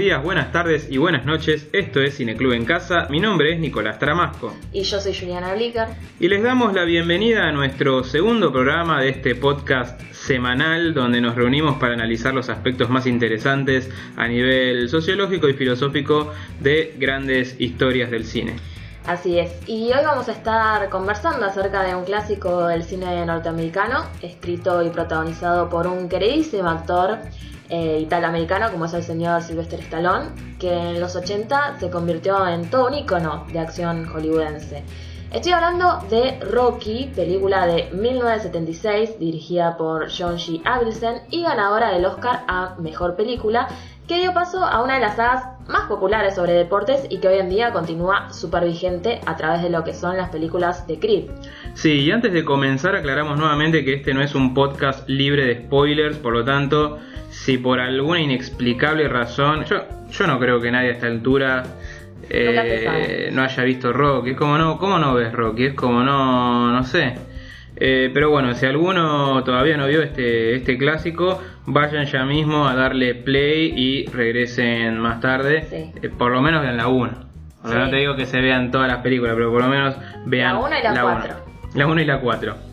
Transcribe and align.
Días, 0.00 0.22
buenas 0.22 0.50
tardes 0.50 0.88
y 0.90 0.96
buenas 0.96 1.26
noches. 1.26 1.68
Esto 1.74 2.00
es 2.00 2.16
Cineclub 2.16 2.54
en 2.54 2.64
Casa. 2.64 3.06
Mi 3.10 3.20
nombre 3.20 3.52
es 3.52 3.60
Nicolás 3.60 3.98
Tramasco. 3.98 4.56
Y 4.72 4.82
yo 4.82 4.98
soy 4.98 5.14
Juliana 5.14 5.52
Blicker. 5.52 5.88
Y 6.18 6.28
les 6.28 6.42
damos 6.42 6.72
la 6.72 6.84
bienvenida 6.84 7.46
a 7.46 7.52
nuestro 7.52 8.02
segundo 8.02 8.50
programa 8.50 9.02
de 9.02 9.10
este 9.10 9.34
podcast 9.34 10.00
semanal 10.12 10.94
donde 10.94 11.20
nos 11.20 11.34
reunimos 11.34 11.76
para 11.76 11.92
analizar 11.92 12.32
los 12.32 12.48
aspectos 12.48 12.88
más 12.88 13.06
interesantes 13.06 13.90
a 14.16 14.26
nivel 14.26 14.88
sociológico 14.88 15.50
y 15.50 15.52
filosófico 15.52 16.32
de 16.60 16.94
grandes 16.98 17.56
historias 17.58 18.10
del 18.10 18.24
cine. 18.24 18.56
Así 19.10 19.40
es, 19.40 19.50
y 19.68 19.92
hoy 19.92 20.04
vamos 20.04 20.28
a 20.28 20.30
estar 20.30 20.88
conversando 20.88 21.44
acerca 21.44 21.82
de 21.82 21.96
un 21.96 22.04
clásico 22.04 22.68
del 22.68 22.84
cine 22.84 23.26
norteamericano, 23.26 24.04
escrito 24.22 24.84
y 24.84 24.90
protagonizado 24.90 25.68
por 25.68 25.88
un 25.88 26.08
queridísimo 26.08 26.68
actor 26.68 27.18
eh, 27.70 27.98
italoamericano 28.02 28.70
como 28.70 28.84
es 28.84 28.94
el 28.94 29.02
señor 29.02 29.42
Sylvester 29.42 29.80
Stallone, 29.80 30.28
que 30.60 30.72
en 30.72 31.00
los 31.00 31.16
80 31.16 31.80
se 31.80 31.90
convirtió 31.90 32.46
en 32.46 32.70
todo 32.70 32.86
un 32.86 32.94
icono 32.94 33.46
de 33.52 33.58
acción 33.58 34.06
hollywoodense. 34.06 34.84
Estoy 35.32 35.52
hablando 35.54 36.04
de 36.08 36.38
Rocky, 36.48 37.10
película 37.12 37.66
de 37.66 37.90
1976 37.90 39.18
dirigida 39.18 39.76
por 39.76 40.08
John 40.16 40.36
G. 40.36 40.62
Avildsen 40.64 41.22
y 41.30 41.42
ganadora 41.42 41.90
del 41.90 42.04
Oscar 42.04 42.44
a 42.46 42.76
Mejor 42.78 43.16
Película, 43.16 43.66
que 44.06 44.20
dio 44.20 44.32
paso 44.32 44.64
a 44.64 44.82
una 44.82 44.94
de 44.94 45.00
las 45.00 45.16
sagas 45.16 45.59
más 45.68 45.88
populares 45.88 46.34
sobre 46.34 46.52
deportes 46.52 47.06
y 47.08 47.18
que 47.18 47.28
hoy 47.28 47.38
en 47.38 47.48
día 47.48 47.72
continúa 47.72 48.32
súper 48.32 48.64
vigente 48.64 49.20
a 49.26 49.36
través 49.36 49.62
de 49.62 49.70
lo 49.70 49.84
que 49.84 49.94
son 49.94 50.16
las 50.16 50.30
películas 50.30 50.86
de 50.86 50.98
Creed. 50.98 51.24
Sí, 51.74 52.00
y 52.00 52.10
antes 52.10 52.32
de 52.32 52.44
comenzar 52.44 52.96
aclaramos 52.96 53.38
nuevamente 53.38 53.84
que 53.84 53.94
este 53.94 54.14
no 54.14 54.22
es 54.22 54.34
un 54.34 54.54
podcast 54.54 55.08
libre 55.08 55.44
de 55.44 55.56
spoilers, 55.64 56.16
por 56.16 56.32
lo 56.32 56.44
tanto, 56.44 56.98
si 57.30 57.58
por 57.58 57.80
alguna 57.80 58.20
inexplicable 58.20 59.08
razón, 59.08 59.64
yo, 59.64 59.84
yo 60.10 60.26
no 60.26 60.38
creo 60.38 60.60
que 60.60 60.70
nadie 60.70 60.90
a 60.90 60.92
esta 60.92 61.06
altura 61.06 61.62
eh, 62.28 63.30
no 63.32 63.42
haya 63.42 63.62
visto 63.64 63.92
Rocky, 63.92 64.30
es 64.30 64.36
como 64.36 64.58
no, 64.58 64.78
¿cómo 64.78 64.98
no 64.98 65.14
ves 65.14 65.32
Rocky? 65.32 65.66
Es 65.66 65.74
como 65.74 66.02
no, 66.02 66.72
no 66.72 66.84
sé. 66.84 67.29
Eh, 67.82 68.10
pero 68.12 68.28
bueno, 68.30 68.54
si 68.54 68.66
alguno 68.66 69.42
todavía 69.42 69.78
no 69.78 69.86
vio 69.86 70.02
este, 70.02 70.54
este 70.54 70.76
clásico, 70.76 71.40
vayan 71.64 72.04
ya 72.04 72.24
mismo 72.24 72.68
a 72.68 72.74
darle 72.74 73.14
play 73.14 73.72
y 73.74 74.06
regresen 74.06 74.98
más 74.98 75.20
tarde. 75.20 75.92
Eh, 76.02 76.10
por 76.10 76.30
lo 76.30 76.42
menos 76.42 76.62
vean 76.62 76.76
la 76.76 76.88
1. 76.88 77.10
No 77.64 77.90
te 77.90 77.96
digo 77.96 78.16
que 78.16 78.26
se 78.26 78.40
vean 78.40 78.70
todas 78.70 78.88
las 78.88 78.98
películas, 78.98 79.34
pero 79.34 79.50
por 79.50 79.62
lo 79.62 79.68
menos 79.68 79.96
vean 80.26 80.54
la 80.54 80.60
1 80.60 80.78
y 80.78 80.82
la 80.82 81.02
4. 81.02 81.34
La 81.74 81.86
1 81.86 82.00
y 82.00 82.04
la 82.04 82.20
4. 82.20 82.69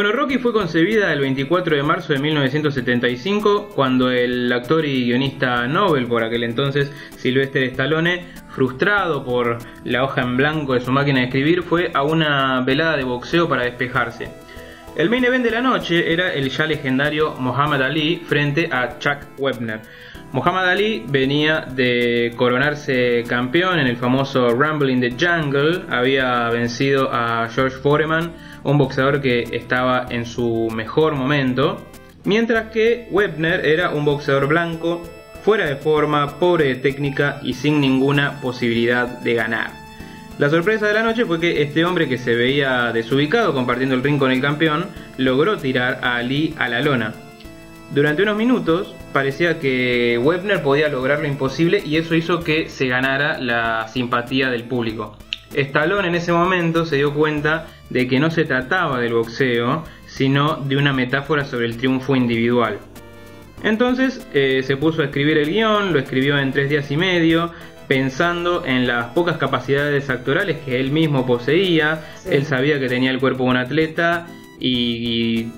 Bueno, 0.00 0.14
Rocky 0.14 0.38
fue 0.38 0.54
concebida 0.54 1.12
el 1.12 1.20
24 1.20 1.76
de 1.76 1.82
marzo 1.82 2.14
de 2.14 2.20
1975, 2.20 3.68
cuando 3.74 4.10
el 4.10 4.50
actor 4.50 4.86
y 4.86 5.04
guionista 5.04 5.66
Nobel, 5.66 6.06
por 6.06 6.24
aquel 6.24 6.44
entonces 6.44 6.90
Sylvester 7.18 7.64
Stallone, 7.64 8.24
frustrado 8.48 9.22
por 9.22 9.58
la 9.84 10.02
hoja 10.02 10.22
en 10.22 10.38
blanco 10.38 10.72
de 10.72 10.80
su 10.80 10.90
máquina 10.90 11.20
de 11.20 11.26
escribir, 11.26 11.62
fue 11.62 11.90
a 11.92 12.02
una 12.02 12.62
velada 12.62 12.96
de 12.96 13.04
boxeo 13.04 13.46
para 13.46 13.64
despejarse. 13.64 14.30
El 14.96 15.10
main 15.10 15.22
event 15.22 15.44
de 15.44 15.50
la 15.50 15.60
noche 15.60 16.10
era 16.10 16.32
el 16.32 16.48
ya 16.48 16.64
legendario 16.64 17.34
Muhammad 17.38 17.82
Ali 17.82 18.22
frente 18.26 18.70
a 18.72 18.98
Chuck 18.98 19.18
Webner. 19.36 19.80
Muhammad 20.32 20.70
Ali 20.70 21.04
venía 21.08 21.60
de 21.60 22.32
coronarse 22.36 23.22
campeón 23.28 23.78
en 23.80 23.86
el 23.86 23.98
famoso 23.98 24.48
Rumble 24.48 24.90
in 24.92 25.00
the 25.02 25.10
Jungle, 25.10 25.82
había 25.90 26.48
vencido 26.48 27.12
a 27.12 27.48
George 27.50 27.76
Foreman, 27.76 28.32
un 28.64 28.78
boxeador 28.78 29.20
que 29.20 29.42
estaba 29.52 30.06
en 30.10 30.26
su 30.26 30.68
mejor 30.74 31.14
momento, 31.14 31.80
mientras 32.24 32.70
que 32.70 33.08
Webner 33.10 33.64
era 33.64 33.90
un 33.90 34.04
boxeador 34.04 34.46
blanco, 34.46 35.02
fuera 35.44 35.66
de 35.66 35.76
forma, 35.76 36.38
pobre 36.38 36.66
de 36.66 36.74
técnica 36.76 37.40
y 37.42 37.54
sin 37.54 37.80
ninguna 37.80 38.40
posibilidad 38.40 39.06
de 39.06 39.34
ganar. 39.34 39.70
La 40.38 40.48
sorpresa 40.48 40.86
de 40.86 40.94
la 40.94 41.02
noche 41.02 41.26
fue 41.26 41.38
que 41.38 41.62
este 41.62 41.84
hombre 41.84 42.08
que 42.08 42.16
se 42.16 42.34
veía 42.34 42.92
desubicado 42.92 43.52
compartiendo 43.52 43.94
el 43.94 44.02
ring 44.02 44.18
con 44.18 44.32
el 44.32 44.40
campeón 44.40 44.86
logró 45.18 45.58
tirar 45.58 46.00
a 46.02 46.16
Ali 46.16 46.54
a 46.58 46.68
la 46.68 46.80
lona. 46.80 47.12
Durante 47.94 48.22
unos 48.22 48.36
minutos 48.36 48.94
parecía 49.12 49.58
que 49.58 50.18
Webner 50.22 50.62
podía 50.62 50.88
lograr 50.88 51.20
lo 51.20 51.26
imposible 51.26 51.82
y 51.84 51.96
eso 51.96 52.14
hizo 52.14 52.40
que 52.40 52.68
se 52.68 52.86
ganara 52.86 53.38
la 53.38 53.88
simpatía 53.88 54.48
del 54.48 54.62
público. 54.62 55.16
Stallone 55.54 56.08
en 56.08 56.14
ese 56.14 56.32
momento 56.32 56.86
se 56.86 56.96
dio 56.96 57.12
cuenta 57.12 57.66
de 57.88 58.06
que 58.06 58.20
no 58.20 58.30
se 58.30 58.44
trataba 58.44 59.00
del 59.00 59.14
boxeo, 59.14 59.84
sino 60.06 60.56
de 60.56 60.76
una 60.76 60.92
metáfora 60.92 61.44
sobre 61.44 61.66
el 61.66 61.76
triunfo 61.76 62.14
individual. 62.14 62.78
Entonces 63.62 64.26
eh, 64.32 64.62
se 64.64 64.76
puso 64.76 65.02
a 65.02 65.06
escribir 65.06 65.38
el 65.38 65.50
guion, 65.50 65.92
lo 65.92 65.98
escribió 65.98 66.38
en 66.38 66.52
tres 66.52 66.70
días 66.70 66.90
y 66.90 66.96
medio, 66.96 67.52
pensando 67.88 68.64
en 68.64 68.86
las 68.86 69.06
pocas 69.06 69.36
capacidades 69.36 70.08
actorales 70.08 70.58
que 70.64 70.78
él 70.78 70.92
mismo 70.92 71.26
poseía. 71.26 72.04
Él 72.24 72.44
sabía 72.44 72.78
que 72.78 72.88
tenía 72.88 73.10
el 73.10 73.18
cuerpo 73.18 73.44
de 73.44 73.50
un 73.50 73.56
atleta 73.56 74.26
y, 74.58 75.48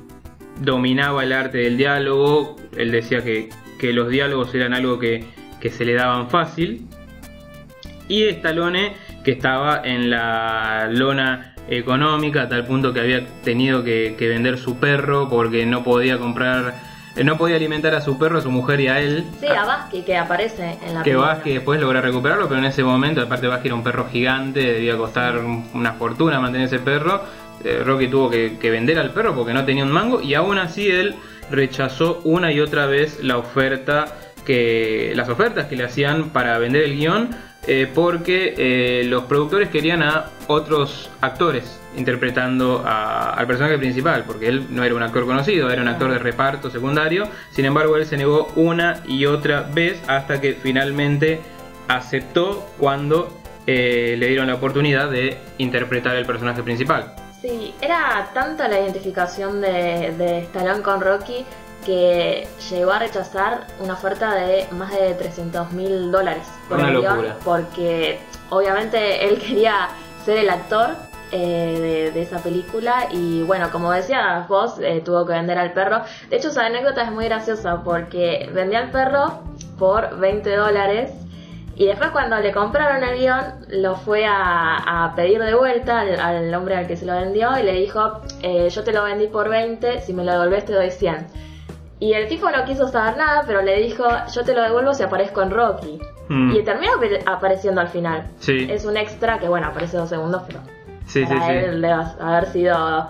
dominaba 0.60 1.24
el 1.24 1.32
arte 1.32 1.58
del 1.58 1.76
diálogo. 1.76 2.56
Él 2.76 2.90
decía 2.90 3.22
que, 3.22 3.48
los 3.92 4.08
diálogos 4.08 4.54
eran 4.54 4.74
algo 4.74 4.98
que, 5.00 5.24
que 5.60 5.68
se 5.70 5.84
le 5.84 5.94
daban 5.94 6.30
fácil. 6.30 6.86
Y 8.08 8.24
Stallone 8.24 8.92
que 9.22 9.32
estaba 9.32 9.80
en 9.84 10.10
la 10.10 10.88
lona 10.90 11.54
económica 11.68 12.42
a 12.42 12.48
tal 12.48 12.64
punto 12.64 12.92
que 12.92 13.00
había 13.00 13.26
tenido 13.44 13.84
que, 13.84 14.16
vender 14.18 14.58
su 14.58 14.76
perro 14.78 15.28
porque 15.28 15.64
no 15.66 15.84
podía 15.84 16.18
comprar 16.18 16.74
eh, 17.14 17.24
no 17.24 17.36
podía 17.36 17.56
alimentar 17.56 17.94
a 17.94 18.00
su 18.00 18.18
perro, 18.18 18.38
a 18.38 18.40
su 18.40 18.50
mujer 18.50 18.80
y 18.80 18.88
a 18.88 18.98
él. 18.98 19.24
Sí, 19.38 19.46
a 19.46 19.64
Vasky 19.66 20.02
que 20.02 20.16
aparece 20.16 20.78
en 20.86 20.94
la 20.94 21.02
Que 21.02 21.14
Vasky 21.14 21.52
después 21.52 21.78
logra 21.78 22.00
recuperarlo, 22.00 22.48
pero 22.48 22.58
en 22.58 22.64
ese 22.64 22.82
momento, 22.82 23.20
aparte 23.20 23.46
Vasky 23.48 23.68
era 23.68 23.74
un 23.74 23.84
perro 23.84 24.08
gigante, 24.10 24.60
debía 24.60 24.96
costar 24.96 25.38
una 25.74 25.92
fortuna 25.92 26.40
mantener 26.40 26.68
ese 26.68 26.78
perro. 26.78 27.22
Eh, 27.64 27.82
Rocky 27.84 28.08
tuvo 28.08 28.30
que, 28.30 28.58
que, 28.58 28.70
vender 28.70 28.98
al 28.98 29.10
perro 29.10 29.34
porque 29.34 29.52
no 29.52 29.64
tenía 29.64 29.84
un 29.84 29.92
mango 29.92 30.20
y 30.22 30.34
aún 30.34 30.58
así 30.58 30.90
él 30.90 31.14
rechazó 31.50 32.20
una 32.24 32.50
y 32.50 32.60
otra 32.60 32.86
vez 32.86 33.22
la 33.22 33.36
oferta 33.36 34.06
que 34.46 35.12
las 35.14 35.28
ofertas 35.28 35.66
que 35.66 35.76
le 35.76 35.84
hacían 35.84 36.30
para 36.30 36.58
vender 36.58 36.82
el 36.82 36.96
guion 36.96 37.28
eh, 37.66 37.90
porque 37.92 38.54
eh, 38.56 39.04
los 39.04 39.24
productores 39.24 39.68
querían 39.68 40.02
a 40.02 40.30
otros 40.48 41.10
actores 41.20 41.80
interpretando 41.96 42.82
al 42.86 43.46
personaje 43.46 43.78
principal, 43.78 44.24
porque 44.26 44.48
él 44.48 44.66
no 44.70 44.82
era 44.82 44.94
un 44.94 45.02
actor 45.02 45.26
conocido, 45.26 45.70
era 45.70 45.82
un 45.82 45.88
actor 45.88 46.10
de 46.10 46.18
reparto 46.18 46.70
secundario, 46.70 47.28
sin 47.50 47.66
embargo 47.66 47.96
él 47.96 48.06
se 48.06 48.16
negó 48.16 48.48
una 48.56 49.02
y 49.06 49.26
otra 49.26 49.62
vez 49.62 50.02
hasta 50.08 50.40
que 50.40 50.54
finalmente 50.54 51.40
aceptó 51.88 52.66
cuando 52.78 53.38
eh, 53.66 54.16
le 54.18 54.28
dieron 54.28 54.46
la 54.46 54.54
oportunidad 54.54 55.10
de 55.10 55.36
interpretar 55.58 56.16
el 56.16 56.26
personaje 56.26 56.62
principal. 56.62 57.14
Sí, 57.40 57.74
era 57.80 58.30
tanta 58.32 58.68
la 58.68 58.80
identificación 58.80 59.60
de, 59.60 60.14
de 60.16 60.38
Stallone 60.40 60.82
con 60.82 61.00
Rocky 61.00 61.44
que 61.84 62.48
llegó 62.70 62.92
a 62.92 62.98
rechazar 62.98 63.66
una 63.80 63.94
oferta 63.94 64.34
de 64.34 64.66
más 64.72 64.92
de 64.92 65.14
300 65.14 65.72
mil 65.72 66.10
dólares 66.10 66.46
por 66.68 66.80
el 66.80 67.00
guion, 67.00 67.26
porque 67.44 68.20
obviamente 68.50 69.28
él 69.28 69.38
quería 69.38 69.88
ser 70.24 70.38
el 70.38 70.50
actor 70.50 70.90
eh, 71.34 72.10
de, 72.12 72.22
esa 72.22 72.38
película 72.38 73.08
y 73.10 73.42
bueno, 73.42 73.70
como 73.70 73.90
decía 73.90 74.44
vos, 74.48 74.78
eh, 74.80 75.00
tuvo 75.04 75.24
que 75.26 75.32
vender 75.32 75.58
al 75.58 75.72
perro. 75.72 76.02
De 76.28 76.36
hecho, 76.36 76.48
esa 76.48 76.66
anécdota 76.66 77.02
es 77.02 77.10
muy 77.10 77.24
graciosa 77.24 77.82
porque 77.82 78.50
vendía 78.52 78.80
al 78.80 78.90
perro 78.90 79.40
por 79.78 80.18
20 80.18 80.54
dólares 80.54 81.12
y 81.74 81.86
después 81.86 82.10
cuando 82.10 82.38
le 82.38 82.52
compraron 82.52 83.02
el 83.02 83.18
guion, 83.18 83.44
lo 83.68 83.96
fue 83.96 84.26
a, 84.26 85.12
pedir 85.16 85.42
de 85.42 85.54
vuelta 85.54 86.00
al, 86.00 86.54
hombre 86.54 86.76
al 86.76 86.86
que 86.86 86.96
se 86.96 87.06
lo 87.06 87.14
vendió 87.14 87.58
y 87.58 87.62
le 87.62 87.72
dijo, 87.72 88.20
eh, 88.42 88.68
yo 88.68 88.84
te 88.84 88.92
lo 88.92 89.04
vendí 89.04 89.26
por 89.28 89.48
20, 89.48 90.00
si 90.00 90.12
me 90.12 90.24
lo 90.24 90.32
devolvés 90.32 90.66
te 90.66 90.74
doy 90.74 90.90
100. 90.90 91.26
Y 92.02 92.14
el 92.14 92.26
tipo 92.26 92.50
no 92.50 92.64
quiso 92.64 92.88
saber 92.88 93.16
nada, 93.16 93.44
pero 93.46 93.62
le 93.62 93.80
dijo, 93.80 94.02
yo 94.34 94.42
te 94.42 94.54
lo 94.54 94.62
devuelvo 94.62 94.92
si 94.92 95.04
aparezco 95.04 95.40
en 95.40 95.52
Rocky. 95.52 96.00
Mm. 96.28 96.50
Y 96.50 96.64
terminó 96.64 96.94
apareciendo 97.26 97.80
al 97.80 97.86
final. 97.86 98.26
Sí. 98.40 98.66
Es 98.68 98.84
un 98.84 98.96
extra 98.96 99.38
que, 99.38 99.46
bueno, 99.46 99.68
aparece 99.68 99.98
dos 99.98 100.08
segundos, 100.08 100.42
pero 100.48 100.58
sí, 101.06 101.24
para 101.24 101.46
sí, 101.46 101.52
él 101.52 101.80
debe 101.80 101.94
haber 102.20 102.46
sido 102.46 103.08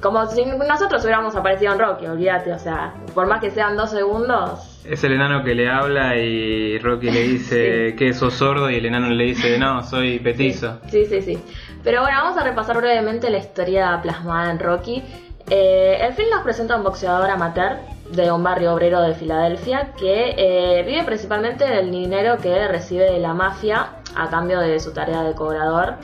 como 0.00 0.24
si 0.26 0.44
nosotros 0.44 1.02
hubiéramos 1.02 1.34
aparecido 1.34 1.72
en 1.72 1.80
Rocky, 1.80 2.06
olvídate, 2.06 2.52
o 2.52 2.58
sea, 2.60 2.94
por 3.12 3.26
más 3.26 3.40
que 3.40 3.50
sean 3.50 3.76
dos 3.76 3.90
segundos. 3.90 4.80
Es 4.84 5.02
el 5.02 5.14
enano 5.14 5.42
que 5.42 5.56
le 5.56 5.68
habla 5.68 6.16
y 6.16 6.78
Rocky 6.78 7.10
le 7.10 7.22
dice 7.28 7.96
que 7.96 8.12
sos 8.12 8.34
sordo 8.34 8.70
y 8.70 8.76
el 8.76 8.86
enano 8.86 9.10
le 9.10 9.24
dice, 9.24 9.58
no, 9.58 9.82
soy 9.82 10.20
petizo. 10.20 10.78
Sí, 10.88 11.06
sí, 11.06 11.22
sí. 11.22 11.38
Pero 11.82 12.02
bueno, 12.02 12.18
vamos 12.22 12.38
a 12.38 12.44
repasar 12.44 12.76
brevemente 12.76 13.30
la 13.30 13.38
historia 13.38 13.98
plasmada 14.00 14.52
en 14.52 14.60
Rocky. 14.60 15.02
Eh, 15.50 15.98
el 16.00 16.12
film 16.14 16.30
nos 16.30 16.44
presenta 16.44 16.74
a 16.74 16.76
un 16.76 16.84
boxeador 16.84 17.28
amateur 17.28 17.78
de 18.12 18.30
un 18.30 18.42
barrio 18.42 18.74
obrero 18.74 19.00
de 19.00 19.14
Filadelfia 19.14 19.92
que 19.98 20.34
eh, 20.36 20.82
vive 20.84 21.02
principalmente 21.04 21.64
del 21.64 21.90
dinero 21.90 22.36
que 22.38 22.68
recibe 22.68 23.10
de 23.10 23.18
la 23.18 23.34
mafia 23.34 23.96
a 24.14 24.28
cambio 24.28 24.60
de 24.60 24.78
su 24.80 24.92
tarea 24.92 25.22
de 25.22 25.34
cobrador. 25.34 25.94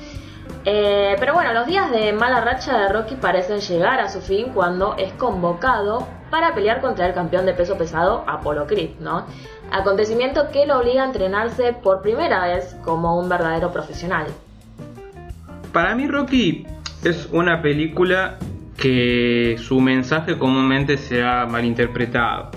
Eh, 0.65 1.17
pero 1.21 1.35
bueno, 1.35 1.53
los 1.53 1.67
días 1.67 1.91
de 1.91 2.13
mala 2.13 2.41
racha 2.41 2.79
de 2.79 2.89
Rocky 2.89 3.15
parecen 3.17 3.61
llegar 3.61 4.01
a 4.01 4.09
su 4.09 4.21
fin 4.21 4.51
cuando 4.55 4.97
es 4.97 5.13
convocado 5.13 6.07
para 6.31 6.55
pelear 6.55 6.81
contra 6.81 7.07
el 7.07 7.15
campeón 7.15 7.47
de 7.47 7.53
peso 7.53 7.77
pesado 7.77 8.25
Apollo 8.27 8.67
Creed, 8.67 8.99
¿no? 9.01 9.27
Acontecimiento 9.71 10.51
que 10.51 10.67
lo 10.67 10.79
obliga 10.79 11.03
a 11.03 11.07
entrenarse 11.07 11.75
por 11.75 12.01
primera 12.01 12.47
vez 12.47 12.77
como 12.85 13.19
un 13.19 13.29
verdadero 13.29 13.71
profesional. 13.71 14.27
Para 15.73 15.95
mí 15.95 16.09
Rocky 16.09 16.67
es 17.05 17.29
una 17.33 17.61
película 17.61 18.39
que 18.79 19.57
su 19.59 19.81
mensaje 19.81 20.39
comúnmente 20.39 20.97
se 20.97 21.23
ha 21.23 21.45
malinterpretado. 21.47 22.53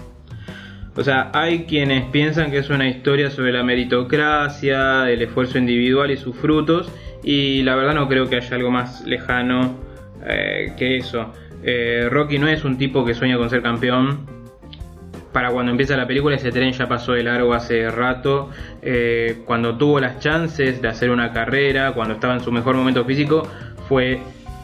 O 0.96 1.04
sea, 1.04 1.32
hay 1.34 1.64
quienes 1.66 2.06
piensan 2.12 2.52
que 2.52 2.60
es 2.60 2.70
una 2.70 2.88
historia 2.88 3.32
sobre 3.32 3.52
la 3.52 3.64
meritocracia, 3.64 5.10
el 5.10 5.22
esfuerzo 5.22 5.58
individual 5.58 6.12
y 6.12 6.18
sus 6.18 6.36
frutos, 6.36 6.92
y 7.24 7.64
la 7.64 7.76
verdad 7.76 7.96
no 7.96 8.08
creo 8.08 8.30
que 8.30 8.36
haya 8.36 8.56
algo 8.56 8.72
más 8.72 9.06
lejano 9.06 9.76
eh, 10.26 10.74
que 10.78 10.98
eso. 10.98 11.34
Eh, 11.64 12.08
Rocky 12.10 12.38
no 12.40 12.48
es 12.48 12.64
un 12.66 12.78
tipo 12.78 13.04
que 13.04 13.14
sueña 13.14 13.38
con 13.38 13.50
ser 13.50 13.62
campeón. 13.62 14.28
Para 15.32 15.50
cuando 15.52 15.72
empieza 15.72 15.96
la 15.96 16.06
película 16.06 16.36
ese 16.36 16.52
tren 16.52 16.74
ya 16.74 16.88
pasó 16.88 17.14
de 17.14 17.24
largo 17.24 17.54
hace 17.54 17.90
rato. 17.90 18.50
Eh, 18.82 19.44
cuando 19.46 19.78
tuvo 19.78 20.00
las 20.00 20.20
chances 20.20 20.82
de 20.82 20.88
hacer 20.90 21.10
una 21.10 21.32
carrera, 21.32 21.94
cuando 21.94 22.16
estaba 22.16 22.34
en 22.34 22.42
su 22.42 22.52
mejor 22.52 22.76
momento 22.76 23.06
físico, 23.06 23.48
fue 23.88 24.20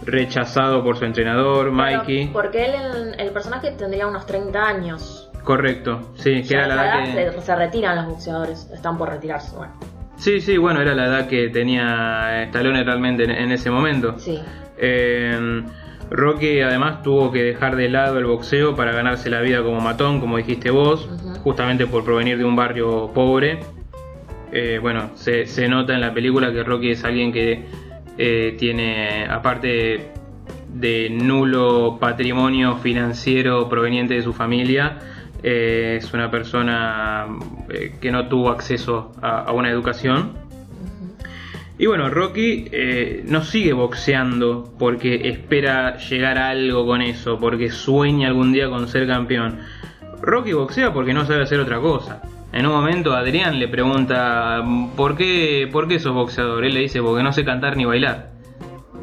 rechazado 0.08 0.84
por 0.84 0.98
su 0.98 1.06
entrenador, 1.06 1.72
Mikey. 1.72 2.30
Porque 2.34 2.66
él, 2.66 3.16
el, 3.18 3.30
personaje 3.32 3.72
tendría 3.72 4.08
unos 4.08 4.26
30 4.26 4.60
años. 4.60 5.30
Correcto, 5.44 6.14
sí, 6.16 6.42
que 6.44 6.56
era 6.56 6.68
la 6.68 6.76
edad 6.76 7.34
que... 7.36 7.42
Se, 7.42 7.56
retiran 7.56 7.96
los 7.98 8.08
boxeadores, 8.08 8.70
están 8.74 8.98
por 8.98 9.10
retirarse, 9.10 9.56
bueno. 9.56 9.74
Sí, 10.18 10.42
sí, 10.42 10.58
bueno, 10.58 10.82
era 10.82 10.96
la 10.96 11.06
edad 11.06 11.28
que 11.28 11.50
tenía 11.50 12.44
Stallone 12.46 12.84
realmente 12.84 13.24
en, 13.24 13.52
ese 13.52 13.70
momento. 13.70 14.18
Sí. 14.18 14.42
Eh, 14.78 15.64
Rocky 16.10 16.62
además 16.62 17.02
tuvo 17.02 17.32
que 17.32 17.44
dejar 17.44 17.76
de 17.76 17.90
lado 17.90 18.18
el 18.18 18.26
boxeo 18.26 18.76
para 18.76 18.94
ganarse 18.94 19.30
la 19.30 19.42
vida 19.42 19.62
como 19.62 19.82
matón, 19.82 20.20
como 20.20 20.38
dijiste 20.38 20.72
vos, 20.72 21.10
justamente 21.44 21.86
por 21.86 22.04
provenir 22.04 22.38
de 22.38 22.46
un 22.46 22.56
barrio 22.56 23.12
pobre. 23.14 23.60
Eh, 24.52 24.80
bueno, 24.82 25.12
se, 25.16 25.46
nota 25.68 25.94
en 25.94 26.02
la 26.02 26.14
película 26.14 26.52
que 26.52 26.64
Rocky 26.64 26.92
es 26.92 27.04
alguien 27.04 27.34
que 27.34 27.66
eh, 28.18 28.56
tiene, 28.58 29.26
aparte 29.26 30.12
de 30.68 31.10
nulo 31.10 31.98
patrimonio 32.00 32.78
financiero 32.78 33.68
proveniente 33.70 34.16
de 34.16 34.22
su 34.22 34.34
familia, 34.34 35.00
eh, 35.44 35.98
es 36.00 36.14
una 36.14 36.30
persona 36.32 37.28
que 38.02 38.12
no 38.12 38.28
tuvo 38.28 38.50
acceso 38.50 39.12
a 39.22 39.52
una 39.52 39.70
educación 39.70 40.48
y 41.80 41.86
bueno, 41.86 42.10
Rocky 42.10 42.66
eh, 42.72 43.24
no 43.28 43.44
sigue 43.44 43.72
boxeando 43.74 44.74
porque 44.80 45.30
espera 45.30 45.98
llegar 45.98 46.40
a 46.40 46.50
algo 46.50 46.88
con 46.88 47.04
eso, 47.04 47.38
porque 47.40 47.70
sueña 47.70 48.30
algún 48.30 48.52
día 48.52 48.68
con 48.68 48.88
ser 48.88 49.06
campeón. 49.06 49.60
Rocky 50.20 50.54
boxea 50.54 50.92
porque 50.92 51.14
no 51.14 51.26
sabe 51.28 51.44
hacer 51.44 51.60
otra 51.60 51.80
cosa. 51.80 52.24
En 52.52 52.66
un 52.66 52.74
momento 52.74 53.14
Adrián 53.14 53.60
le 53.60 53.68
pregunta, 53.68 54.64
¿por 54.96 55.16
qué, 55.16 55.70
¿por 55.72 55.88
qué 55.88 56.00
sos 56.00 56.14
boxeador? 56.14 56.64
Él 56.64 56.74
le 56.74 56.82
dice, 56.82 57.02
porque 57.02 57.24
no 57.24 57.34
sé 57.34 57.44
cantar 57.44 57.76
ni 57.76 57.86
bailar. 57.86 58.32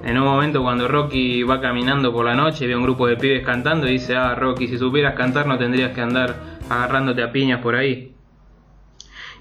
En 0.02 0.18
un 0.18 0.24
momento 0.24 0.62
cuando 0.62 0.88
Rocky 0.88 1.42
va 1.44 1.60
caminando 1.60 2.12
por 2.12 2.24
la 2.24 2.34
noche, 2.34 2.66
ve 2.66 2.76
un 2.76 2.82
grupo 2.82 3.06
de 3.06 3.16
pibes 3.16 3.44
cantando 3.44 3.86
y 3.86 3.92
dice, 3.92 4.16
ah, 4.16 4.34
Rocky, 4.34 4.68
si 4.68 4.76
supieras 4.76 5.14
cantar 5.14 5.46
no 5.46 5.56
tendrías 5.56 5.92
que 5.92 6.00
andar 6.00 6.36
agarrándote 6.68 7.22
a 7.22 7.32
piñas 7.32 7.60
por 7.60 7.74
ahí. 7.74 8.14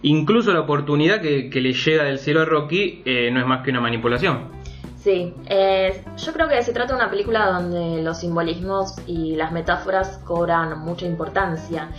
Incluso 0.04 0.54
la 0.54 0.62
oportunidad 0.62 1.22
que, 1.22 1.50
le 1.54 1.74
llega 1.74 2.04
del 2.04 2.20
cielo 2.20 2.42
a 2.42 2.46
Rocky 2.46 3.02
eh, 3.06 3.30
no 3.32 3.40
es 3.40 3.46
más 3.46 3.64
que 3.64 3.72
una 3.72 3.80
manipulación. 3.80 4.52
Sí, 4.98 5.34
eh, 5.48 6.02
yo 6.18 6.32
creo 6.32 6.48
que 6.48 6.62
se 6.64 6.72
trata 6.72 6.94
de 6.94 7.00
una 7.00 7.10
película 7.10 7.52
donde 7.52 8.02
los 8.02 8.20
simbolismos 8.20 8.96
y 9.06 9.36
las 9.36 9.52
metáforas 9.52 10.22
cobran 10.26 10.80
mucha 10.80 11.06
importancia. 11.06 11.90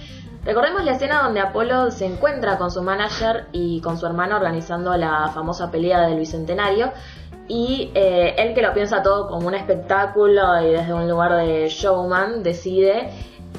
Recordemos 0.45 0.85
la 0.85 0.93
escena 0.93 1.23
donde 1.23 1.41
Apolo 1.41 1.91
se 1.91 2.05
encuentra 2.05 2.59
con 2.59 2.71
su 2.71 2.83
manager 2.83 3.47
y 3.53 3.81
con 3.81 3.97
su 3.97 4.05
hermano 4.05 4.37
organizando 4.37 4.95
la 4.95 5.29
famosa 5.29 5.71
pelea 5.71 6.03
del 6.03 6.19
Bicentenario 6.19 6.93
y 7.49 7.91
eh, 7.95 8.35
él 8.37 8.55
que 8.55 8.61
lo 8.61 8.75
piensa 8.75 9.03
todo 9.03 9.29
como 9.29 9.49
un 9.49 9.55
espectáculo 9.55 10.61
y 10.61 10.73
desde 10.73 10.93
un 10.93 11.09
lugar 11.09 11.37
de 11.37 11.69
showman 11.71 12.43
decide 12.43 13.09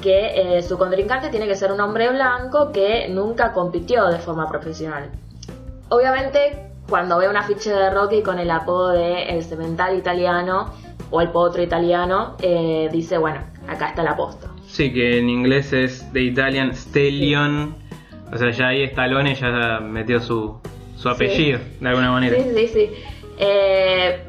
que 0.00 0.58
eh, 0.58 0.62
su 0.62 0.78
contrincante 0.78 1.28
tiene 1.28 1.48
que 1.48 1.56
ser 1.56 1.72
un 1.72 1.80
hombre 1.80 2.08
blanco 2.10 2.70
que 2.70 3.08
nunca 3.08 3.52
compitió 3.52 4.06
de 4.06 4.18
forma 4.18 4.46
profesional. 4.48 5.10
Obviamente, 5.88 6.70
cuando 6.88 7.18
ve 7.18 7.28
una 7.28 7.42
ficha 7.42 7.76
de 7.76 7.90
Rocky 7.90 8.22
con 8.22 8.38
el 8.38 8.50
apodo 8.50 8.90
de 8.90 9.24
el 9.24 9.42
cemental 9.42 9.96
italiano 9.96 10.72
o 11.10 11.20
el 11.20 11.30
potro 11.30 11.62
italiano, 11.62 12.36
eh, 12.40 12.88
dice, 12.92 13.18
bueno, 13.18 13.40
acá 13.68 13.88
está 13.88 14.04
la 14.04 14.14
posta. 14.14 14.55
Sí, 14.76 14.92
que 14.92 15.20
en 15.20 15.30
inglés 15.30 15.72
es 15.72 16.12
de 16.12 16.20
Italian 16.20 16.70
Stallion. 16.72 17.74
O 18.30 18.36
sea, 18.36 18.50
ya 18.50 18.68
ahí 18.68 18.82
Stallone 18.82 19.34
ya 19.34 19.80
metió 19.80 20.20
su, 20.20 20.60
su 20.98 21.08
apellido, 21.08 21.60
de 21.80 21.88
alguna 21.88 22.10
manera. 22.10 22.36
Sí, 22.36 22.50
sí, 22.54 22.68
sí. 22.68 22.90
Eh, 23.38 24.22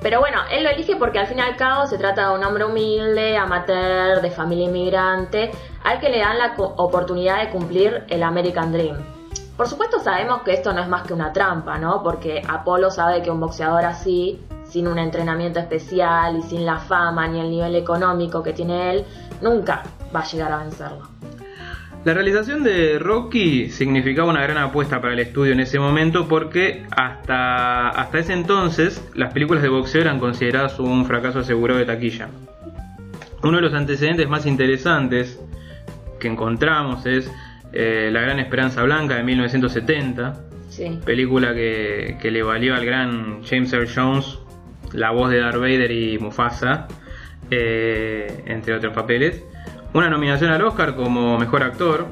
pero 0.00 0.20
bueno, 0.20 0.38
él 0.52 0.62
lo 0.62 0.70
elige 0.70 0.94
porque 0.94 1.18
al 1.18 1.26
fin 1.26 1.38
y 1.38 1.40
al 1.40 1.56
cabo 1.56 1.88
se 1.88 1.98
trata 1.98 2.28
de 2.28 2.38
un 2.38 2.44
hombre 2.44 2.64
humilde, 2.64 3.36
amateur, 3.36 4.20
de 4.22 4.30
familia 4.30 4.66
inmigrante, 4.66 5.50
al 5.82 5.98
que 5.98 6.10
le 6.10 6.18
dan 6.18 6.38
la 6.38 6.54
oportunidad 6.56 7.40
de 7.40 7.50
cumplir 7.50 8.04
el 8.08 8.22
American 8.22 8.70
Dream. 8.70 8.98
Por 9.56 9.66
supuesto 9.66 9.98
sabemos 9.98 10.42
que 10.42 10.52
esto 10.52 10.72
no 10.72 10.80
es 10.80 10.88
más 10.88 11.02
que 11.08 11.12
una 11.12 11.32
trampa, 11.32 11.76
¿no? 11.76 12.04
Porque 12.04 12.40
Apolo 12.46 12.92
sabe 12.92 13.20
que 13.20 13.32
un 13.32 13.40
boxeador 13.40 13.84
así, 13.84 14.38
sin 14.68 14.88
un 14.88 14.98
entrenamiento 14.98 15.58
especial 15.58 16.36
y 16.38 16.42
sin 16.42 16.64
la 16.64 16.78
fama 16.78 17.26
ni 17.28 17.40
el 17.40 17.50
nivel 17.50 17.74
económico 17.74 18.42
que 18.42 18.52
tiene 18.52 18.90
él, 18.90 19.04
nunca 19.40 19.82
va 20.14 20.20
a 20.20 20.24
llegar 20.24 20.52
a 20.52 20.58
vencerlo. 20.58 21.08
La 22.04 22.14
realización 22.14 22.62
de 22.62 22.98
Rocky 22.98 23.70
significaba 23.70 24.30
una 24.30 24.42
gran 24.42 24.58
apuesta 24.58 25.00
para 25.00 25.14
el 25.14 25.18
estudio 25.18 25.52
en 25.52 25.60
ese 25.60 25.78
momento 25.78 26.28
porque 26.28 26.86
hasta, 26.90 27.88
hasta 27.88 28.18
ese 28.18 28.32
entonces 28.32 29.02
las 29.14 29.32
películas 29.32 29.62
de 29.62 29.68
boxeo 29.68 30.02
eran 30.02 30.20
consideradas 30.20 30.78
un 30.78 31.04
fracaso 31.06 31.40
asegurado 31.40 31.80
de 31.80 31.86
taquilla. 31.86 32.28
Uno 33.42 33.56
de 33.56 33.62
los 33.62 33.74
antecedentes 33.74 34.28
más 34.28 34.46
interesantes 34.46 35.40
que 36.18 36.28
encontramos 36.28 37.04
es 37.04 37.30
eh, 37.72 38.10
La 38.12 38.20
Gran 38.20 38.38
Esperanza 38.38 38.82
Blanca 38.82 39.16
de 39.16 39.24
1970, 39.24 40.40
película 41.04 41.52
que, 41.54 42.16
le 42.22 42.42
valió 42.42 42.74
al 42.74 42.84
gran 42.84 43.42
James 43.44 43.72
Earl 43.72 43.88
Jones 43.94 44.38
la 44.92 45.10
voz 45.10 45.30
de 45.30 45.40
Darth 45.40 45.60
Vader 45.60 45.90
y 45.90 46.18
Mufasa, 46.18 46.88
eh, 47.50 48.42
entre 48.46 48.74
otros 48.74 48.92
papeles 48.92 49.42
una 49.94 50.10
nominación 50.10 50.50
al 50.50 50.62
Oscar 50.62 50.94
como 50.94 51.38
mejor 51.38 51.62
actor. 51.62 52.06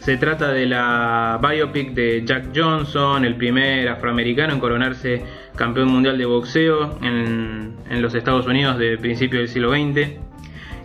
Se 0.00 0.18
trata 0.18 0.52
de 0.52 0.66
la 0.66 1.40
biopic 1.40 1.94
de 1.94 2.22
Jack 2.24 2.48
Johnson, 2.54 3.24
el 3.24 3.36
primer 3.36 3.88
afroamericano 3.88 4.52
en 4.52 4.60
coronarse 4.60 5.22
campeón 5.56 5.88
mundial 5.88 6.18
de 6.18 6.26
boxeo 6.26 6.98
en, 7.00 7.74
los 8.02 8.14
Estados 8.14 8.46
Unidos 8.46 8.78
de 8.78 8.98
principio 8.98 9.38
del 9.38 9.48
siglo 9.48 9.72
XX. 9.72 10.18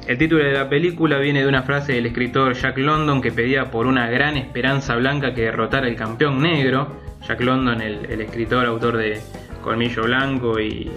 El 0.07 0.17
título 0.17 0.43
de 0.43 0.53
la 0.53 0.69
película 0.69 1.19
viene 1.19 1.41
de 1.41 1.47
una 1.47 1.63
frase 1.63 1.93
del 1.93 2.05
escritor 2.05 2.53
Jack 2.53 2.77
London 2.77 3.21
que 3.21 3.31
pedía 3.31 3.69
por 3.69 3.87
una 3.87 4.09
gran 4.09 4.37
esperanza 4.37 4.95
blanca 4.95 5.33
que 5.33 5.41
derrotara 5.41 5.87
al 5.87 5.95
campeón 5.95 6.41
negro. 6.41 6.95
Jack 7.27 7.41
London, 7.41 7.81
el, 7.81 8.21
escritor, 8.21 8.65
autor 8.65 8.95
de 8.95 9.21
Colmillo 9.61 10.03
Blanco 10.03 10.59
y, 10.59 10.91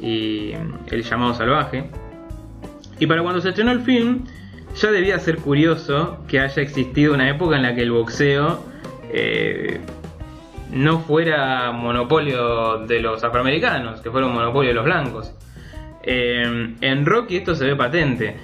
y 0.00 0.52
El 0.90 1.02
llamado 1.02 1.34
salvaje. 1.34 1.90
Y 2.98 3.06
para 3.06 3.22
cuando 3.22 3.40
se 3.40 3.50
estrenó 3.50 3.72
el 3.72 3.80
film, 3.80 4.24
ya 4.74 4.90
debía 4.90 5.18
ser 5.18 5.38
curioso 5.38 6.24
que 6.28 6.40
haya 6.40 6.62
existido 6.62 7.14
una 7.14 7.28
época 7.28 7.56
en 7.56 7.62
la 7.62 7.74
que 7.74 7.82
el 7.82 7.92
boxeo 7.92 8.62
eh, 9.12 9.80
no 10.70 11.00
fuera 11.00 11.72
monopolio 11.72 12.78
de 12.86 13.00
los 13.00 13.24
afroamericanos, 13.24 14.00
que 14.00 14.10
fuera 14.10 14.26
un 14.26 14.34
monopolio 14.34 14.70
de 14.70 14.74
los 14.74 14.84
blancos. 14.84 15.34
Eh, 16.02 16.74
en 16.80 17.06
Rocky 17.06 17.36
esto 17.36 17.54
se 17.54 17.66
ve 17.66 17.76
patente. 17.76 18.36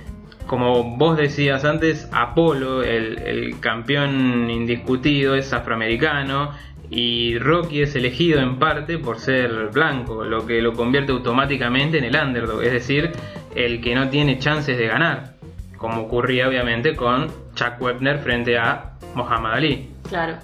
Como 0.46 0.96
vos 0.96 1.16
decías 1.16 1.64
antes, 1.64 2.08
Apolo, 2.12 2.82
el, 2.82 3.18
el 3.18 3.60
campeón 3.60 4.50
indiscutido, 4.50 5.34
es 5.34 5.52
afroamericano 5.52 6.52
y 6.94 7.38
Rocky 7.40 7.82
es 7.82 7.96
elegido 7.96 8.40
en 8.40 8.58
parte 8.60 8.98
por 8.98 9.18
ser 9.18 9.70
blanco, 9.72 10.24
lo 10.24 10.46
que 10.46 10.62
lo 10.62 10.74
convierte 10.74 11.10
automáticamente 11.10 11.98
en 11.98 12.04
el 12.04 12.14
underdog, 12.14 12.62
es 12.62 12.72
decir, 12.72 13.10
el 13.56 13.80
que 13.80 13.96
no 13.96 14.08
tiene 14.10 14.38
chances 14.38 14.78
de 14.78 14.86
ganar, 14.86 15.34
como 15.76 16.02
ocurría 16.02 16.48
obviamente 16.48 16.94
con 16.94 17.26
Chuck 17.56 17.80
Webner 17.80 18.18
frente 18.20 18.56
a 18.56 18.92
Muhammad 19.16 19.54
Ali. 19.54 19.88
Claro. 20.08 20.36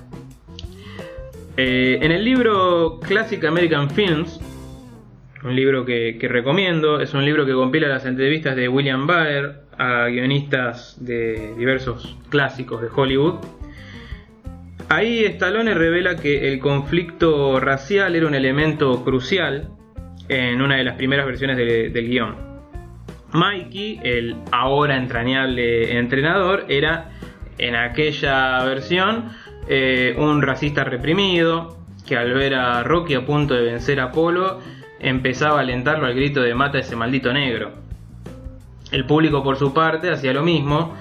Eh, 1.56 1.98
en 2.02 2.10
el 2.10 2.24
libro 2.24 2.98
Classic 2.98 3.44
American 3.44 3.88
Films, 3.88 4.40
un 5.44 5.54
libro 5.54 5.84
que, 5.84 6.18
que, 6.20 6.28
recomiendo. 6.28 7.00
Es 7.00 7.14
un 7.14 7.24
libro 7.24 7.46
que 7.46 7.52
compila 7.52 7.88
las 7.88 8.04
entrevistas 8.04 8.56
de 8.56 8.68
William 8.68 9.06
Baer 9.06 9.62
a 9.78 10.06
guionistas 10.06 10.96
de 11.00 11.54
diversos 11.56 12.16
clásicos 12.28 12.82
de 12.82 12.88
Hollywood. 12.94 13.36
Ahí 14.92 15.24
Stallone 15.24 15.72
revela 15.72 16.16
que 16.16 16.48
el 16.48 16.58
conflicto 16.58 17.60
racial 17.60 18.16
era 18.16 18.26
un 18.26 18.34
elemento 18.34 19.04
crucial 19.04 19.68
en 20.28 20.60
una 20.60 20.78
de 20.78 20.82
las 20.82 20.96
primeras 20.96 21.26
versiones 21.26 21.56
del 21.56 22.08
guion. 22.08 22.34
Mikey, 23.32 24.00
el 24.02 24.34
ahora 24.50 24.96
entrañable 24.96 25.96
entrenador, 25.96 26.64
era 26.68 27.12
en 27.58 27.76
aquella 27.76 28.64
versión 28.64 29.28
eh, 29.68 30.16
un 30.18 30.42
racista 30.42 30.82
reprimido 30.82 31.78
que 32.04 32.16
al 32.16 32.34
ver 32.34 32.56
a 32.56 32.82
Rocky 32.82 33.14
a 33.14 33.24
punto 33.24 33.54
de 33.54 33.62
vencer 33.62 34.00
a 34.00 34.06
Apolo 34.06 34.58
empezaba 34.98 35.58
a 35.58 35.60
alentarlo 35.60 36.06
al 36.06 36.14
grito 36.16 36.42
de 36.42 36.52
mata 36.52 36.78
a 36.78 36.80
ese 36.80 36.96
maldito 36.96 37.32
negro. 37.32 37.74
El 38.90 39.06
público 39.06 39.44
por 39.44 39.56
su 39.56 39.72
parte 39.72 40.10
hacía 40.10 40.32
lo 40.32 40.42
mismo. 40.42 40.96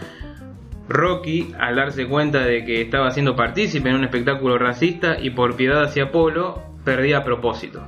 Rocky, 0.90 1.54
al 1.60 1.76
darse 1.76 2.08
cuenta 2.08 2.40
de 2.40 2.66
que 2.66 2.82
estaba 2.82 3.12
siendo 3.12 3.36
partícipe 3.36 3.90
en 3.90 3.96
un 3.96 4.04
espectáculo 4.04 4.58
racista 4.58 5.20
y 5.20 5.30
por 5.30 5.56
piedad 5.56 5.84
hacia 5.84 6.06
Apolo, 6.06 6.64
perdía 6.84 7.20
a 7.20 7.24
propósito. 7.24 7.84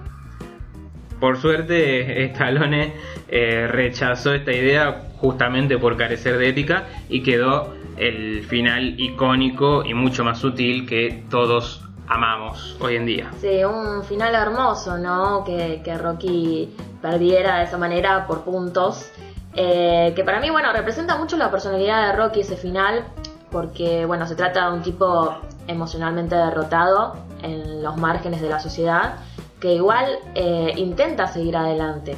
Por 1.20 1.38
suerte, 1.38 2.24
Stallone 2.32 2.94
eh, 3.28 3.68
rechazó 3.68 4.34
esta 4.34 4.54
idea 4.54 5.10
justamente 5.18 5.78
por 5.78 5.98
carecer 5.98 6.38
de 6.38 6.50
ética 6.50 6.86
y 7.10 7.24
quedó 7.24 7.74
el 7.98 8.44
final 8.44 9.00
icónico 9.00 9.84
y 9.84 9.94
mucho 9.94 10.24
más 10.24 10.40
sutil 10.40 10.88
que 10.88 11.24
todos 11.30 11.84
amamos 12.08 12.76
hoy 12.82 12.98
en 12.98 13.06
día. 13.06 13.32
Sí, 13.40 13.64
un 13.64 14.04
final 14.04 14.36
hermoso, 14.36 14.98
¿no? 14.98 15.44
Que, 15.44 15.82
Rocky 15.98 16.70
perdiera 17.02 17.60
de 17.60 17.64
esa 17.64 17.78
manera 17.78 18.28
por 18.28 18.44
puntos. 18.44 19.12
Eh, 19.54 20.14
que 20.16 20.24
para 20.24 20.40
mí, 20.40 20.50
bueno, 20.50 20.72
representa 20.72 21.18
mucho 21.18 21.38
la 21.38 21.52
personalidad 21.52 22.08
de 22.08 22.14
Rocky 22.14 22.42
ese 22.42 22.56
final, 22.56 23.06
porque, 23.52 24.06
bueno, 24.06 24.26
se 24.28 24.36
trata 24.36 24.70
de 24.70 24.78
un 24.78 24.82
tipo 24.82 25.36
emocionalmente 25.68 26.36
derrotado 26.36 27.16
en 27.42 27.84
los 27.84 27.98
márgenes 27.98 28.42
de 28.42 28.50
la 28.50 28.60
sociedad, 28.60 29.16
que 29.60 29.74
igual 29.74 30.18
eh, 30.36 30.74
intenta 30.78 31.28
seguir 31.28 31.58
adelante. 31.58 32.16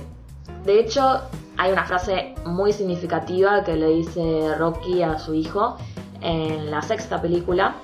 De 0.64 0.80
hecho, 0.80 1.22
hay 1.58 1.72
una 1.72 1.86
frase 1.86 2.36
muy 2.46 2.72
significativa 2.72 3.64
que 3.64 3.76
le 3.76 3.88
dice 3.88 4.56
Rocky 4.58 5.04
a 5.04 5.20
su 5.20 5.34
hijo 5.34 5.78
en 6.22 6.72
la 6.72 6.82
sexta 6.82 7.22
película, 7.22 7.76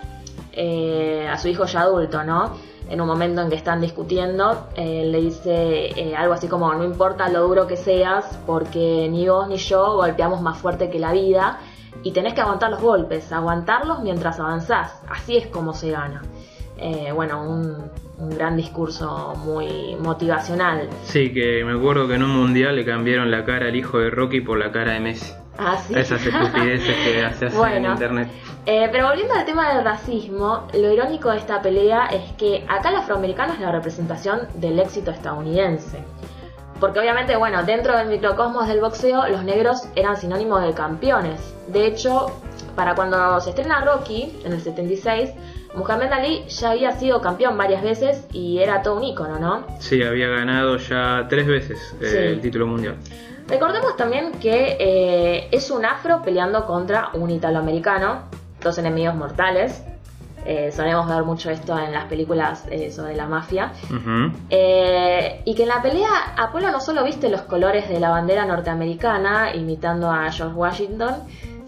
eh, 0.54 1.28
a 1.30 1.38
su 1.38 1.50
hijo 1.50 1.66
ya 1.66 1.82
adulto, 1.82 2.24
¿no? 2.24 2.56
En 2.90 3.00
un 3.02 3.08
momento 3.08 3.42
en 3.42 3.50
que 3.50 3.56
están 3.56 3.82
discutiendo, 3.82 4.68
eh, 4.76 5.06
le 5.06 5.22
dice 5.22 5.90
eh, 5.96 6.16
algo 6.16 6.34
así 6.34 6.48
como, 6.48 6.74
no 6.74 6.84
importa 6.84 7.30
lo 7.30 7.48
duro 7.48 7.68
que 7.68 7.78
seas, 7.78 8.40
porque 8.46 9.08
ni 9.12 9.28
vos 9.28 9.48
ni 9.48 9.58
yo 9.58 9.96
golpeamos 9.96 10.42
más 10.42 10.58
fuerte 10.58 10.90
que 10.90 11.00
la 11.00 11.12
vida, 11.12 11.60
y 12.02 12.12
tenés 12.12 12.34
que 12.34 12.42
aguantar 12.42 12.72
los 12.72 12.82
golpes, 12.82 13.32
aguantarlos 13.32 14.02
mientras 14.02 14.40
avanzás, 14.40 15.02
así 15.08 15.38
es 15.38 15.48
como 15.48 15.74
se 15.74 15.92
gana. 15.92 16.22
bueno, 17.14 17.44
un, 17.44 17.76
un 18.20 18.30
gran 18.30 18.58
discurso 18.58 19.34
muy 19.38 19.96
motivacional. 20.00 20.90
Sí, 21.04 21.34
que 21.34 21.64
me 21.64 21.74
acuerdo 21.78 22.08
que 22.08 22.16
en 22.16 22.24
un 22.24 22.32
mundial 22.32 22.76
le 22.76 22.86
cambiaron 22.86 23.32
la 23.32 23.46
cara 23.46 23.68
al 23.68 23.76
hijo 23.76 24.00
de 24.00 24.10
Rocky 24.10 24.42
por 24.42 24.58
la 24.58 24.72
cara 24.72 24.94
de 24.94 25.00
Messi. 25.00 25.34
Ah, 25.60 25.78
sí. 25.86 25.94
Esas 25.94 26.26
estupideces 26.26 26.96
que 26.96 27.14
se 27.38 27.46
hacen 27.46 27.74
en 27.74 27.86
internet. 27.92 28.30
Eh, 28.66 28.88
pero 28.92 29.08
volviendo 29.08 29.34
al 29.34 29.46
tema 29.46 29.74
del 29.74 29.84
racismo, 29.84 30.68
lo 30.74 30.94
irónico 30.94 31.32
de 31.32 31.38
esta 31.38 31.62
pelea 31.62 32.08
es 32.08 32.32
que 32.34 32.66
acá 32.70 32.90
el 32.90 32.96
afroamericano 32.96 33.54
es 33.54 33.60
la 33.60 33.72
representación 33.72 34.48
del 34.56 34.80
éxito 34.80 35.12
estadounidense. 35.12 36.04
Porque 36.80 37.00
obviamente, 37.00 37.36
bueno, 37.36 37.64
dentro 37.64 37.98
del 37.98 38.08
microcosmos 38.08 38.68
del 38.68 38.80
boxeo, 38.80 39.28
los 39.28 39.44
negros 39.44 39.90
eran 39.96 40.16
sinónimos 40.16 40.64
de 40.64 40.74
campeones. 40.74 41.54
De 41.68 41.86
hecho, 41.86 42.28
para 42.76 42.96
cuando 42.96 43.42
se 43.42 43.50
estrena 43.50 43.84
Rocky, 43.84 44.40
en 44.46 44.54
el 44.54 44.62
76, 44.62 45.32
Muhammad 45.76 46.12
Ali 46.12 46.46
ya 46.48 46.72
había 46.72 46.92
sido 46.94 47.22
campeón 47.22 47.58
varias 47.58 47.84
veces 47.84 48.26
y 48.34 48.60
era 48.60 48.82
todo 48.82 48.98
un 48.98 49.04
ícono, 49.04 49.40
¿no? 49.40 49.66
Sí, 49.80 50.02
había 50.02 50.28
ganado 50.28 50.78
ya 50.78 51.28
tres 51.30 51.48
veces 51.48 51.96
eh, 52.02 52.32
el 52.34 52.42
título 52.42 52.68
mundial. 52.68 52.96
Recordemos 53.48 53.96
también 53.96 54.34
que 54.40 54.78
eh, 54.80 55.48
es 55.52 55.72
un 55.72 55.86
afro 55.86 56.22
peleando 56.22 56.66
contra 56.66 57.10
un 57.14 57.30
italoamericano, 57.30 58.24
dos 58.62 58.78
enemigos 58.78 59.16
mortales. 59.16 59.84
Eh, 60.46 60.72
solemos 60.72 61.08
ver 61.08 61.24
mucho 61.24 61.52
esto 61.52 61.78
en 61.78 61.92
las 61.92 62.06
películas 62.06 62.64
sobre 62.92 63.16
la 63.16 63.28
mafia. 63.28 63.72
y 64.50 65.56
que 65.56 65.64
en 65.64 65.68
la 65.68 65.82
pelea 65.82 66.34
Apolo 66.38 66.72
no 66.72 66.80
solo 66.80 67.04
viste 67.04 67.30
los 67.30 67.42
colores 67.42 67.90
de 67.90 68.00
la 68.00 68.10
bandera 68.10 68.46
norteamericana, 68.46 69.54
imitando 69.56 70.10
a 70.10 70.32
George 70.32 70.56
Washington, 70.56 71.16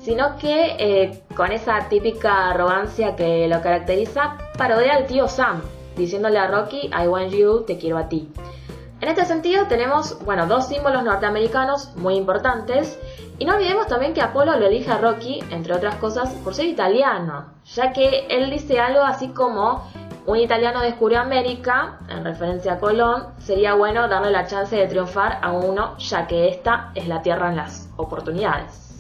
sino 0.04 0.38
que 0.38 0.76
eh, 0.80 1.24
con 1.36 1.52
esa 1.52 1.88
típica 1.90 2.50
arrogancia 2.50 3.16
que 3.16 3.48
lo 3.48 3.62
caracteriza, 3.62 4.38
parodia 4.58 4.96
al 4.96 5.06
tío 5.06 5.28
Sam, 5.28 5.62
diciéndole 5.96 6.40
a 6.40 6.48
Rocky, 6.48 6.88
I 6.88 7.08
want 7.08 7.32
you, 7.32 7.64
te 7.66 7.78
quiero 7.78 7.98
a 7.98 8.10
ti. 8.10 8.30
En 9.00 9.10
este 9.10 9.26
sentido 9.26 9.66
tenemos, 9.68 10.24
bueno, 10.26 10.46
dos 10.46 10.68
símbolos 10.68 11.04
norteamericanos 11.04 11.96
muy 11.96 12.16
importantes 12.16 13.00
y 13.40 13.46
no 13.46 13.56
olvidemos 13.56 13.88
también 13.88 14.14
que 14.14 14.22
Apolo 14.22 14.56
lo 14.58 14.68
elige 14.68 14.92
a 14.92 15.00
Rocky, 15.00 15.44
entre 15.50 15.74
otras 15.74 15.96
cosas, 15.96 16.30
por 16.44 16.54
ser 16.54 16.68
italiano, 16.68 17.46
ya 17.66 17.94
que 17.94 18.28
él 18.30 18.52
dice 18.52 18.80
algo 18.80 19.02
así 19.02 19.30
como 19.30 19.90
un 20.28 20.38
italiano 20.38 20.82
descubrió 20.82 21.20
América, 21.20 21.98
en 22.08 22.24
referencia 22.24 22.74
a 22.74 22.80
Colón, 22.80 23.26
sería 23.40 23.74
bueno 23.74 24.08
darle 24.08 24.30
la 24.30 24.46
chance 24.46 24.76
de 24.76 24.86
triunfar 24.86 25.40
a 25.42 25.52
uno, 25.52 25.98
ya 25.98 26.28
que 26.28 26.48
esta 26.50 26.92
es 26.94 27.08
la 27.08 27.24
tierra 27.24 27.50
en 27.50 27.56
las 27.56 27.90
oportunidades. 27.98 28.91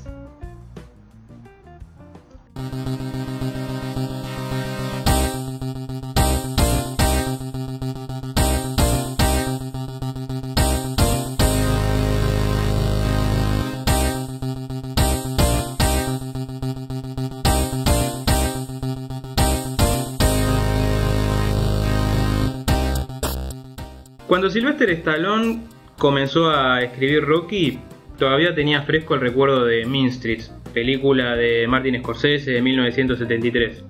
Cuando 24.31 24.49
Sylvester 24.49 24.89
Stallone 24.91 25.59
comenzó 25.97 26.49
a 26.51 26.81
escribir 26.81 27.25
Rocky, 27.25 27.77
todavía 28.17 28.55
tenía 28.55 28.81
fresco 28.83 29.13
el 29.15 29.19
recuerdo 29.19 29.65
de 29.65 29.85
Mean 29.85 30.09
Streets, 30.09 30.55
película 30.73 31.35
de 31.35 31.67
Martin 31.67 31.99
Scorsese 31.99 32.51
de 32.51 32.61
1973. 32.61 33.83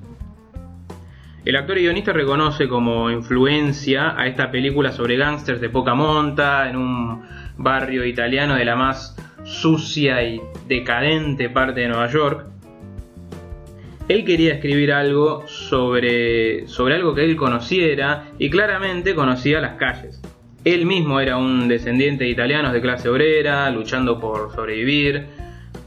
El 1.45 1.55
actor 1.55 1.77
y 1.77 1.83
guionista 1.83 2.11
reconoce 2.11 2.67
como 2.67 3.11
influencia 3.11 4.19
a 4.19 4.25
esta 4.25 4.49
película 4.49 4.91
sobre 4.91 5.15
gángsters 5.15 5.61
de 5.61 5.69
poca 5.69 5.93
monta 5.93 6.67
en 6.67 6.75
un 6.75 7.21
barrio 7.57 8.03
italiano 8.03 8.55
de 8.55 8.65
la 8.65 8.75
más 8.75 9.15
sucia 9.43 10.23
y 10.23 10.41
decadente 10.67 11.51
parte 11.51 11.81
de 11.81 11.87
Nueva 11.87 12.07
York. 12.07 12.47
Él 14.07 14.25
quería 14.25 14.55
escribir 14.55 14.91
algo 14.91 15.47
sobre, 15.47 16.65
sobre 16.65 16.95
algo 16.95 17.13
que 17.13 17.25
él 17.25 17.35
conociera 17.35 18.31
y 18.39 18.49
claramente 18.49 19.13
conocía 19.13 19.61
las 19.61 19.75
calles. 19.75 20.20
Él 20.63 20.85
mismo 20.85 21.19
era 21.19 21.37
un 21.37 21.67
descendiente 21.67 22.25
de 22.25 22.29
italianos 22.29 22.73
de 22.73 22.81
clase 22.81 23.09
obrera, 23.09 23.69
luchando 23.69 24.19
por 24.19 24.53
sobrevivir, 24.53 25.27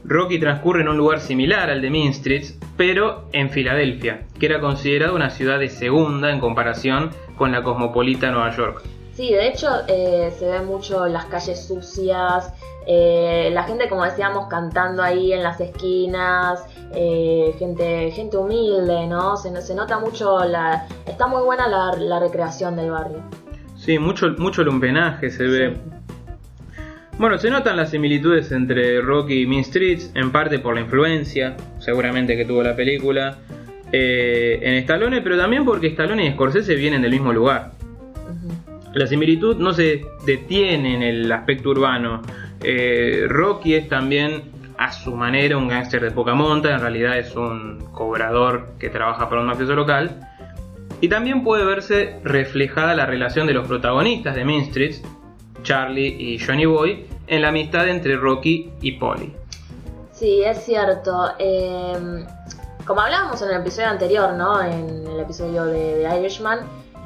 Rocky 0.07 0.39
transcurre 0.39 0.81
en 0.81 0.89
un 0.89 0.97
lugar 0.97 1.19
similar 1.19 1.69
al 1.71 1.81
de 1.81 1.89
Mean 1.89 2.13
Streets, 2.13 2.55
pero 2.77 3.25
en 3.31 3.49
Filadelfia, 3.49 4.27
que 4.39 4.45
era 4.45 4.59
considerada 4.59 5.13
una 5.13 5.31
ciudad 5.31 5.57
de 5.59 5.69
segunda 5.69 6.31
en 6.31 6.39
comparación 6.39 7.09
con 7.37 7.51
la 7.51 7.63
cosmopolita 7.63 8.29
Nueva 8.29 8.55
York. 8.55 8.83
Sí, 9.13 9.31
de 9.31 9.47
hecho 9.47 9.67
eh, 9.87 10.31
se 10.37 10.45
ve 10.45 10.61
mucho 10.61 11.07
las 11.07 11.25
calles 11.25 11.65
sucias, 11.65 12.53
eh, 12.85 13.49
la 13.51 13.63
gente, 13.63 13.89
como 13.89 14.03
decíamos, 14.03 14.47
cantando 14.47 15.01
ahí 15.01 15.33
en 15.33 15.41
las 15.41 15.59
esquinas, 15.59 16.63
eh, 16.93 17.55
gente, 17.57 18.11
gente 18.11 18.37
humilde, 18.37 19.07
¿no? 19.07 19.37
Se, 19.37 19.59
se, 19.61 19.73
nota 19.73 19.97
mucho 19.97 20.43
la. 20.43 20.87
Está 21.07 21.25
muy 21.25 21.41
buena 21.41 21.67
la, 21.67 22.19
recreación 22.19 22.75
del 22.75 22.91
barrio. 22.91 23.23
Sí, 23.85 23.99
mucho, 23.99 24.33
mucho 24.39 24.63
lumpenaje 24.63 25.29
se 25.29 25.43
ve. 25.43 25.73
Bueno, 27.19 27.37
se 27.37 27.51
notan 27.51 27.77
las 27.77 27.91
similitudes 27.91 28.51
entre 28.51 28.99
Rocky 28.99 29.41
y 29.41 29.45
Mean 29.45 29.63
Streets, 29.63 30.11
en 30.15 30.31
parte 30.31 30.57
por 30.57 30.73
la 30.73 30.81
influencia, 30.81 31.55
seguramente 31.77 32.35
que 32.35 32.45
tuvo 32.45 32.63
la 32.63 32.75
película, 32.75 33.37
eh, 33.91 34.57
en 34.59 34.73
Stallone, 34.77 35.21
pero 35.21 35.37
también 35.37 35.65
porque 35.65 35.85
Stallone 35.85 36.25
y 36.25 36.31
Scorsese 36.31 36.73
vienen 36.73 37.03
del 37.03 37.11
mismo 37.11 37.31
lugar. 37.31 37.73
La 38.95 39.05
similitud 39.05 39.57
no 39.57 39.71
se 39.71 40.03
detiene 40.25 40.95
en 40.95 41.03
el 41.03 41.31
aspecto 41.31 41.69
urbano. 41.69 42.23
Eh, 42.63 43.27
Rocky 43.29 43.75
es 43.75 43.87
también, 43.87 44.45
a 44.79 44.91
su 44.93 45.15
manera, 45.15 45.57
un 45.57 45.67
gángster 45.67 46.01
de 46.01 46.09
poca 46.09 46.33
monta, 46.33 46.73
en 46.73 46.79
realidad 46.79 47.19
es 47.19 47.35
un 47.35 47.85
cobrador 47.91 48.69
que 48.79 48.89
trabaja 48.89 49.29
para 49.29 49.41
un 49.41 49.47
mafioso 49.47 49.75
local. 49.75 50.21
Y 51.01 51.09
también 51.09 51.43
puede 51.43 51.65
verse 51.65 52.19
reflejada 52.23 52.95
la 52.95 53.05
relación 53.05 53.47
de 53.47 53.53
los 53.53 53.67
protagonistas 53.67 54.35
de 54.35 54.45
Mean 54.45 54.65
Streets 54.65 55.01
Charlie 55.63 56.15
y 56.19 56.39
Johnny 56.39 56.65
Boy 56.65 57.07
en 57.27 57.41
la 57.41 57.49
amistad 57.49 57.87
entre 57.87 58.15
Rocky 58.15 58.71
y 58.81 58.93
Polly. 58.93 59.35
Sí, 60.11 60.41
es 60.43 60.63
cierto. 60.63 61.31
Eh, 61.39 62.25
como 62.85 63.01
hablábamos 63.01 63.41
en 63.41 63.49
el 63.49 63.61
episodio 63.61 63.89
anterior, 63.89 64.33
¿no? 64.33 64.61
En 64.61 65.07
el 65.07 65.19
episodio 65.19 65.65
de, 65.65 66.07
Irishman, 66.19 66.59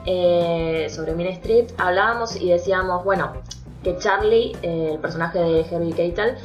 eh, 0.05 0.87
sobre 0.89 1.15
Mean 1.15 1.29
Street, 1.33 1.67
hablábamos 1.77 2.35
y 2.35 2.49
decíamos, 2.49 3.03
bueno, 3.05 3.31
que 3.83 3.97
Charlie, 3.97 4.57
eh, 4.61 4.89
el 4.93 4.99
personaje 4.99 5.39
de 5.39 5.61
Herbie 5.61 5.93
Keitel, 5.93 6.35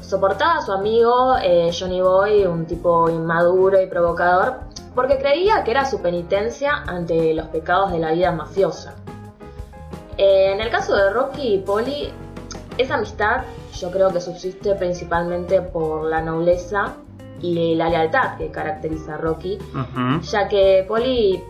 soportaba 0.00 0.58
a 0.58 0.62
su 0.62 0.72
amigo 0.72 1.36
eh, 1.42 1.70
Johnny 1.78 2.00
Boy, 2.00 2.46
un 2.46 2.64
tipo 2.64 3.10
inmaduro 3.10 3.80
y 3.82 3.86
provocador, 3.86 4.60
porque 4.94 5.18
creía 5.18 5.64
que 5.64 5.70
era 5.70 5.84
su 5.84 6.00
penitencia 6.00 6.84
ante 6.86 7.34
los 7.34 7.46
pecados 7.48 7.92
de 7.92 7.98
la 7.98 8.12
vida 8.12 8.32
mafiosa. 8.32 8.94
Eh, 10.16 10.52
en 10.52 10.60
el 10.60 10.70
caso 10.70 10.94
de 10.94 11.10
Rocky 11.10 11.54
y 11.54 11.58
Polly, 11.58 12.12
esa 12.78 12.94
amistad 12.94 13.42
yo 13.78 13.90
creo 13.90 14.12
que 14.12 14.20
subsiste 14.20 14.74
principalmente 14.74 15.62
por 15.62 16.04
la 16.06 16.20
nobleza 16.20 16.94
y 17.40 17.74
la 17.74 17.88
lealtad 17.88 18.36
que 18.36 18.50
caracteriza 18.50 19.14
a 19.14 19.16
Rocky, 19.16 19.58
ya 20.22 20.48
que 20.48 20.84
Polly 20.86 21.42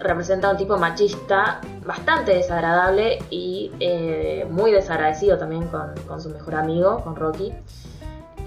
representa 0.00 0.50
un 0.50 0.56
tipo 0.56 0.76
machista 0.76 1.60
bastante 1.84 2.34
desagradable 2.34 3.18
y 3.30 3.70
eh, 3.80 4.46
muy 4.50 4.72
desagradecido 4.72 5.38
también 5.38 5.68
con, 5.68 6.20
su 6.20 6.30
mejor 6.30 6.56
amigo, 6.56 7.02
con 7.02 7.16
Rocky. 7.16 7.52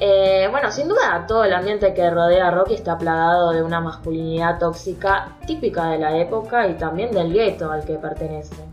Eh, 0.02 0.48
bueno, 0.50 0.72
sin 0.72 0.88
duda 0.88 1.26
todo 1.28 1.44
el 1.44 1.54
ambiente 1.54 1.94
que 1.94 2.10
rodea 2.10 2.48
a 2.48 2.52
Rocky 2.52 2.74
está 2.74 2.98
plagado 2.98 3.52
de 3.52 3.62
una 3.64 3.82
masculinidad 3.82 4.58
tóxica 4.58 5.36
típica 5.46 5.90
de 5.90 6.00
la 6.00 6.18
época 6.18 6.68
y 6.68 6.76
también 6.76 7.12
del 7.12 7.34
gueto 7.34 7.70
al 7.70 7.84
que 7.84 7.96
pertenece. 7.96 8.69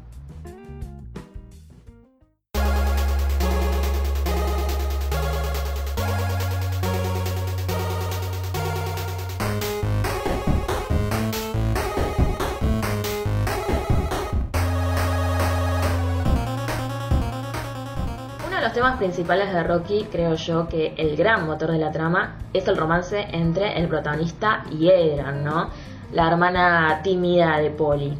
Principales 18.94 19.52
de 19.52 19.62
Rocky, 19.64 20.06
creo 20.10 20.34
yo 20.36 20.68
que 20.68 20.94
el 20.96 21.16
gran 21.16 21.46
motor 21.46 21.72
de 21.72 21.78
la 21.78 21.90
trama 21.90 22.36
es 22.52 22.68
el 22.68 22.76
romance 22.76 23.26
entre 23.32 23.78
el 23.78 23.88
protagonista 23.88 24.64
y 24.70 24.88
Adrian, 24.88 25.44
¿no? 25.44 25.70
La 26.12 26.28
hermana 26.28 27.00
tímida 27.02 27.58
de 27.58 27.70
Polly. 27.70 28.16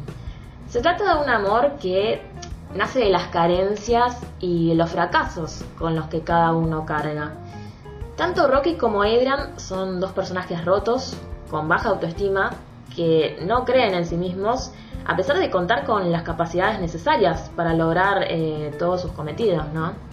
Se 0.67 0.81
trata 0.81 1.15
de 1.15 1.23
un 1.23 1.29
amor 1.29 1.77
que 1.81 2.21
nace 2.75 2.99
de 2.99 3.09
las 3.09 3.27
carencias 3.29 4.19
y 4.39 4.73
los 4.73 4.91
fracasos 4.91 5.63
con 5.79 5.95
los 5.95 6.07
que 6.07 6.21
cada 6.21 6.51
uno 6.51 6.85
carga. 6.85 7.31
Tanto 8.17 8.47
Rocky 8.47 8.75
como 8.75 9.03
Adrian 9.03 9.57
son 9.57 10.01
dos 10.01 10.11
personajes 10.11 10.65
rotos, 10.65 11.15
con 11.49 11.69
baja 11.69 11.89
autoestima, 11.89 12.51
que 12.95 13.39
no 13.45 13.63
creen 13.63 13.93
en 13.93 14.05
sí 14.05 14.17
mismos, 14.17 14.71
a 15.05 15.15
pesar 15.15 15.37
de 15.37 15.49
contar 15.49 15.85
con 15.85 16.11
las 16.11 16.23
capacidades 16.23 16.79
necesarias 16.81 17.49
para 17.55 17.73
lograr 17.73 18.25
eh, 18.27 18.75
todos 18.77 19.01
sus 19.01 19.11
cometidos, 19.13 19.65
¿no? 19.73 20.06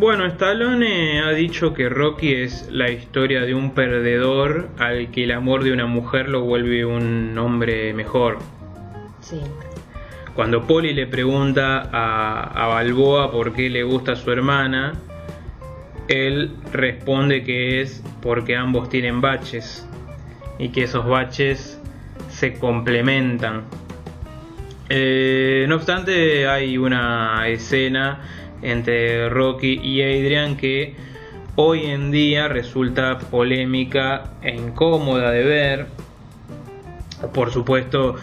Bueno, 0.00 0.24
Stallone 0.24 1.20
ha 1.20 1.28
dicho 1.32 1.74
que 1.74 1.90
Rocky 1.90 2.32
es 2.32 2.70
la 2.72 2.90
historia 2.90 3.42
de 3.42 3.52
un 3.52 3.74
perdedor 3.74 4.70
al 4.78 5.10
que 5.10 5.24
el 5.24 5.30
amor 5.30 5.62
de 5.62 5.74
una 5.74 5.84
mujer 5.84 6.30
lo 6.30 6.40
vuelve 6.40 6.86
un 6.86 7.36
hombre 7.36 7.92
mejor. 7.92 8.38
Sí. 9.20 9.42
Cuando 10.34 10.66
Polly 10.66 10.94
le 10.94 11.06
pregunta 11.06 11.90
a, 11.92 12.66
Balboa 12.68 13.30
por 13.30 13.52
qué 13.52 13.68
le 13.68 13.82
gusta 13.82 14.12
a 14.12 14.16
su 14.16 14.32
hermana, 14.32 14.94
él 16.08 16.52
responde 16.72 17.44
que 17.44 17.82
es 17.82 18.02
porque 18.22 18.56
ambos 18.56 18.88
tienen 18.88 19.20
baches 19.20 19.86
y 20.58 20.70
que 20.70 20.84
esos 20.84 21.06
baches 21.06 21.78
se 22.30 22.54
complementan. 22.54 23.64
Eh, 24.88 25.66
no 25.68 25.76
obstante, 25.76 26.48
hay 26.48 26.78
una 26.78 27.46
escena 27.48 28.40
entre 28.62 29.28
Rocky 29.28 29.80
y 29.82 30.02
Adrian 30.02 30.56
que 30.56 30.94
hoy 31.56 31.86
en 31.86 32.10
día 32.10 32.48
resulta 32.48 33.18
polémica 33.18 34.32
e 34.42 34.54
incómoda 34.54 35.30
de 35.30 35.44
ver. 35.44 35.86
Por 37.34 37.50
supuesto, 37.50 38.16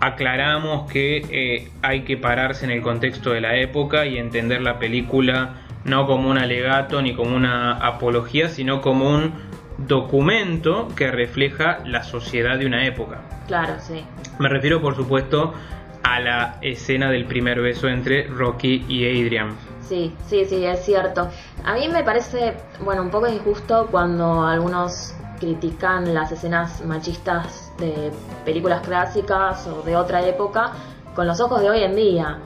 aclaramos 0.00 0.90
que 0.90 1.18
eh, 1.30 1.68
hay 1.82 2.02
que 2.02 2.16
pararse 2.16 2.64
en 2.64 2.70
el 2.70 2.82
contexto 2.82 3.30
de 3.30 3.40
la 3.40 3.56
época 3.56 4.06
y 4.06 4.18
entender 4.18 4.62
la 4.62 4.78
película 4.78 5.62
no 5.84 6.06
como 6.06 6.30
un 6.30 6.38
alegato 6.38 7.02
ni 7.02 7.14
como 7.14 7.36
una 7.36 7.72
apología, 7.72 8.48
sino 8.48 8.80
como 8.80 9.08
un 9.08 9.32
documento 9.78 10.88
que 10.96 11.10
refleja 11.10 11.80
la 11.84 12.04
sociedad 12.04 12.58
de 12.58 12.66
una 12.66 12.86
época. 12.86 13.20
Claro, 13.46 13.74
sí. 13.80 14.04
Me 14.38 14.48
refiero, 14.48 14.80
por 14.80 14.96
supuesto, 14.96 15.54
a 16.02 16.20
la 16.20 16.58
escena 16.60 17.10
del 17.10 17.26
primer 17.26 17.60
beso 17.60 17.88
entre 17.88 18.26
Rocky 18.26 18.84
y 18.88 19.04
Adrian. 19.06 19.56
Sí, 19.88 20.14
sí, 20.26 20.44
sí, 20.44 20.64
es 20.64 20.84
cierto. 20.84 21.28
A 21.64 21.74
mí 21.74 21.88
me 21.88 22.02
parece, 22.02 22.54
bueno, 22.84 23.02
un 23.02 23.10
poco 23.10 23.28
injusto 23.28 23.88
cuando 23.90 24.42
algunos 24.42 25.14
critican 25.38 26.14
las 26.14 26.30
escenas 26.30 26.84
machistas 26.84 27.72
de 27.78 28.12
películas 28.44 28.80
clásicas 28.82 29.66
o 29.66 29.82
de 29.82 29.96
otra 29.96 30.24
época 30.26 30.72
con 31.14 31.26
los 31.26 31.40
ojos 31.40 31.60
de 31.60 31.70
hoy 31.70 31.82
en 31.82 31.96
día. 31.96 32.38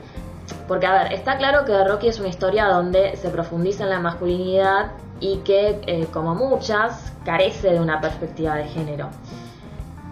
Porque, 0.67 0.85
a 0.87 1.03
ver, 1.03 1.13
está 1.13 1.37
claro 1.37 1.63
que 1.65 1.83
Rocky 1.83 2.07
es 2.07 2.19
una 2.19 2.29
historia 2.29 2.65
donde 2.65 3.15
se 3.15 3.29
profundiza 3.29 3.83
en 3.83 3.91
la 3.91 3.99
masculinidad 3.99 4.91
y 5.19 5.37
que, 5.37 5.79
eh, 5.85 6.07
como 6.11 6.35
muchas, 6.35 7.13
carece 7.23 7.71
de 7.71 7.79
una 7.79 8.01
perspectiva 8.01 8.55
de 8.55 8.65
género. 8.65 9.09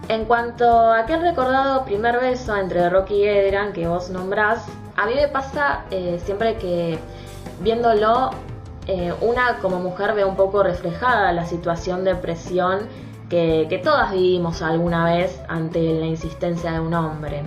En 0.08 0.24
cuanto 0.26 0.68
a 0.68 1.00
aquel 1.00 1.20
recordado 1.20 1.84
primer 1.84 2.20
beso 2.20 2.56
entre 2.56 2.88
Rocky 2.88 3.14
y 3.14 3.24
Edran 3.24 3.72
que 3.72 3.88
vos 3.88 4.08
nombrás, 4.08 4.64
a 4.96 5.04
mí 5.06 5.14
me 5.14 5.26
pasa 5.26 5.84
eh, 5.90 6.20
siempre 6.24 6.56
que 6.56 6.98
viéndolo, 7.60 8.30
eh, 8.86 9.12
una 9.20 9.58
como 9.60 9.80
mujer 9.80 10.14
ve 10.14 10.24
un 10.24 10.36
poco 10.36 10.62
reflejada 10.62 11.32
la 11.32 11.44
situación 11.44 12.04
de 12.04 12.14
presión 12.14 12.86
que, 13.28 13.66
que 13.68 13.78
todas 13.78 14.12
vivimos 14.12 14.62
alguna 14.62 15.04
vez 15.04 15.40
ante 15.48 15.80
la 15.98 16.06
insistencia 16.06 16.70
de 16.70 16.78
un 16.78 16.94
hombre. 16.94 17.42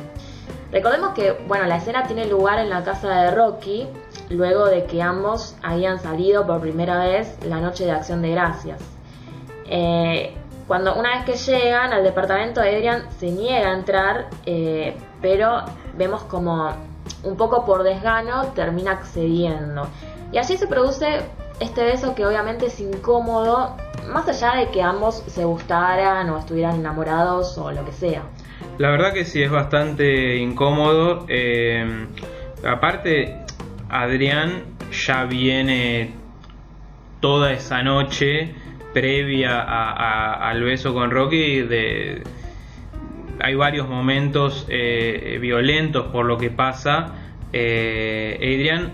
Recordemos 0.74 1.14
que, 1.14 1.32
bueno, 1.48 1.66
la 1.66 1.78
escena 1.78 2.04
tiene 2.04 2.26
lugar 2.26 2.60
en 2.60 2.70
la 2.70 2.84
casa 2.84 3.10
de 3.22 3.32
Rocky, 3.32 3.88
luego 4.30 4.66
de 4.66 4.84
que 4.84 5.02
ambos 5.02 5.56
habían 5.64 6.00
salido 6.00 6.46
por 6.46 6.60
primera 6.60 7.00
vez 7.00 7.38
la 7.46 7.62
noche 7.62 7.86
de 7.86 7.92
acción 7.92 8.22
de 8.22 8.32
gracias. 8.32 8.82
Eh, 9.66 10.36
cuando 10.70 10.94
una 10.94 11.16
vez 11.16 11.26
que 11.26 11.52
llegan 11.52 11.94
al 11.94 12.04
departamento, 12.04 12.62
Adrian 12.62 13.10
se 13.18 13.32
niega 13.32 13.72
a 13.72 13.74
entrar, 13.74 14.30
eh, 14.46 14.96
pero 15.20 15.64
vemos 15.98 16.22
como 16.26 16.72
un 17.24 17.36
poco 17.38 17.66
por 17.66 17.82
desgano 17.82 18.50
termina 18.54 18.92
accediendo. 18.92 19.90
Y 20.32 20.38
así 20.38 20.58
se 20.58 20.68
produce 20.68 21.22
este 21.60 21.84
beso 21.84 22.14
que 22.14 22.24
obviamente 22.24 22.68
es 22.68 22.80
incómodo, 22.80 23.78
más 24.14 24.28
allá 24.28 24.60
de 24.60 24.70
que 24.70 24.84
ambos 24.84 25.24
se 25.26 25.44
gustaran 25.44 26.30
o 26.30 26.38
estuvieran 26.38 26.76
enamorados 26.76 27.58
o 27.58 27.72
lo 27.72 27.84
que 27.84 27.92
sea. 27.92 28.22
La 28.78 28.92
verdad 28.92 29.12
que 29.12 29.26
sí, 29.26 29.42
es 29.42 29.50
bastante 29.50 30.36
incómodo. 30.38 31.26
Eh, 31.30 32.06
aparte, 32.64 33.44
Adrián 33.90 34.66
ya 34.92 35.26
viene 35.26 36.14
toda 37.22 37.54
esa 37.54 37.82
noche 37.82 38.54
previa 38.94 39.62
al 40.50 40.64
beso 40.64 40.94
con 40.94 41.12
Rocky 41.12 41.62
de 41.62 42.24
hay 43.42 43.56
varios 43.56 43.88
momentos 43.88 44.66
eh, 44.70 45.38
violentos 45.42 46.08
por 46.08 46.26
lo 46.26 46.38
que 46.38 46.50
pasa 46.50 47.14
eh, 47.54 48.36
Adrian 48.38 48.92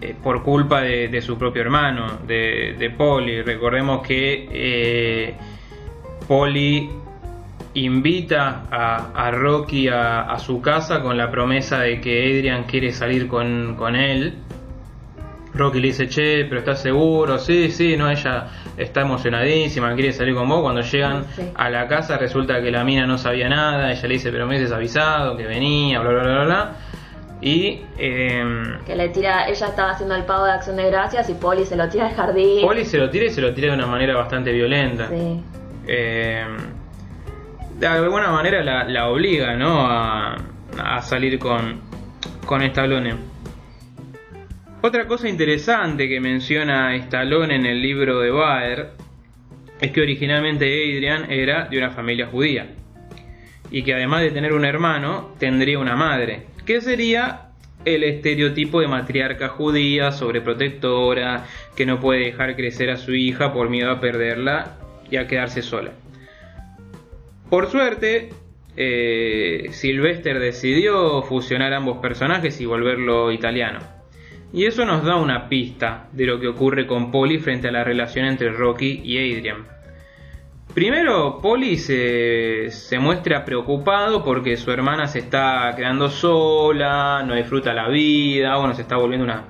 eh, 0.00 0.14
por 0.22 0.42
culpa 0.42 0.82
de, 0.82 1.20
su 1.22 1.38
propio 1.38 1.62
hermano 1.62 2.18
de, 2.26 2.76
de 2.78 2.90
Polly. 2.90 3.40
Recordemos 3.42 4.06
que 4.06 5.34
Polly 6.28 6.90
invita 7.72 8.64
a, 8.70 9.30
Rocky 9.30 9.88
a, 9.88 10.36
su 10.38 10.60
casa 10.60 11.02
con 11.02 11.16
la 11.16 11.30
promesa 11.30 11.80
de 11.80 12.00
que 12.00 12.24
Adrian 12.24 12.64
quiere 12.64 12.92
salir 12.92 13.26
con, 13.26 13.74
con 13.76 13.96
él 13.96 14.34
Rocky 15.56 15.80
le 15.80 15.88
dice, 15.88 16.08
che, 16.08 16.44
pero 16.44 16.60
¿estás 16.60 16.82
seguro? 16.82 17.38
Sí, 17.38 17.70
sí, 17.70 17.96
no, 17.96 18.10
ella 18.10 18.46
está 18.76 19.02
emocionadísima, 19.02 19.94
quiere 19.94 20.12
salir 20.12 20.34
con 20.34 20.48
vos. 20.48 20.62
Cuando 20.62 20.82
llegan 20.82 21.24
a 21.54 21.70
la 21.70 21.86
casa 21.88 22.18
resulta 22.18 22.60
que 22.60 22.70
la 22.70 22.84
mina 22.84 23.06
no 23.06 23.18
sabía 23.18 23.48
nada, 23.48 23.90
ella 23.90 24.08
le 24.08 24.14
dice, 24.14 24.30
pero 24.30 24.46
me 24.46 24.56
avisado, 24.66 25.36
que 25.36 25.46
venía, 25.46 26.00
bla, 26.00 26.10
bla, 26.10 26.22
bla, 26.22 26.44
bla. 26.44 26.72
Y... 27.40 27.82
Em, 27.98 28.82
que 28.84 28.96
le 28.96 29.08
tira, 29.10 29.48
ella 29.48 29.66
estaba 29.66 29.90
haciendo 29.90 30.14
el 30.14 30.24
pago 30.24 30.44
de 30.44 30.52
acción 30.52 30.76
de 30.76 30.86
gracias 30.86 31.28
y 31.28 31.34
Polly 31.34 31.64
se 31.64 31.76
lo 31.76 31.88
tira 31.88 32.06
al 32.08 32.14
jardín. 32.14 32.66
Polly 32.66 32.84
se 32.84 32.98
lo 32.98 33.10
tira 33.10 33.26
y 33.26 33.30
se 33.30 33.40
lo 33.40 33.52
tira 33.52 33.68
de 33.68 33.74
una 33.74 33.86
manera 33.86 34.16
bastante 34.16 34.52
violenta. 34.52 35.08
Sí. 35.08 35.42
Em, 35.86 36.56
de 37.78 37.86
alguna 37.86 38.30
manera 38.30 38.62
la, 38.62 39.08
obliga, 39.08 39.54
¿no? 39.54 39.86
A, 39.86 40.36
salir 41.00 41.38
con, 41.38 41.80
con 42.44 42.62
esta 42.62 42.86
Otra 44.86 45.08
cosa 45.08 45.28
interesante 45.28 46.08
que 46.08 46.20
menciona 46.20 46.94
Stallone 46.94 47.56
en 47.56 47.66
el 47.66 47.82
libro 47.82 48.20
de 48.20 48.30
Baer 48.30 48.90
es 49.80 49.90
que 49.90 50.00
originalmente 50.00 50.64
Adrian 50.64 51.28
era 51.28 51.64
de 51.64 51.76
una 51.76 51.90
familia 51.90 52.28
judía 52.28 52.68
y 53.68 53.82
que 53.82 53.94
además 53.94 54.22
de 54.22 54.30
tener 54.30 54.52
un 54.52 54.64
hermano 54.64 55.34
tendría 55.40 55.80
una 55.80 55.96
madre, 55.96 56.44
que 56.64 56.80
sería 56.80 57.48
el 57.84 58.04
estereotipo 58.04 58.80
de 58.80 58.86
matriarca 58.86 59.48
judía, 59.48 60.12
sobreprotectora, 60.12 61.46
que 61.74 61.84
no 61.84 61.98
puede 61.98 62.26
dejar 62.26 62.54
crecer 62.54 62.90
a 62.90 62.96
su 62.96 63.12
hija 63.12 63.52
por 63.52 63.68
miedo 63.68 63.90
a 63.90 64.00
perderla 64.00 64.76
y 65.10 65.16
a 65.16 65.26
quedarse 65.26 65.62
sola. 65.62 65.94
Por 67.50 67.72
suerte, 67.72 68.28
eh, 68.76 69.66
Sylvester 69.72 70.38
decidió 70.38 71.22
fusionar 71.22 71.72
ambos 71.72 71.98
personajes 71.98 72.60
y 72.60 72.66
volverlo 72.66 73.32
italiano. 73.32 73.95
Y 74.52 74.64
eso 74.64 74.84
nos 74.84 75.04
da 75.04 75.16
una 75.16 75.48
pista 75.48 76.08
de 76.12 76.26
lo 76.26 76.40
que 76.40 76.48
ocurre 76.48 76.86
con 76.86 77.10
Polly 77.10 77.38
frente 77.38 77.68
a 77.68 77.72
la 77.72 77.84
relación 77.84 78.26
entre 78.26 78.50
Rocky 78.50 79.02
y 79.04 79.18
Adrian. 79.18 79.66
Primero, 80.72 81.40
Polly 81.40 81.76
se, 81.76 82.98
muestra 82.98 83.44
preocupado 83.44 84.22
porque 84.24 84.56
su 84.56 84.70
hermana 84.70 85.06
se 85.06 85.20
está 85.20 85.72
quedando 85.76 86.10
sola, 86.10 87.22
no 87.26 87.34
disfruta 87.34 87.72
la 87.72 87.88
vida, 87.88 88.56
bueno, 88.56 88.74
se 88.74 88.82
está 88.82 88.96
volviendo 88.96 89.24
una, 89.24 89.44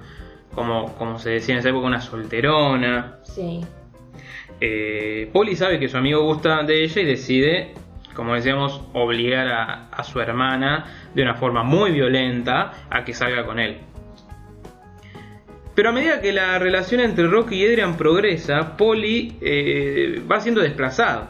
como, 0.55 0.95
como 0.97 1.19
se 1.19 1.31
decía 1.31 1.55
en 1.55 1.61
esa 1.61 1.71
época, 1.71 1.87
una 1.87 2.01
solterona. 2.01 3.19
Sí. 3.25 3.61
Eh, 4.61 5.29
Polly 5.33 5.57
sabe 5.57 5.79
que 5.79 5.89
su 5.89 5.97
amigo 5.97 6.23
gusta 6.23 6.63
de 6.63 6.85
ella 6.85 7.03
y 7.03 7.05
decide 7.05 7.75
como 8.17 8.35
decíamos, 8.35 8.81
obligar 8.95 9.47
a, 9.47 10.03
su 10.03 10.21
hermana 10.21 10.87
de 11.15 11.23
una 11.23 11.35
forma 11.35 11.63
muy 11.63 11.93
violenta 11.93 12.73
a 12.91 13.05
que 13.05 13.13
salga 13.13 13.45
con 13.45 13.61
él. 13.61 13.79
Pero 15.77 15.91
a 15.91 15.93
medida 15.93 16.23
que 16.23 16.33
la 16.33 16.59
relación 16.59 17.03
entre 17.03 17.27
Rocky 17.27 17.63
y 17.63 17.67
Adrian 17.67 17.99
progresa, 17.99 18.79
Polly 18.79 19.37
eh, 19.43 20.23
va 20.29 20.41
siendo 20.41 20.63
desplazado. 20.63 21.29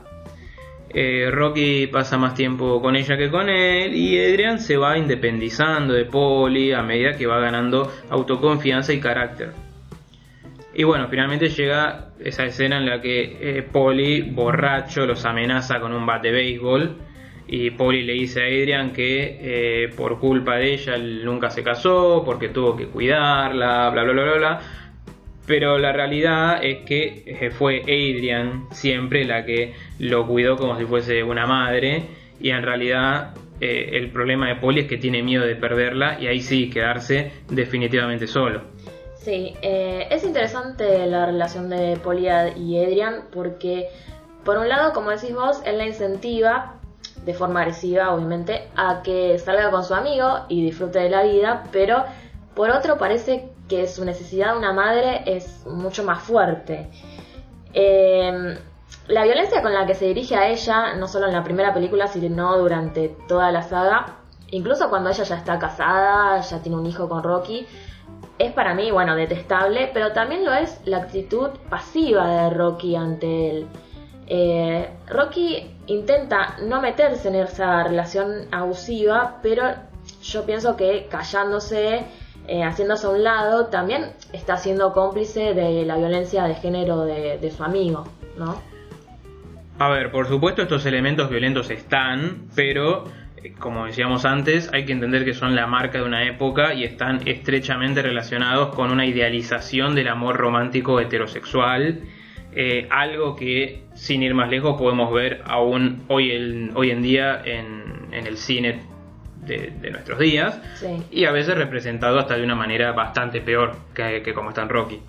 Eh, 0.89 1.31
Rocky 1.33 1.89
pasa 1.89 2.17
más 2.17 2.35
tiempo 2.35 2.81
con 2.81 2.95
ella 2.95 3.17
que 3.17 3.29
con 3.29 3.49
él 3.49 3.93
y 3.93 4.19
Adrian 4.25 4.61
se 4.61 4.77
va 4.77 4.97
independizando 4.97 5.95
de 5.95 6.05
Polly 6.05 6.73
a 6.73 6.83
medida 6.83 7.17
que 7.19 7.27
va 7.27 7.41
ganando 7.41 7.93
autoconfianza 8.09 8.93
y 8.93 9.01
carácter. 9.01 9.51
Y 10.75 10.85
bueno, 10.85 11.09
finalmente 11.09 11.49
llega 11.49 12.11
esa 12.21 12.45
escena 12.45 12.79
en 12.79 12.87
la 12.87 13.01
que 13.01 13.39
eh, 13.41 13.63
Polly, 13.63 14.31
borracho, 14.31 15.07
los 15.07 15.25
amenaza 15.25 15.81
con 15.81 15.93
un 15.93 16.07
bate 16.07 16.29
de 16.29 16.35
béisbol. 16.35 16.97
Y 17.49 17.71
Polly 17.71 18.03
le 18.03 18.15
dice 18.15 18.43
a 18.43 18.45
Adrian 18.45 18.93
que 18.93 19.39
eh, 19.41 19.89
por 19.97 20.19
culpa 20.19 20.57
de 20.57 20.75
ella 20.75 20.99
nunca 20.99 21.51
se 21.51 21.63
casó, 21.63 22.23
porque 22.25 22.49
tuvo 22.49 22.77
que 22.77 22.87
cuidarla, 22.87 23.91
bla, 23.91 24.03
bla, 24.03 24.13
bla, 24.13 24.23
bla, 24.25 24.35
bla. 24.35 24.61
Pero 25.47 25.79
la 25.79 25.93
realidad 25.93 26.65
es 26.65 26.85
que 26.85 27.23
eh, 27.25 27.51
fue 27.51 27.83
Adrian 27.83 28.67
siempre 28.73 29.25
la 29.25 29.45
que 29.45 29.75
lo 30.01 30.27
cuidó 30.27 30.57
como 30.57 30.77
si 30.77 30.85
fuese 30.85 31.23
una 31.23 31.47
madre. 31.47 32.03
Y 32.41 32.51
en 32.51 32.63
realidad 32.63 33.35
el 33.59 34.11
problema 34.11 34.49
de 34.49 34.57
Polly 34.57 34.81
es 34.81 34.87
que 34.87 34.99
tiene 34.99 35.23
miedo 35.23 35.47
de 35.47 35.57
perderla 35.57 36.19
y 36.21 36.27
ahí 36.27 36.41
sí 36.41 36.69
quedarse 36.69 37.33
definitivamente 37.49 38.27
solo. 38.27 38.77
Sí, 39.27 39.55
eh, 39.61 40.07
es 40.09 40.23
interesante 40.23 41.05
la 41.09 41.27
relación 41.27 41.69
de 41.69 41.97
Polia 41.97 42.57
y 42.57 42.79
Adrian 42.79 43.25
porque, 43.33 43.89
por 44.45 44.57
un 44.57 44.69
lado, 44.69 44.93
como 44.93 45.11
decís 45.11 45.35
vos, 45.35 45.61
él 45.65 45.79
la 45.79 45.87
incentiva, 45.89 46.79
de 47.27 47.35
forma 47.35 47.61
agresiva 47.61 48.15
obviamente, 48.15 48.69
a 48.77 49.03
que 49.03 49.39
salga 49.39 49.71
con 49.71 49.85
su 49.85 49.95
amigo 49.95 50.45
y 50.49 50.65
disfrute 50.65 51.01
de 51.01 51.11
la 51.11 51.25
vida, 51.25 51.65
pero 51.73 52.05
por 52.55 52.71
otro 52.71 52.97
parece 52.97 53.51
que 53.69 53.89
su 53.89 54.05
necesidad 54.05 54.53
de 54.53 54.59
una 54.59 54.73
madre 54.73 55.23
es 55.27 55.67
mucho 55.67 56.05
más 56.05 56.23
fuerte. 56.23 56.89
Em, 57.75 58.57
la 59.09 59.25
violencia 59.25 59.61
con 59.61 59.75
la 59.75 59.87
que 59.87 59.95
se 59.95 60.07
dirige 60.07 60.37
a 60.37 60.49
ella, 60.49 60.95
no 60.95 61.09
solo 61.09 61.27
en 61.27 61.33
la 61.33 61.43
primera 61.43 61.75
película, 61.75 62.07
sino 62.07 62.57
durante 62.59 63.09
toda 63.27 63.51
la 63.51 63.63
saga, 63.63 64.19
incluso 64.53 64.89
cuando 64.89 65.11
ella 65.11 65.25
ya 65.25 65.37
está 65.37 65.59
casada, 65.59 66.41
ya 66.41 66.63
tiene 66.63 66.79
un 66.79 66.87
hijo 66.87 67.09
con 67.09 67.25
Rocky, 67.25 67.67
es 68.39 68.53
para 68.53 68.75
mí, 68.75 68.93
bueno, 68.93 69.17
detestable, 69.17 69.91
pero 69.93 70.13
también 70.13 70.45
lo 70.45 70.53
es 70.53 70.81
la 70.85 70.99
actitud 70.99 71.51
pasiva 71.69 72.29
de 72.29 72.51
Rocky 72.51 72.95
ante 72.95 73.51
él. 73.51 73.67
Eh, 74.27 74.89
Rocky 75.09 75.71
intenta 75.87 76.57
no 76.63 76.81
meterse 76.81 77.29
en 77.29 77.37
esa 77.37 77.85
relación 77.85 78.47
abusiva, 78.51 79.39
pero 79.43 79.65
yo 80.23 80.45
pienso 80.45 80.77
que 80.77 81.07
callándose, 81.11 82.05
eh, 82.49 82.63
haciéndose 82.63 83.07
a 83.07 83.11
un 83.11 83.23
lado, 83.23 83.67
también 83.67 84.13
está 84.33 84.57
siendo 84.57 84.93
cómplice 84.93 85.55
de 85.55 85.85
la 85.85 85.97
violencia 85.97 86.45
de 86.45 86.55
género 86.55 87.05
de, 87.05 87.39
de 87.39 87.51
su 87.51 87.63
amigo, 87.63 88.05
¿no? 88.37 88.61
A 89.79 89.89
ver, 89.91 90.11
por 90.11 90.27
supuesto 90.27 90.63
estos 90.63 90.87
elementos 90.87 91.29
violentos 91.29 91.71
están, 91.71 92.49
pero 92.55 93.05
como 93.59 93.87
decíamos 93.87 94.25
antes, 94.25 94.71
hay 94.73 94.85
que 94.85 94.93
entender 94.93 95.25
que 95.25 95.35
son 95.35 95.55
la 95.55 95.67
marca 95.67 95.99
de 95.99 96.05
una 96.05 96.27
época 96.27 96.75
y 96.75 96.85
están 96.85 97.27
estrechamente 97.27 98.03
relacionados 98.03 98.75
con 98.75 98.91
una 98.91 99.07
idealización 99.07 99.95
del 99.95 100.09
amor 100.09 100.37
romántico 100.37 101.01
heterosexual, 101.01 102.01
eh, 102.59 102.89
algo 102.91 103.37
que, 103.37 103.83
sin 103.95 104.23
ir 104.23 104.33
más 104.33 104.49
lejos, 104.49 104.79
podemos 104.79 105.13
ver 105.13 105.43
aún 105.45 106.05
hoy, 106.09 106.31
en 106.33 107.03
día 107.03 107.43
en, 107.45 108.09
el 108.11 108.39
cine 108.39 108.81
de, 109.43 109.91
nuestros 109.91 110.19
días 110.19 110.59
y 111.11 111.27
a 111.27 111.33
veces 111.33 111.55
representado 111.55 112.19
hasta 112.19 112.35
de 112.35 112.43
una 112.43 112.55
manera 112.55 112.93
bastante 112.93 113.43
peor 113.43 113.77
que, 113.95 114.23
que 114.23 114.33
como 114.33 114.49
está 114.49 114.63
en 114.63 114.71
Rocky. 114.71 115.01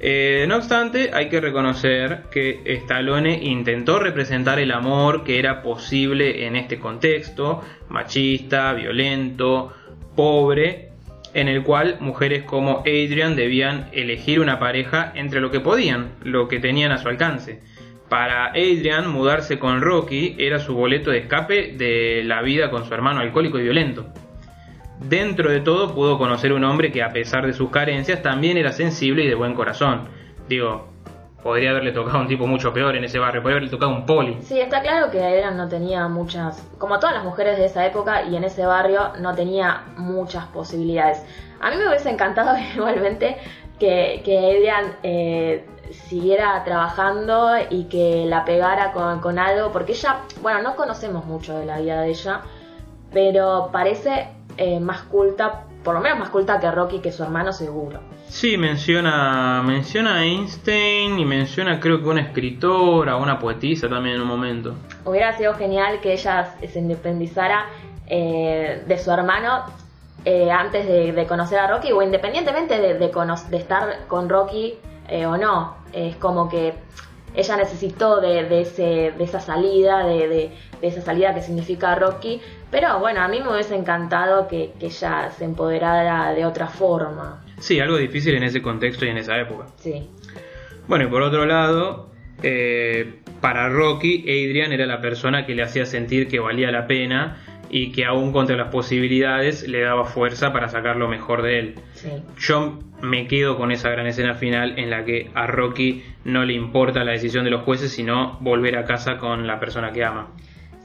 Eh, 0.00 0.44
no 0.46 0.56
obstante, 0.56 1.10
hay 1.12 1.28
que 1.28 1.40
reconocer 1.40 2.26
que 2.30 2.62
Stallone 2.64 3.42
intentó 3.42 3.98
representar 3.98 4.60
el 4.60 4.70
amor 4.70 5.24
que 5.24 5.40
era 5.40 5.62
posible 5.62 6.46
en 6.46 6.54
este 6.54 6.78
contexto, 6.78 7.62
machista, 7.88 8.72
violento, 8.74 9.72
pobre, 10.14 10.87
en 11.34 11.48
el 11.48 11.62
cual 11.62 11.96
mujeres 12.00 12.44
como 12.44 12.80
Adrian 12.80 13.36
debían 13.36 13.88
elegir 13.92 14.40
una 14.40 14.58
pareja 14.58 15.12
entre 15.14 15.40
lo 15.40 15.50
que 15.50 15.60
podían, 15.60 16.12
lo 16.22 16.48
que 16.48 16.60
tenían 16.60 16.92
a 16.92 16.98
su 16.98 17.08
alcance. 17.08 17.60
Para 18.08 18.46
Adrian, 18.46 19.10
mudarse 19.10 19.58
con 19.58 19.82
Rocky 19.82 20.34
era 20.38 20.58
su 20.58 20.74
boleto 20.74 21.10
de 21.10 21.18
escape 21.18 21.74
de 21.76 22.22
la 22.24 22.42
vida 22.42 22.70
con 22.70 22.84
su 22.86 22.94
hermano 22.94 23.20
alcohólico 23.20 23.58
y 23.58 23.62
violento 23.62 24.12
dentro 25.00 25.50
de 25.50 25.60
todo 25.60 25.94
pudo 25.94 26.18
conocer 26.18 26.52
un 26.52 26.64
hombre 26.64 26.90
que 26.90 27.02
a 27.02 27.12
pesar 27.12 27.46
de 27.46 27.52
sus 27.52 27.70
carencias 27.70 28.22
también 28.22 28.56
era 28.56 28.72
sensible 28.72 29.24
y 29.24 29.28
de 29.28 29.34
buen 29.34 29.54
corazón. 29.54 30.08
Digo, 30.48 30.92
podría 31.42 31.70
haberle 31.70 31.92
tocado 31.92 32.20
un 32.20 32.26
tipo 32.26 32.46
mucho 32.46 32.72
peor 32.72 32.96
en 32.96 33.04
ese 33.04 33.18
barrio, 33.18 33.42
podría 33.42 33.58
haberle 33.58 33.70
tocado 33.70 33.92
un 33.92 34.06
poli. 34.06 34.38
Sí, 34.42 34.60
está 34.60 34.82
claro 34.82 35.10
que 35.10 35.22
Adrian 35.22 35.56
no 35.56 35.68
tenía 35.68 36.08
muchas, 36.08 36.62
como 36.78 36.98
todas 36.98 37.14
las 37.14 37.24
mujeres 37.24 37.58
de 37.58 37.66
esa 37.66 37.86
época 37.86 38.24
y 38.24 38.36
en 38.36 38.44
ese 38.44 38.66
barrio 38.66 39.12
no 39.20 39.34
tenía 39.34 39.84
muchas 39.96 40.46
posibilidades. 40.46 41.24
A 41.60 41.70
mí 41.70 41.76
me 41.76 41.88
hubiese 41.88 42.10
encantado 42.10 42.56
igualmente 42.74 43.36
que, 43.78 44.22
que 44.24 44.38
Adrian 44.38 44.96
eh, 45.02 45.64
siguiera 45.90 46.62
trabajando 46.64 47.52
y 47.70 47.84
que 47.84 48.26
la 48.26 48.44
pegara 48.44 48.92
con, 48.92 49.20
con 49.20 49.38
algo, 49.38 49.70
porque 49.72 49.92
ella, 49.92 50.20
bueno, 50.42 50.62
no 50.62 50.76
conocemos 50.76 51.24
mucho 51.24 51.58
de 51.58 51.66
la 51.66 51.78
vida 51.78 52.00
de 52.02 52.10
ella, 52.10 52.40
pero 53.12 53.70
parece 53.72 54.28
eh, 54.56 54.80
más 54.80 55.02
culta, 55.02 55.64
por 55.84 55.94
lo 55.94 56.00
menos 56.00 56.18
más 56.18 56.30
culta 56.30 56.58
que 56.60 56.70
Rocky, 56.70 56.98
que 56.98 57.12
su 57.12 57.22
hermano 57.22 57.52
seguro. 57.52 58.00
Sí, 58.28 58.56
menciona, 58.56 59.62
menciona 59.64 60.16
a 60.16 60.24
Einstein 60.24 61.18
y 61.18 61.24
menciona 61.24 61.80
creo 61.80 62.00
que 62.02 62.08
una 62.08 62.20
escritora, 62.20 63.16
una 63.16 63.38
poetisa 63.38 63.88
también 63.88 64.16
en 64.16 64.22
un 64.22 64.28
momento. 64.28 64.74
Hubiera 65.04 65.36
sido 65.36 65.54
genial 65.54 66.00
que 66.00 66.12
ella 66.12 66.54
se 66.66 66.78
independizara 66.78 67.66
eh, 68.06 68.84
de 68.86 68.98
su 68.98 69.10
hermano 69.10 69.64
eh, 70.24 70.50
antes 70.50 70.86
de, 70.86 71.26
conocer 71.26 71.58
a 71.58 71.66
Rocky 71.68 71.90
o 71.92 72.02
independientemente 72.02 72.78
de, 72.78 72.94
de, 72.94 73.56
estar 73.56 74.06
con 74.08 74.28
Rocky 74.28 74.74
o 75.26 75.36
no. 75.36 75.76
Es 75.92 76.16
como 76.16 76.48
que 76.48 76.74
ella 77.34 77.56
necesitó 77.56 78.20
de, 78.20 78.60
ese, 78.60 79.12
de 79.16 79.24
esa 79.24 79.40
salida, 79.40 80.04
de, 80.04 80.52
esa 80.82 81.00
salida 81.02 81.34
que 81.34 81.42
significa 81.42 81.94
Rocky, 81.94 82.40
pero 82.70 82.98
bueno, 82.98 83.20
a 83.20 83.28
mí 83.28 83.40
me 83.40 83.50
hubiese 83.52 83.76
encantado 83.76 84.48
que, 84.48 84.72
ella 84.80 85.30
se 85.36 85.44
empoderara 85.44 86.32
de 86.32 86.46
otra 86.46 86.68
forma. 86.68 87.42
Sí, 87.60 87.80
algo 87.80 87.96
difícil 87.96 88.34
en 88.34 88.42
ese 88.42 88.62
contexto 88.62 89.04
y 89.04 89.08
en 89.08 89.18
esa 89.18 89.38
época. 89.38 89.66
Sí. 89.76 90.08
Bueno, 90.86 91.04
y 91.04 91.08
por 91.08 91.22
otro 91.22 91.44
lado, 91.44 92.10
eh, 92.42 93.20
para 93.40 93.68
Rocky, 93.68 94.22
Adrian 94.22 94.72
era 94.72 94.86
la 94.86 95.00
persona 95.00 95.46
que 95.46 95.54
le 95.54 95.62
hacía 95.62 95.86
sentir 95.86 96.28
que 96.28 96.38
valía 96.38 96.70
la 96.70 96.86
pena 96.86 97.42
y 97.70 97.92
que 97.92 98.04
aún 98.04 98.32
contra 98.32 98.56
las 98.56 98.68
posibilidades 98.68 99.68
le 99.68 99.82
daba 99.82 100.04
fuerza 100.04 100.52
para 100.52 100.68
sacar 100.68 100.96
lo 100.96 101.08
mejor 101.08 101.42
de 101.42 101.58
él. 101.58 101.74
Yo 102.38 102.78
me 103.02 103.26
quedo 103.26 103.56
con 103.56 103.70
esa 103.70 103.90
gran 103.90 104.06
escena 104.06 104.34
final 104.34 104.78
en 104.78 104.90
la 104.90 105.04
que 105.04 105.30
a 105.34 105.46
Rocky 105.46 106.02
no 106.24 106.44
le 106.44 106.54
importa 106.54 107.04
la 107.04 107.12
decisión 107.12 107.44
de 107.44 107.50
los 107.50 107.62
jueces, 107.62 107.92
sino 107.92 108.38
volver 108.40 108.76
a 108.76 108.84
casa 108.84 109.18
con 109.18 109.46
la 109.46 109.60
persona 109.60 109.92
que 109.92 110.04
ama. 110.04 110.28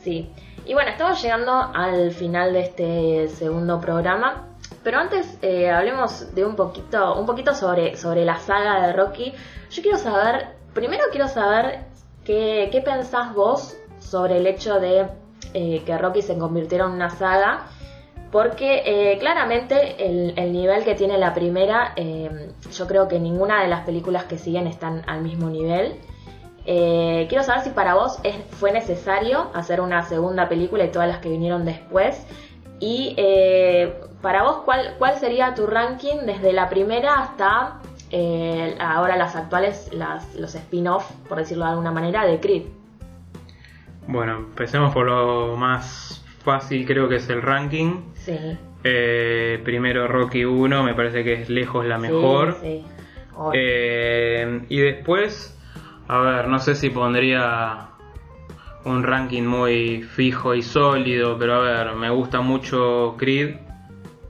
Sí, 0.04 0.30
y 0.66 0.74
bueno, 0.74 0.92
estamos 0.92 1.22
llegando 1.22 1.54
al 1.74 2.12
final 2.12 2.54
de 2.54 2.62
este 2.62 3.28
segundo 3.30 3.80
programa. 3.80 4.50
Pero 4.84 5.00
antes 5.00 5.38
eh, 5.42 5.70
hablemos 5.70 6.34
de 6.34 6.46
un 6.46 6.56
poquito, 6.56 7.20
un 7.20 7.26
poquito 7.26 7.54
sobre, 7.54 7.96
sobre 7.98 8.26
la 8.26 8.38
saga 8.38 8.88
de 8.88 8.94
Rocky. 8.94 9.34
Yo 9.70 9.82
quiero 9.82 9.98
saber, 9.98 10.56
primero 10.74 11.04
quiero 11.12 11.28
saber 11.28 11.86
qué, 12.24 12.70
qué 12.72 12.82
pensás 12.82 13.34
vos 13.34 13.76
sobre 14.00 14.38
el 14.38 14.48
hecho 14.48 14.80
de 14.80 15.08
eh, 15.54 15.84
que 15.86 15.98
Rocky 15.98 16.22
se 16.22 16.38
convirtiera 16.38 16.86
en 16.86 16.92
una 16.92 17.10
saga. 17.10 17.68
Porque 18.32 18.82
eh, 18.86 19.20
claramente 19.20 20.08
el, 20.10 20.34
el 20.38 20.52
nivel 20.52 20.84
que 20.84 20.96
tiene 20.96 21.20
la 21.20 21.36
primera, 21.36 21.94
eh, 21.96 22.50
yo 22.72 22.88
creo 22.88 23.08
que 23.08 23.20
ninguna 23.20 23.62
de 23.62 23.68
las 23.68 23.86
películas 23.86 24.24
que 24.24 24.40
siguen 24.40 24.66
están 24.66 25.04
al 25.08 25.22
mismo 25.22 25.50
nivel. 25.50 26.00
Quiero 26.66 27.44
saber 27.44 27.62
si 27.62 27.72
para 27.72 27.94
vos 27.94 28.20
fue 28.52 28.72
necesario 28.72 29.52
hacer 29.54 29.82
una 29.82 30.02
segunda 30.04 30.48
película 30.48 30.86
y 30.86 30.92
todas 30.92 31.10
las 31.10 31.18
que 31.18 31.28
vinieron 31.28 31.66
después. 31.66 32.26
Y 32.84 33.13
eh, 33.15 33.93
para 34.22 34.43
vos, 34.43 34.58
¿cuál, 34.65 34.96
¿cuál 34.98 35.15
sería 35.15 35.56
tu 35.56 35.67
ranking 35.67 36.26
desde 36.26 36.52
la 36.52 36.67
primera 36.67 37.22
hasta 37.22 37.80
eh, 38.12 38.76
ahora 38.78 39.15
las 39.15 39.38
actuales, 39.38 39.89
las, 39.93 40.36
los 40.36 40.54
spin-off, 40.54 41.10
por 41.30 41.38
decirlo 41.38 41.63
de 41.63 41.72
alguna 41.72 41.91
manera, 41.91 42.26
de 42.26 42.41
Creed? 42.41 42.63
Bueno, 44.06 44.36
empecemos 44.36 44.93
por 44.93 45.06
lo 45.06 45.56
más 45.56 46.26
fácil, 46.43 46.86
creo 46.86 47.08
que 47.08 47.15
es 47.15 47.30
el 47.30 47.41
ranking. 47.41 48.02
Sí. 48.15 48.38
Eh, 48.84 49.62
primero 49.63 50.10
Rocky 50.10 50.43
1, 50.43 50.84
me 50.84 50.93
parece 50.93 51.24
que 51.24 51.41
es 51.41 51.50
lejos 51.50 51.86
la 51.86 51.98
mejor. 51.98 52.58
Sí, 52.60 52.84
sí. 52.84 52.86
Eh, 53.54 54.65
y 54.67 54.80
después, 54.82 55.58
a 56.10 56.19
ver, 56.19 56.50
no 56.50 56.60
sé 56.60 56.76
si 56.76 56.89
pondría 56.89 57.93
un 58.86 59.04
ranking 59.04 59.43
muy 59.43 60.04
fijo 60.04 60.54
y 60.56 60.62
sólido, 60.62 61.38
pero 61.38 61.56
a 61.56 61.60
ver, 61.60 61.96
me 61.96 62.10
gusta 62.10 62.41
mucho 62.41 63.15
Creed, 63.17 63.56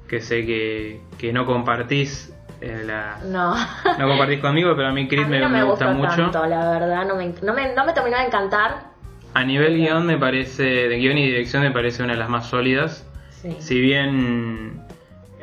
que 0.07 0.21
sé 0.21 0.45
que, 0.45 1.01
que 1.17 1.33
no 1.33 1.45
compartís 1.45 2.33
eh, 2.61 2.83
la, 2.85 3.19
no. 3.25 3.55
no 3.99 4.07
compartís 4.07 4.39
conmigo, 4.39 4.73
pero 4.75 4.87
a 4.87 4.91
mí 4.93 5.07
Creed 5.07 5.25
A 5.25 5.27
mí 5.27 5.31
me, 5.31 5.39
no 5.41 5.49
me 5.49 5.57
me 5.59 5.63
gusta 5.65 5.91
mucho. 5.91 6.15
tanto, 6.15 6.45
la 6.45 6.71
verdad. 6.71 7.05
No 7.05 7.15
me, 7.15 7.33
no, 7.41 7.53
me, 7.53 7.73
no 7.73 7.85
me 7.85 7.93
terminó 7.93 8.17
de 8.17 8.25
encantar. 8.25 8.93
A 9.33 9.43
nivel 9.43 9.75
guion 9.75 10.05
me 10.05 10.17
parece, 10.17 10.63
de 10.63 10.97
guion 10.97 11.17
y 11.17 11.25
dirección 11.25 11.63
me 11.63 11.71
parece 11.71 12.03
una 12.03 12.13
de 12.13 12.19
las 12.19 12.29
más 12.29 12.47
sólidas. 12.47 13.05
Sí. 13.31 13.55
Si 13.59 13.81
bien 13.81 14.81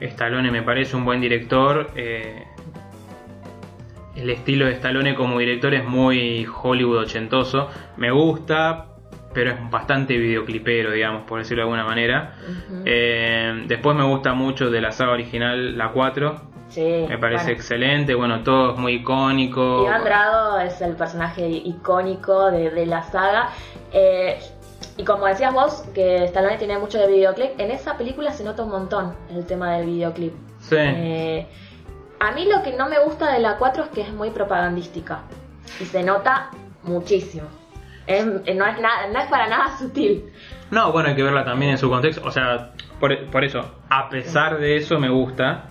Stallone 0.01 0.51
me 0.51 0.63
parece 0.63 0.97
un 0.97 1.05
buen 1.05 1.21
director, 1.21 1.91
eh, 1.95 2.45
el 4.17 4.31
estilo 4.31 4.67
de 4.67 4.73
Stallone 4.73 5.15
como 5.15 5.39
director 5.39 5.75
es 5.75 5.85
muy 5.85 6.47
Hollywood 6.63 6.99
ochentoso. 7.01 7.69
Me 7.97 8.11
gusta, 8.11 8.87
pero 9.33 9.53
es 9.53 9.71
bastante 9.71 10.17
videoclipero, 10.17 10.91
digamos, 10.93 11.23
por 11.23 11.39
decirlo 11.39 11.63
de 11.63 11.71
alguna 11.71 11.85
manera. 11.85 12.35
Eh, 12.85 13.65
después 13.67 13.97
me 13.97 14.05
gusta 14.05 14.33
mucho 14.35 14.71
de 14.71 14.81
la 14.81 14.93
saga 14.93 15.13
original, 15.13 15.77
la 15.79 15.93
4. 15.93 16.51
Sí, 16.69 17.07
Me 17.09 17.19
parece 17.19 17.45
bueno. 17.47 17.57
excelente, 17.57 18.15
bueno, 18.15 18.43
todo 18.45 18.75
es 18.75 18.79
muy 18.79 18.95
icónico. 18.95 19.85
Iván 19.87 20.05
Drago 20.05 20.59
es 20.61 20.81
el 20.81 20.95
personaje 20.95 21.49
icónico 21.49 22.51
de, 22.51 22.71
de 22.71 22.87
la 22.87 23.03
saga. 23.03 23.49
Eh, 23.93 24.39
y 24.97 25.05
como 25.05 25.27
decías 25.27 25.53
vos, 25.53 25.83
que 25.95 26.25
Stallone 26.25 26.59
tiene 26.59 26.79
mucho 26.79 26.99
de 26.99 27.09
videoclip, 27.09 27.59
en 27.59 27.71
esa 27.71 27.97
película 27.97 28.33
se 28.33 28.45
nota 28.45 28.63
un 28.63 28.71
montón 28.71 29.15
el 29.31 29.47
tema 29.47 29.77
del 29.77 29.87
videoclip. 29.87 30.33
Sí. 30.61 30.77
Eh, 30.79 31.47
a 32.21 32.33
mí 32.33 32.45
lo 32.47 32.63
que 32.63 32.73
no 32.77 32.89
me 32.89 32.99
gusta 33.01 33.33
de 33.33 33.41
la 33.41 33.57
4 33.57 33.85
es 33.85 33.89
que 33.91 34.03
es 34.03 34.13
muy 34.13 34.31
propagandística. 34.31 35.23
Y 35.81 35.85
se 35.87 36.03
nota 36.03 36.51
muchísimo. 36.83 37.49
Es- 38.19 38.27
eh, 38.47 38.55
no, 38.55 38.67
es 38.67 38.81
nada, 38.81 39.07
no 39.13 39.19
es 39.21 39.27
para 39.29 39.47
nada 39.49 39.77
sutil. 39.79 40.25
No, 40.71 40.93
bueno, 40.93 41.09
hay 41.11 41.17
que 41.17 41.23
verla 41.23 41.45
también 41.45 41.73
en 41.73 41.79
su 41.79 41.89
contexto. 41.89 42.23
O 42.25 42.31
sea, 42.31 42.73
por, 43.01 43.17
por 43.27 43.45
eso, 43.45 43.75
a 43.89 44.09
pesar 44.09 44.59
de 44.59 44.77
eso 44.77 44.99
me 44.99 45.09
gusta. 45.09 45.65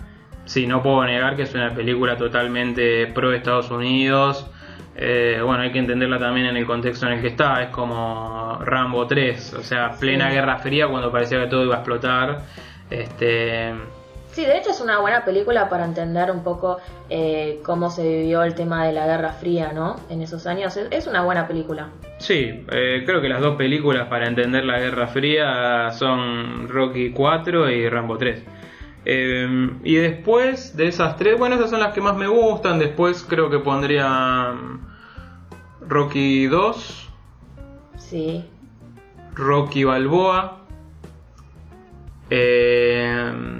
Sí, 0.44 0.66
no 0.66 0.82
puedo 0.82 1.04
negar 1.04 1.36
que 1.36 1.42
es 1.42 1.54
una 1.54 1.70
película 1.70 2.16
totalmente 2.16 3.06
pro 3.08 3.32
Estados 3.32 3.70
Unidos. 3.70 4.50
Eh, 4.96 5.40
bueno, 5.44 5.62
hay 5.62 5.70
que 5.72 5.78
entenderla 5.78 6.18
también 6.18 6.46
en 6.46 6.56
el 6.56 6.66
contexto 6.66 7.06
en 7.06 7.12
el 7.14 7.20
que 7.22 7.28
está. 7.28 7.62
Es 7.62 7.68
como 7.70 8.58
Rambo 8.64 9.06
3, 9.06 9.54
o 9.54 9.62
sea, 9.62 9.90
plena 9.92 10.28
Sí. 10.28 10.34
Guerra 10.34 10.58
Fría 10.58 10.88
cuando 10.88 11.10
parecía 11.12 11.40
que 11.40 11.46
todo 11.46 11.64
iba 11.64 11.76
a 11.76 11.78
explotar. 11.78 12.40
Este, 12.90 13.72
Sí, 14.32 14.44
de 14.44 14.58
hecho 14.58 14.70
es 14.70 14.80
una 14.80 15.00
buena 15.00 15.24
película 15.24 15.68
para 15.68 15.84
entender 15.84 16.30
un 16.30 16.44
poco 16.44 16.78
eh, 17.08 17.60
cómo 17.64 17.90
se 17.90 18.02
vivió 18.02 18.42
el 18.44 18.54
tema 18.54 18.86
de 18.86 18.92
la 18.92 19.06
Guerra 19.06 19.32
Fría, 19.32 19.72
¿no? 19.72 19.96
En 20.08 20.22
esos 20.22 20.46
años. 20.46 20.76
Es, 20.76 21.06
una 21.06 21.22
buena 21.24 21.48
película. 21.48 21.88
sí, 22.18 22.64
eh, 22.70 23.02
creo 23.04 23.20
que 23.20 23.28
las 23.28 23.40
dos 23.40 23.56
películas 23.56 24.08
para 24.08 24.28
entender 24.28 24.64
la 24.64 24.78
Guerra 24.78 25.08
Fría 25.08 25.90
son 25.90 26.68
Rocky 26.68 27.10
4 27.10 27.70
y 27.70 27.88
Rambo 27.88 28.16
3. 28.18 28.44
Eh, 29.06 29.70
y 29.82 29.94
después 29.96 30.76
de 30.76 30.88
esas 30.88 31.16
tres, 31.16 31.38
bueno, 31.38 31.56
esas 31.56 31.70
son 31.70 31.80
las 31.80 31.92
que 31.94 32.00
más 32.00 32.16
me 32.16 32.26
gustan. 32.28 32.78
Después 32.78 33.24
creo 33.28 33.50
que 33.50 33.58
pondría 33.58 34.52
mm, 34.52 35.88
Rocky 35.88 36.46
2, 36.46 37.08
Sí. 37.96 38.44
Rocky 39.34 39.84
Balboa, 39.84 40.58
eh, 42.28 43.59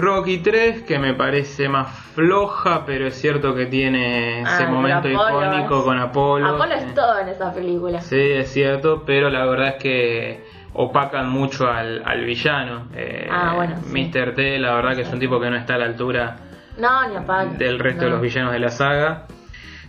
Rocky 0.00 0.38
3, 0.38 0.82
que 0.82 0.98
me 0.98 1.14
parece 1.14 1.68
más 1.68 1.88
floja, 2.14 2.84
pero 2.86 3.06
es 3.06 3.14
cierto 3.20 3.54
que 3.54 3.66
tiene 3.66 4.40
ese 4.42 4.64
Ah, 4.64 4.68
momento 4.70 5.00
pero 5.02 5.22
Apolo 5.22 5.46
icónico 5.46 5.84
con 5.84 5.98
Apolo. 5.98 6.48
Apolo 6.48 6.74
Eh, 6.74 6.78
es 6.78 6.94
todo 6.94 7.18
en 7.18 7.28
esa 7.28 7.52
película. 7.52 8.00
Sí, 8.00 8.16
es 8.18 8.50
cierto, 8.52 9.02
pero 9.04 9.28
la 9.30 9.44
verdad 9.46 9.68
es 9.76 9.82
que 9.82 10.44
opacan 10.72 11.28
mucho 11.28 11.70
al, 11.70 12.02
al 12.04 12.24
villano. 12.24 12.86
Eh, 12.94 13.28
Ah, 13.30 13.52
bueno, 13.56 13.76
sí. 13.84 14.10
Mr. 14.10 14.34
T, 14.34 14.58
la 14.58 14.74
verdad 14.74 14.94
que 14.96 15.02
es 15.02 15.12
un 15.12 15.18
tipo 15.20 15.38
que 15.40 15.50
no 15.50 15.56
está 15.56 15.74
a 15.74 15.78
la 15.78 15.84
altura 15.86 16.36
No, 16.78 17.06
ni 17.08 17.16
apaga. 17.16 17.50
del 17.52 17.78
resto 17.78 18.04
de 18.04 18.10
los 18.10 18.20
villanos 18.20 18.52
de 18.52 18.58
la 18.58 18.70
saga. 18.70 19.26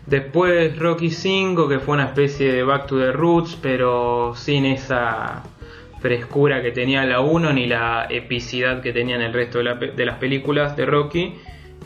Después 0.05 0.77
Rocky 0.79 1.11
5, 1.11 1.69
que 1.69 1.79
fue 1.79 1.93
una 1.93 2.05
especie 2.05 2.51
de 2.51 2.63
Back 2.63 2.87
to 2.87 2.97
the 2.97 3.11
Roots, 3.11 3.57
pero 3.61 4.33
sin 4.35 4.65
esa 4.65 5.43
frescura 6.01 6.61
que 6.61 6.71
tenía 6.71 7.05
la 7.05 7.19
1 7.21 7.53
ni 7.53 7.67
la 7.67 8.07
epicidad 8.09 8.81
que 8.81 8.91
tenían 8.91 9.21
el 9.21 9.33
resto 9.33 9.59
de, 9.59 10.05
las 10.05 10.17
películas 10.17 10.75
de 10.75 10.85
Rocky. 10.85 11.35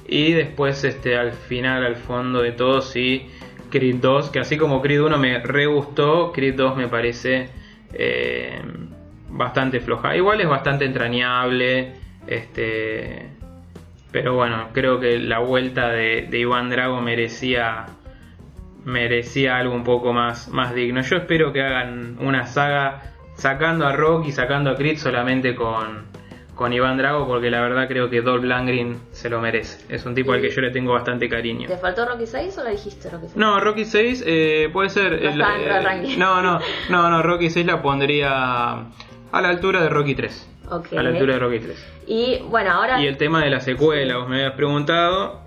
Y 0.07 0.31
después 0.31 0.83
este 0.83 1.17
al 1.17 1.33
final, 1.33 1.83
al 1.83 1.95
fondo 1.95 2.41
de 2.41 2.51
todo, 2.51 2.81
sí, 2.81 3.27
Creed 3.69 3.97
2, 3.97 4.29
que 4.29 4.39
así 4.39 4.57
como 4.57 4.81
Creed 4.81 5.01
1 5.01 5.17
me 5.17 5.39
re 5.39 5.65
gustó, 5.65 6.31
Creed 6.31 6.55
2 6.55 6.77
me 6.77 6.87
parece 6.87 7.49
eh, 7.93 8.61
bastante 9.29 9.79
floja. 9.79 10.15
Igual 10.15 10.41
es 10.41 10.47
bastante 10.47 10.85
entrañable, 10.85 11.93
este, 12.27 13.29
pero 14.11 14.35
bueno, 14.35 14.69
creo 14.73 14.99
que 14.99 15.19
la 15.19 15.39
vuelta 15.39 15.89
de, 15.89 16.27
de 16.29 16.39
Iván 16.39 16.69
Drago 16.69 17.01
merecía 17.01 17.87
merecía 18.85 19.57
algo 19.57 19.73
un 19.73 19.83
poco 19.83 20.13
más, 20.13 20.47
más 20.49 20.73
digno. 20.75 21.01
Yo 21.01 21.17
espero 21.17 21.51
que 21.51 21.63
hagan 21.63 22.17
una 22.19 22.45
saga 22.45 23.14
sacando 23.35 23.85
a 23.85 23.91
Rocky, 23.93 24.31
sacando 24.31 24.71
a 24.71 24.75
Creed 24.75 24.97
solamente 24.97 25.55
con, 25.55 26.05
con 26.55 26.73
Iván 26.73 26.97
Drago, 26.97 27.27
porque 27.27 27.49
la 27.49 27.61
verdad 27.61 27.87
creo 27.87 28.09
que 28.09 28.21
Dolph 28.21 28.43
Lundgren 28.43 28.99
se 29.11 29.29
lo 29.29 29.41
merece. 29.41 29.85
Es 29.89 30.05
un 30.05 30.15
tipo 30.15 30.33
al 30.33 30.41
que 30.41 30.49
yo 30.49 30.61
le 30.61 30.71
tengo 30.71 30.93
bastante 30.93 31.27
cariño. 31.29 31.67
¿Te 31.67 31.77
faltó 31.77 32.05
Rocky 32.05 32.25
6 32.25 32.57
o 32.57 32.63
lo 32.63 32.69
dijiste 32.69 33.09
Rocky 33.09 33.25
6? 33.27 33.37
No, 33.37 33.59
Rocky 33.59 33.85
6 33.85 34.23
eh, 34.25 34.69
puede 34.71 34.89
ser. 34.89 35.21
No 35.21 35.29
está 35.29 35.57
eh, 35.59 35.81
ranking. 35.81 36.17
no, 36.17 36.41
no, 36.41 36.59
no, 36.89 37.09
no, 37.09 37.21
Rocky 37.21 37.49
6 37.49 37.65
la 37.65 37.81
pondría 37.81 38.73
a 39.31 39.41
la 39.41 39.49
altura 39.49 39.81
de 39.81 39.89
Rocky 39.89 40.15
3. 40.15 40.49
Ok. 40.71 40.93
A 40.93 41.03
la 41.03 41.09
altura 41.09 41.33
de 41.33 41.39
Rocky 41.39 41.59
3. 41.59 41.91
Y 42.07 42.39
bueno, 42.49 42.71
ahora 42.71 43.01
Y 43.01 43.07
el 43.07 43.17
tema 43.17 43.43
de 43.43 43.49
la 43.49 43.59
secuela, 43.59 44.17
vos 44.17 44.27
me 44.29 44.37
habías 44.37 44.53
preguntado, 44.53 45.41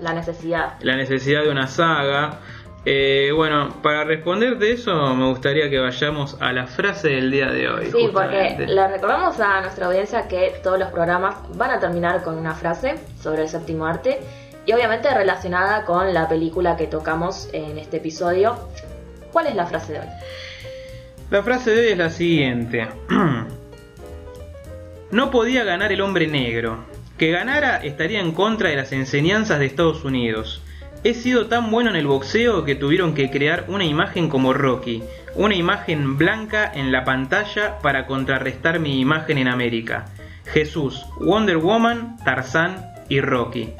la 0.00 0.12
necesidad. 0.12 0.74
la 0.80 0.96
necesidad 0.96 1.42
de 1.42 1.50
una 1.50 1.66
saga. 1.66 2.38
Eh, 2.84 3.30
bueno, 3.34 3.80
para 3.80 4.02
responder 4.02 4.58
de 4.58 4.72
eso 4.72 5.14
me 5.14 5.28
gustaría 5.28 5.70
que 5.70 5.78
vayamos 5.78 6.36
a 6.40 6.52
la 6.52 6.66
frase 6.66 7.10
del 7.10 7.30
día 7.30 7.50
de 7.50 7.68
hoy. 7.68 7.86
Sí, 7.86 8.10
porque 8.12 8.56
le 8.66 8.88
recordamos 8.88 9.38
a 9.38 9.60
nuestra 9.60 9.86
audiencia 9.86 10.26
que 10.26 10.54
todos 10.62 10.80
los 10.80 10.90
programas 10.90 11.36
van 11.56 11.70
a 11.70 11.78
terminar 11.78 12.22
con 12.24 12.36
una 12.36 12.54
frase 12.54 12.96
sobre 13.20 13.42
el 13.42 13.48
séptimo 13.48 13.86
arte 13.86 14.18
y 14.66 14.72
obviamente 14.72 15.12
relacionada 15.14 15.84
con 15.84 16.12
la 16.12 16.28
película 16.28 16.76
que 16.76 16.88
tocamos 16.88 17.48
en 17.52 17.78
este 17.78 17.98
episodio. 17.98 18.56
¿Cuál 19.32 19.46
es 19.46 19.54
la 19.54 19.66
frase 19.66 19.92
de 19.92 20.00
hoy? 20.00 20.06
La 21.30 21.42
frase 21.42 21.70
de 21.70 21.80
hoy 21.80 21.92
es 21.92 21.98
la 21.98 22.10
siguiente. 22.10 22.88
No 25.12 25.30
podía 25.30 25.62
ganar 25.62 25.92
el 25.92 26.00
hombre 26.00 26.26
negro. 26.26 26.86
Que 27.18 27.30
ganara 27.30 27.76
estaría 27.76 28.18
en 28.18 28.32
contra 28.32 28.70
de 28.70 28.76
las 28.76 28.92
enseñanzas 28.92 29.58
de 29.58 29.66
Estados 29.66 30.04
Unidos. 30.04 30.62
He 31.04 31.14
sido 31.14 31.46
tan 31.46 31.70
bueno 31.70 31.90
en 31.90 31.96
el 31.96 32.06
boxeo 32.06 32.64
que 32.64 32.76
tuvieron 32.76 33.14
que 33.14 33.28
crear 33.28 33.64
una 33.66 33.84
imagen 33.84 34.28
como 34.28 34.52
Rocky, 34.52 35.02
una 35.34 35.56
imagen 35.56 36.16
blanca 36.16 36.70
en 36.72 36.92
la 36.92 37.04
pantalla 37.04 37.78
para 37.78 38.06
contrarrestar 38.06 38.78
mi 38.78 39.00
imagen 39.00 39.38
en 39.38 39.48
América. 39.48 40.04
Jesús, 40.46 41.04
Wonder 41.18 41.56
Woman, 41.56 42.18
Tarzán 42.24 42.76
y 43.08 43.20
Rocky. 43.20 43.70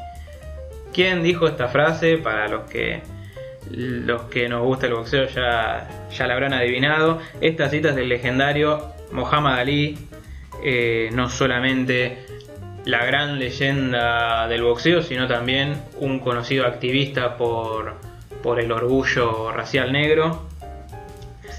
¿Quién 0.93 1.23
dijo 1.23 1.47
esta 1.47 1.69
frase? 1.69 2.17
Para 2.17 2.49
los 2.49 2.69
que 2.69 3.01
los 3.71 4.23
que 4.23 4.49
nos 4.49 4.61
gusta 4.61 4.87
el 4.87 4.93
boxeo 4.93 5.25
ya, 5.27 5.87
ya 6.11 6.27
la 6.27 6.33
habrán 6.33 6.53
adivinado. 6.53 7.19
Esta 7.39 7.69
cita 7.69 7.89
es 7.89 7.95
del 7.95 8.09
legendario 8.09 8.93
Muhammad 9.13 9.59
Ali. 9.59 9.97
Eh, 10.61 11.09
no 11.13 11.29
solamente 11.29 12.25
la 12.85 13.05
gran 13.05 13.39
leyenda 13.39 14.47
del 14.47 14.63
boxeo, 14.63 15.01
sino 15.01 15.27
también 15.27 15.81
un 15.99 16.19
conocido 16.19 16.65
activista 16.65 17.37
por, 17.37 17.95
por 18.41 18.59
el 18.59 18.71
orgullo 18.71 19.51
racial 19.51 19.91
negro. 19.91 20.47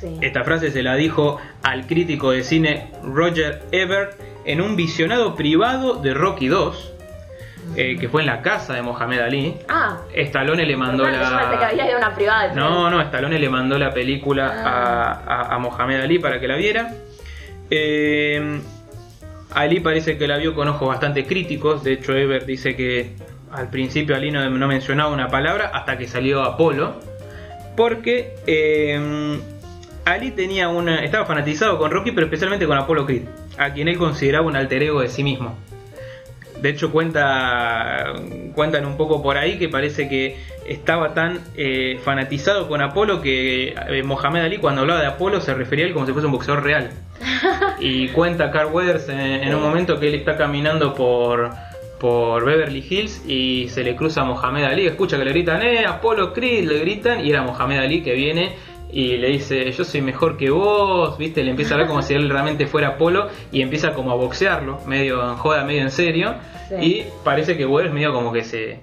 Sí. 0.01 0.19
Esta 0.21 0.45
frase 0.45 0.71
se 0.71 0.83
la 0.83 0.97
dijo 0.97 1.39
al 1.63 1.87
crítico 1.87 2.33
de 2.33 2.43
cine 2.43 2.91
Roger 3.03 3.63
Ebert 3.73 4.21
en 4.45 4.61
un 4.61 4.77
visionado 4.77 5.35
privado 5.35 5.95
de 5.95 6.13
Rocky 6.13 6.49
2, 6.49 6.93
eh, 7.77 7.97
que 7.99 8.09
fue 8.11 8.21
en 8.21 8.27
la 8.27 8.43
casa 8.43 8.75
de 8.75 8.83
Mohamed 8.83 9.21
Ali. 9.21 9.55
Ah, 9.69 10.01
Stallone 10.15 10.67
le 10.67 10.77
mandó 10.77 11.05
bueno, 11.05 11.17
yo 11.19 11.23
pensé 11.51 11.67
que 11.71 11.77
la... 11.77 11.97
una 11.97 12.15
privada. 12.15 12.49
de 12.49 12.55
No, 12.55 12.91
no, 12.91 13.01
Stallone 13.01 13.39
le 13.39 13.49
mandó 13.49 13.79
la 13.79 13.95
película 13.95 14.49
a, 14.63 15.13
a- 15.13 15.55
a 15.55 15.59
Mohamed 15.59 16.01
Ali 16.03 16.19
para 16.19 16.39
que 16.39 16.49
la 16.49 16.57
viera. 16.57 16.93
Eh, 17.71 18.61
Ali 19.51 19.81
parece 19.81 20.19
que 20.19 20.27
la 20.27 20.39
vio 20.39 20.55
con 20.55 20.69
ojos 20.69 20.89
bastante 20.89 21.27
críticos. 21.27 21.85
De 21.85 21.93
hecho, 21.93 22.15
Ebert 22.15 22.47
dice 22.47 22.77
que 22.77 23.13
al 23.53 23.71
principio 23.71 24.17
Ali 24.17 24.31
no, 24.31 24.49
no 24.49 24.69
mencionaba 24.69 25.13
una 25.13 25.29
palabra 25.29 25.71
hasta 25.73 25.97
que 25.99 26.09
salió 26.09 26.43
Apolo. 26.43 26.95
Porque 27.77 28.35
eh, 28.47 29.39
Ali 30.05 30.31
tenía 30.33 30.69
una, 30.69 31.03
estaba 31.03 31.25
fanatizado 31.25 31.79
con 31.79 31.91
Rocky, 31.91 32.13
pero 32.13 32.27
especialmente 32.27 32.67
con 32.67 32.77
Apolo 32.77 33.07
Creed, 33.07 33.23
a 33.59 33.73
quien 33.73 33.89
él 33.89 33.97
consideraba 33.97 34.47
un 34.47 34.55
alter 34.55 34.83
ego 34.83 35.01
de 35.01 35.09
sí 35.09 35.25
mismo. 35.25 35.57
De 36.65 36.71
hecho, 36.71 36.91
cuenta, 36.91 38.15
cuentan 38.55 38.87
un 38.87 38.97
poco 38.97 39.23
por 39.23 39.37
ahí 39.37 39.59
que 39.59 39.69
parece 39.69 40.09
que 40.09 40.39
estaba 40.67 41.13
tan 41.13 41.41
eh, 41.59 42.01
fanatizado 42.03 42.69
con 42.69 42.81
Apolo 42.81 43.21
que 43.21 43.75
eh, 43.75 44.03
Mohamed 44.03 44.41
Ali 44.41 44.57
cuando 44.57 44.81
hablaba 44.81 45.03
de 45.03 45.07
Apolo 45.07 45.43
se 45.43 45.53
refería 45.53 45.85
a 45.85 45.89
él 45.89 45.93
como 45.93 46.07
si 46.07 46.13
fuese 46.13 46.25
un 46.25 46.33
boxeador 46.33 46.65
real. 46.65 46.91
Y 47.81 48.09
cuenta 48.09 48.51
Carl 48.51 48.73
Weathers 48.73 49.11
en, 49.11 49.21
en 49.21 49.55
un 49.55 49.61
momento 49.61 50.01
que 50.01 50.09
él 50.09 50.15
está 50.15 50.39
caminando 50.39 50.95
por, 50.95 51.51
por 52.01 52.47
Beverly 52.47 52.83
Hills 52.89 53.23
y 53.29 53.69
se 53.69 53.85
le 53.85 53.95
cruza 53.95 54.23
a 54.23 54.25
Mohamed 54.25 54.65
Ali, 54.65 54.87
escucha 54.87 55.19
que 55.19 55.25
le 55.27 55.33
gritan, 55.33 55.61
eh, 55.61 55.85
Apolo 55.85 56.33
Creed, 56.33 56.67
le 56.67 56.79
gritan, 56.79 57.27
y 57.27 57.29
era 57.29 57.43
Mohamed 57.43 57.79
Ali 57.79 58.03
que 58.03 58.15
viene 58.15 58.57
y 58.95 59.17
le 59.17 59.29
dice, 59.29 59.71
yo 59.73 59.85
soy 59.85 60.01
mejor 60.03 60.37
que 60.37 60.51
vos, 60.51 61.19
viste, 61.19 61.43
le 61.43 61.51
empieza 61.51 61.73
a 61.73 61.75
hablar 61.75 61.89
como 61.89 62.01
si 62.03 62.15
él 62.15 62.31
realmente 62.31 62.67
fuera 62.67 62.89
Apolo 62.91 63.29
y 63.51 63.61
empieza 63.61 63.93
como 63.93 64.13
a 64.13 64.15
boxearlo, 64.15 64.79
medio 64.87 65.21
en 65.29 65.35
joda, 65.37 65.65
medio 65.65 65.83
en 65.83 65.91
serio, 65.91 66.35
Sí. 66.69 66.75
y 66.81 67.05
parece 67.25 67.57
que 67.57 67.67
Weathers 67.67 67.93
medio 67.93 68.13
como 68.13 68.33
que 68.33 68.43
se, 68.45 68.81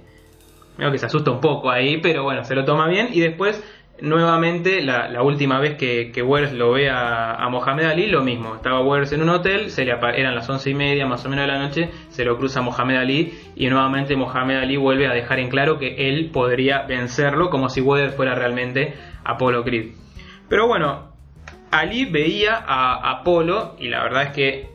medio 0.78 0.91
que 0.91 0.97
se 0.97 1.06
asusta 1.06 1.32
un 1.32 1.39
poco 1.39 1.71
ahí, 1.71 1.97
pero 1.97 2.24
bueno, 2.24 2.43
se 2.43 2.54
lo 2.56 2.65
toma 2.65 2.88
bien 2.88 3.08
y 3.13 3.21
después 3.21 3.63
nuevamente 4.02 4.82
la, 4.82 5.08
la 5.10 5.21
última 5.21 5.60
vez 5.60 5.76
que, 5.78 6.12
que 6.12 6.21
Weathers 6.21 6.54
lo 6.54 6.71
ve 6.74 6.89
a, 6.89 7.36
a 7.36 7.50
Mohamed 7.50 7.86
Ali, 7.86 8.08
lo 8.08 8.21
mismo, 8.24 8.56
estaba 8.56 8.82
Weathers 8.82 9.13
en 9.13 9.21
un 9.21 9.30
hotel, 9.30 9.69
se 9.69 9.86
le 9.86 9.91
eran 9.91 10.36
las 10.36 10.50
once 10.50 10.69
y 10.69 10.74
media 10.74 11.06
más 11.06 11.24
o 11.26 11.30
menos 11.30 11.45
de 11.45 11.52
la 11.54 11.60
noche, 11.60 11.89
se 12.10 12.26
lo 12.26 12.38
cruza 12.38 12.62
Mohamed 12.62 12.97
Ali 12.97 13.34
y 13.56 13.67
nuevamente 13.69 14.15
Mohamed 14.15 14.58
Ali 14.58 14.76
vuelve 14.78 15.08
a 15.08 15.13
dejar 15.13 15.39
en 15.39 15.50
claro 15.50 15.78
que 15.80 16.10
él 16.10 16.32
podría 16.34 16.82
vencerlo 16.82 17.50
como 17.50 17.69
si 17.69 17.80
Weathers 17.82 18.15
fuera 18.15 18.36
realmente 18.36 18.93
Apolo 19.24 19.63
Creed. 19.63 20.01
Pero 20.52 20.68
bueno, 20.68 21.14
Ali 21.72 22.04
veía 22.04 22.62
a 22.68 23.10
Apolo 23.10 23.78
y 23.80 23.88
la 23.88 24.04
verdad 24.04 24.24
es 24.24 24.30
que 24.32 24.70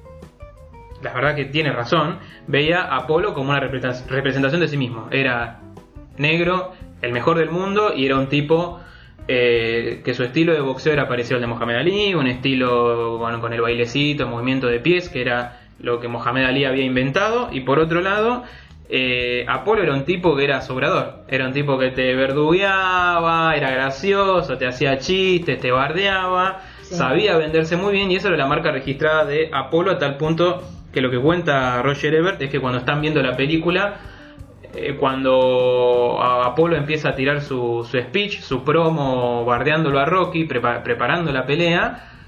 la 1.03 1.12
verdad 1.12 1.35
que 1.35 1.45
tiene 1.45 1.71
razón, 1.71 2.19
veía 2.47 2.81
a 2.81 2.97
Apolo 2.97 3.35
como 3.35 3.51
una 3.51 3.61
representa- 3.61 4.07
representación 4.09 4.62
de 4.62 4.69
sí 4.69 4.79
mismo. 4.79 5.09
Era 5.11 5.61
negro, 6.17 6.73
el 7.03 7.12
mejor 7.12 7.37
del 7.37 7.51
mundo 7.51 7.93
y 7.95 8.07
era 8.07 8.17
un 8.17 8.29
tipo 8.29 8.81
eh, 9.29 10.01
que 10.03 10.15
su 10.15 10.23
estilo 10.23 10.55
de 10.55 10.62
boxeo 10.62 10.95
era 10.95 11.09
parecido 11.09 11.37
al 11.37 11.43
de 11.43 11.47
Mohamed 11.49 11.77
Ali, 11.77 12.15
un 12.15 12.27
estilo 12.27 13.19
bueno, 13.19 13.43
con 13.43 13.53
el 13.53 13.61
bailecito, 13.61 14.23
el 14.23 14.31
movimiento 14.31 14.69
de 14.69 14.81
pies, 14.81 15.11
que 15.11 15.21
era 15.21 15.61
lo 15.79 16.01
que 16.01 16.09
Mohamed 16.09 16.45
Ali 16.47 16.65
había 16.65 16.85
inventado. 16.87 17.51
Y 17.53 17.61
por 17.61 17.81
otro 17.81 18.01
lado, 18.01 18.45
eh, 18.88 19.44
Apolo 19.49 19.83
era 19.83 19.92
un 19.94 20.05
tipo 20.05 20.37
que 20.37 20.44
era 20.44 20.61
sobrador, 20.61 21.25
era 21.29 21.46
un 21.46 21.53
tipo 21.53 21.79
que 21.79 21.90
te 21.90 22.14
verdugueaba, 22.14 23.57
era 23.57 23.70
gracioso, 23.70 24.57
te 24.59 24.66
hacía 24.66 24.99
chistes, 24.99 25.61
te 25.61 25.70
bardeaba, 25.70 26.61
Sí. 26.83 26.94
sabía 26.94 27.37
venderse 27.37 27.77
muy 27.77 27.92
bien 27.92 28.11
y 28.12 28.16
eso 28.16 28.29
era 28.29 28.37
la 28.37 28.46
marca 28.46 28.70
registrada 28.70 29.25
de 29.25 29.51
Apolo 29.53 29.90
a 29.90 29.99
tal 29.99 30.16
punto 30.16 30.62
que 30.92 31.01
lo 31.01 31.11
que 31.11 31.18
cuenta 31.18 31.83
Roger 31.83 32.14
Ebert 32.14 32.40
es 32.42 32.49
que 32.51 32.61
cuando 32.61 32.79
están 32.79 33.01
viendo 33.01 33.20
la 33.22 33.37
película, 33.37 33.96
eh, 34.72 34.94
cuando 34.99 36.18
Apolo 36.22 36.77
empieza 36.77 37.09
a 37.11 37.14
tirar 37.16 37.40
su, 37.40 37.87
su 37.90 37.99
speech, 37.99 38.40
su 38.40 38.62
promo, 38.62 39.44
bardeándolo 39.44 39.99
a 39.99 40.05
Rocky, 40.05 40.46
prepa- 40.46 40.83
preparando 40.83 41.33
la 41.33 41.44
pelea, 41.44 42.26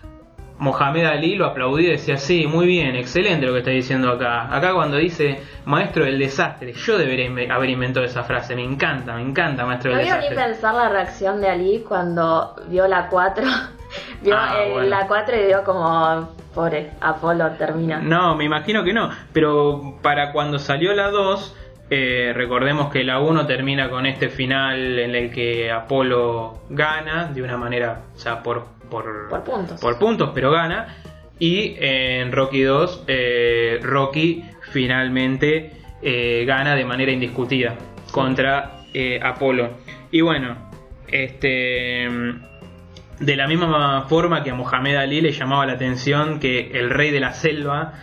Mohamed 0.59 1.05
Ali 1.07 1.37
lo 1.37 1.47
aplaudía 1.47 1.89
y 1.89 1.93
decía, 1.93 2.17
sí, 2.17 2.47
muy 2.47 2.67
bien, 2.67 2.97
excelente 2.97 3.47
lo 3.47 3.53
que 3.53 3.59
está 3.61 3.71
diciendo 3.71 4.11
acá. 4.11 4.55
Acá 4.55 4.75
cuando 4.75 4.97
dice, 4.97 5.41
maestro 5.65 6.05
del 6.05 6.19
desastre, 6.19 6.73
yo 6.73 6.99
debería 6.99 7.31
haber 7.55 7.71
inventado 7.71 8.05
esa 8.05 8.25
frase, 8.25 8.55
me 8.57 8.65
encanta, 8.65 9.15
me 9.15 9.23
encanta, 9.23 9.65
maestro 9.65 9.93
del 9.93 10.01
quiero 10.03 10.17
ni 10.21 10.29
desastre. 10.29 10.45
pensar 10.53 10.75
la 10.75 10.89
reacción 10.89 11.41
de 11.41 11.49
Ali 11.49 11.85
cuando 11.87 12.57
vio 12.69 12.89
la 12.89 13.09
4. 13.09 13.45
vio 14.23 14.37
Ah, 14.37 14.63
el- 14.65 14.73
bueno. 14.73 14.89
la 14.89 15.07
4 15.07 15.37
y 15.37 15.47
vio 15.47 15.63
como, 15.65 16.29
pobre, 16.55 16.91
Apolo 17.01 17.51
termina. 17.53 18.01
No, 18.01 18.35
me 18.35 18.45
imagino 18.45 18.83
que 18.83 18.93
no. 18.93 19.11
Pero 19.33 19.99
para 20.03 20.33
cuando 20.33 20.59
salió 20.59 20.93
la 20.93 21.09
2, 21.11 21.55
eh, 21.91 22.33
recordemos 22.35 22.93
que 22.93 23.05
la 23.05 23.21
1 23.21 23.47
termina 23.47 23.89
con 23.89 24.07
este 24.07 24.29
final 24.29 24.99
en 24.99 25.15
el 25.15 25.31
que 25.31 25.71
Apolo 25.71 26.63
gana 26.69 27.27
de 27.33 27.43
una 27.43 27.57
manera, 27.57 28.03
o 28.15 28.19
sea, 28.19 28.43
por, 28.43 28.67
por, 28.91 29.29
Por 29.29 29.45
puntos. 29.45 29.81
por 29.81 29.99
puntos, 29.99 30.31
pero 30.35 30.51
gana. 30.51 30.97
Y 31.39 31.77
en 31.79 32.33
Rocky 32.33 32.63
2, 32.63 33.05
eh, 33.07 33.79
Rocky 33.83 34.45
finalmente 34.73 35.73
eh, 36.03 36.45
gana 36.47 36.75
de 36.75 36.85
manera 36.85 37.13
indiscutida 37.13 37.77
contra 38.11 38.83
Apolo. 39.23 39.71
Y 40.11 40.21
bueno, 40.23 40.57
este 41.07 42.09
de 43.21 43.37
la 43.37 43.47
misma 43.47 44.03
forma 44.09 44.43
que 44.43 44.51
a 44.51 44.55
Mohamed 44.55 44.97
Ali 44.97 45.21
le 45.21 45.33
llamaba 45.33 45.67
la 45.67 45.73
atención 45.75 46.39
que 46.39 46.71
el 46.73 46.91
rey 46.91 47.11
de 47.11 47.21
la 47.21 47.33
selva 47.33 47.95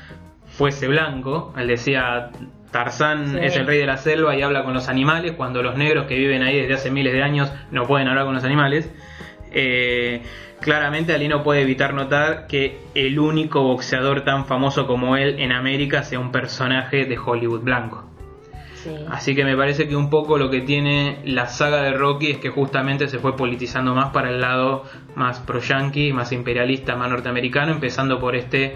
fuese 0.48 0.88
blanco, 0.88 1.54
él 1.58 1.67
decía 1.67 2.32
Tarzán 2.71 3.34
Sí. 3.34 3.39
es 3.41 3.56
el 3.56 3.65
rey 3.65 3.80
de 3.80 3.86
la 3.86 3.97
selva 3.97 4.36
y 4.36 4.41
habla 4.41 4.63
con 4.63 4.73
los 4.73 4.89
animales, 4.89 5.34
cuando 5.34 5.63
los 5.63 5.78
negros 5.78 6.08
que 6.08 6.17
viven 6.17 6.43
ahí 6.43 6.60
desde 6.60 6.73
hace 6.73 6.91
miles 6.91 7.13
de 7.13 7.23
años 7.23 7.51
no 7.71 7.86
pueden 7.86 8.08
hablar 8.08 8.25
con 8.25 8.36
los 8.36 8.43
animales. 8.43 8.91
Eh, 9.51 10.21
claramente 10.60 11.13
Ali 11.13 11.28
no 11.28 11.43
puede 11.43 11.62
evitar 11.62 11.93
notar 11.93 12.47
que 12.47 12.80
el 12.93 13.19
único 13.19 13.62
boxeador 13.63 14.25
tan 14.25 14.45
famoso 14.45 14.88
como 14.88 15.15
él 15.15 15.39
en 15.39 15.51
América 15.51 16.04
sea 16.04 16.19
un 16.19 16.32
personaje 16.32 17.06
de 17.06 17.17
Hollywood 17.17 17.62
blanco. 17.62 18.10
Sí. 18.84 18.91
Así 19.10 19.34
que 19.34 19.43
me 19.45 19.56
parece 19.58 19.88
que 19.88 19.95
un 19.95 20.10
poco 20.12 20.38
lo 20.38 20.51
que 20.51 20.62
tiene 20.62 21.19
la 21.25 21.47
saga 21.47 21.82
de 21.82 21.93
Rocky 21.93 22.32
es 22.32 22.38
que 22.38 22.49
justamente 22.49 23.08
se 23.08 23.17
fue 23.17 23.36
politizando 23.36 23.95
más 23.95 24.12
para 24.12 24.30
el 24.30 24.41
lado 24.41 24.84
más 25.15 25.39
pro-yankee, 25.39 26.13
más 26.13 26.32
imperialista, 26.32 26.95
más 26.95 27.10
norteamericano, 27.10 27.71
empezando 27.71 28.19
por 28.19 28.36
este 28.36 28.75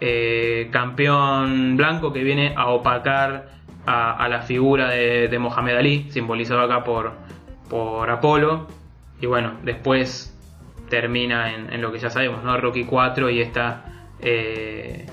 eh, 0.00 0.68
campeón 0.70 1.76
blanco 1.76 2.12
que 2.12 2.22
viene 2.22 2.54
a 2.56 2.68
opacar 2.68 3.48
a, 3.86 4.28
la 4.28 4.40
figura 4.42 4.90
de, 4.90 5.38
Mohamed 5.38 5.76
Ali, 5.76 6.10
simbolizado 6.10 6.62
acá 6.62 6.84
por, 6.84 7.12
por 7.68 8.10
Apolo. 8.10 8.66
Y 9.20 9.26
bueno, 9.26 9.54
después 9.62 10.34
termina 10.88 11.54
en, 11.54 11.72
en 11.72 11.82
lo 11.82 11.92
que 11.92 11.98
ya 11.98 12.10
sabemos, 12.10 12.42
¿no? 12.44 12.56
Rocky 12.56 12.84
4 12.84 13.30
y 13.30 13.40
esta, 13.40 13.84
eh, 14.20 15.06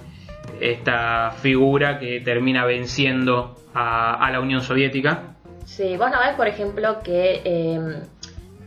esta 0.60 1.32
figura 1.32 2.00
que 2.00 2.22
termina 2.22 2.66
venciendo 2.66 3.58
a, 3.74 4.26
a 4.26 4.32
la 4.32 4.40
Unión 4.40 4.62
Soviética. 4.62 5.36
Sí, 5.66 5.96
vos 5.98 6.12
no 6.12 6.20
ves, 6.20 6.36
por 6.36 6.48
ejemplo, 6.48 7.00
que 7.04 7.42
eh, 7.46 8.02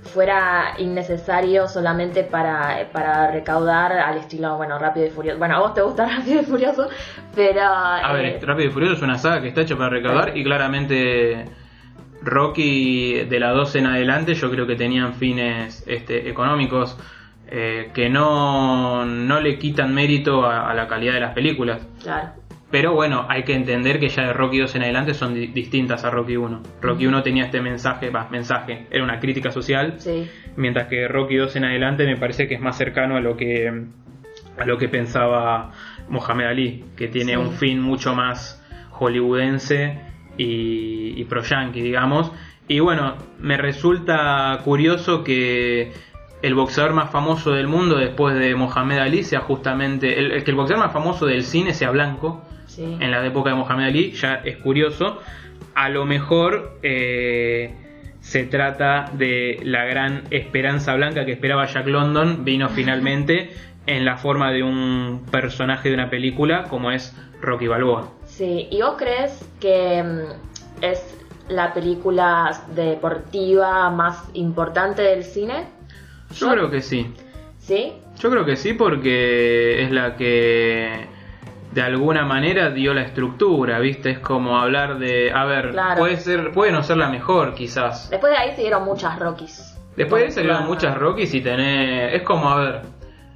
fuera 0.04 0.74
innecesario 0.78 1.66
solamente 1.66 2.24
para, 2.24 2.88
para 2.92 3.30
recaudar 3.30 3.92
al 3.92 4.18
estilo, 4.18 4.56
bueno, 4.56 4.78
Rápido 4.78 5.06
y 5.06 5.10
Furioso. 5.10 5.38
Bueno, 5.38 5.56
a 5.56 5.60
vos 5.60 5.74
te 5.74 5.82
gusta 5.82 6.06
Rápido 6.16 6.42
y 6.42 6.44
Furioso, 6.44 6.88
pero... 7.34 7.62
A 7.62 8.12
ver, 8.12 8.24
eh, 8.26 8.40
Rápido 8.40 8.68
y 8.68 8.72
Furioso 8.72 8.94
es 8.94 9.02
una 9.02 9.18
saga 9.18 9.40
que 9.40 9.48
está 9.48 9.62
hecha 9.62 9.76
para 9.76 9.90
recaudar 9.90 10.36
y 10.36 10.44
claramente 10.44 11.46
Rocky 12.22 13.24
de 13.24 13.40
la 13.40 13.50
12 13.50 13.78
en 13.78 13.86
adelante 13.86 14.34
yo 14.34 14.50
creo 14.50 14.66
que 14.66 14.76
tenían 14.76 15.14
fines 15.14 15.84
este, 15.86 16.28
económicos 16.28 16.98
eh, 17.48 17.90
que 17.94 18.08
no, 18.08 19.04
no 19.04 19.40
le 19.40 19.58
quitan 19.58 19.94
mérito 19.94 20.44
a, 20.44 20.70
a 20.70 20.74
la 20.74 20.88
calidad 20.88 21.14
de 21.14 21.20
las 21.20 21.34
películas. 21.34 21.86
Claro. 22.02 22.43
Pero 22.74 22.92
bueno, 22.92 23.24
hay 23.28 23.44
que 23.44 23.54
entender 23.54 24.00
que 24.00 24.08
ya 24.08 24.24
de 24.26 24.32
Rocky 24.32 24.58
2 24.58 24.74
en 24.74 24.82
adelante 24.82 25.14
son 25.14 25.32
di- 25.32 25.46
distintas 25.46 26.04
a 26.04 26.10
Rocky 26.10 26.36
1. 26.36 26.60
Rocky 26.82 27.06
1 27.06 27.22
tenía 27.22 27.44
este 27.44 27.60
mensaje, 27.60 28.10
va, 28.10 28.26
mensaje, 28.32 28.88
era 28.90 29.04
una 29.04 29.20
crítica 29.20 29.52
social, 29.52 29.94
Sí. 29.98 30.28
mientras 30.56 30.88
que 30.88 31.06
Rocky 31.06 31.36
2 31.36 31.54
en 31.54 31.66
adelante 31.66 32.04
me 32.04 32.16
parece 32.16 32.48
que 32.48 32.54
es 32.56 32.60
más 32.60 32.76
cercano 32.76 33.16
a 33.16 33.20
lo 33.20 33.36
que 33.36 33.68
a 34.58 34.64
lo 34.66 34.76
que 34.76 34.88
pensaba 34.88 35.70
Mohamed 36.08 36.46
Ali, 36.46 36.84
que 36.96 37.06
tiene 37.06 37.34
Sí. 37.34 37.38
un 37.38 37.52
fin 37.52 37.80
mucho 37.80 38.12
más 38.16 38.60
hollywoodense 38.90 40.00
y, 40.36 41.14
y 41.16 41.24
pro 41.26 41.42
yankee, 41.44 41.80
digamos. 41.80 42.32
Y 42.66 42.80
bueno, 42.80 43.14
me 43.38 43.56
resulta 43.56 44.58
curioso 44.64 45.22
que 45.22 45.92
el 46.42 46.54
boxeador 46.56 46.92
más 46.92 47.10
famoso 47.10 47.52
del 47.52 47.68
mundo 47.68 47.98
después 47.98 48.34
de 48.36 48.56
Mohamed 48.56 48.98
Ali 48.98 49.22
sea 49.22 49.42
justamente, 49.42 50.18
el, 50.18 50.42
que 50.42 50.50
el 50.50 50.56
boxeador 50.56 50.84
más 50.84 50.92
famoso 50.92 51.26
del 51.26 51.44
cine 51.44 51.72
sea 51.72 51.92
blanco, 51.92 52.42
en 52.78 53.10
la 53.10 53.24
época 53.24 53.50
de 53.50 53.56
Mohamed 53.56 53.86
Ali, 53.86 54.12
ya 54.12 54.40
es 54.44 54.56
curioso. 54.58 55.20
A 55.74 55.88
lo 55.88 56.04
mejor 56.04 56.78
eh, 56.82 57.74
se 58.20 58.44
trata 58.44 59.10
de 59.12 59.60
la 59.62 59.84
gran 59.84 60.24
esperanza 60.30 60.94
blanca 60.94 61.24
que 61.24 61.32
esperaba 61.32 61.66
Jack 61.66 61.86
London, 61.86 62.44
vino 62.44 62.68
finalmente 62.70 63.50
en 63.86 64.04
la 64.04 64.16
forma 64.16 64.50
de 64.50 64.62
un 64.62 65.26
personaje 65.30 65.88
de 65.88 65.94
una 65.94 66.08
película 66.08 66.64
como 66.64 66.90
es 66.90 67.14
Rocky 67.40 67.66
Balboa. 67.66 68.10
Sí, 68.24 68.68
¿y 68.70 68.80
vos 68.80 68.94
crees 68.96 69.46
que 69.60 70.02
mm, 70.02 70.82
es 70.82 71.18
la 71.48 71.74
película 71.74 72.62
deportiva 72.74 73.90
más 73.90 74.24
importante 74.32 75.02
del 75.02 75.24
cine? 75.24 75.66
Yo 76.34 76.50
creo 76.50 76.70
que 76.70 76.80
sí. 76.80 77.12
¿Sí? 77.58 77.92
Yo 78.18 78.30
creo 78.30 78.44
que 78.44 78.56
sí 78.56 78.72
porque 78.74 79.82
es 79.82 79.90
la 79.90 80.16
que 80.16 81.06
de 81.74 81.82
alguna 81.82 82.24
manera 82.24 82.70
dio 82.70 82.94
la 82.94 83.02
estructura, 83.02 83.80
¿viste? 83.80 84.10
Es 84.10 84.18
como 84.20 84.58
hablar 84.58 84.98
de, 84.98 85.32
a 85.32 85.44
ver, 85.44 85.74
puede 85.98 86.16
ser 86.18 86.52
puede 86.52 86.70
no 86.70 86.82
ser 86.84 86.98
la 86.98 87.08
mejor 87.08 87.54
quizás. 87.54 88.08
Después 88.10 88.32
de 88.32 88.38
ahí 88.38 88.54
siguieron 88.54 88.84
muchas 88.84 89.18
Rockies. 89.18 89.76
Después 89.96 90.22
de 90.22 90.26
ahí 90.26 90.32
salieron 90.32 90.66
muchas 90.66 90.96
Rockies 90.96 91.34
y 91.34 91.40
tenés 91.40 92.14
es 92.14 92.22
como 92.22 92.48
a 92.48 92.56
ver, 92.60 92.80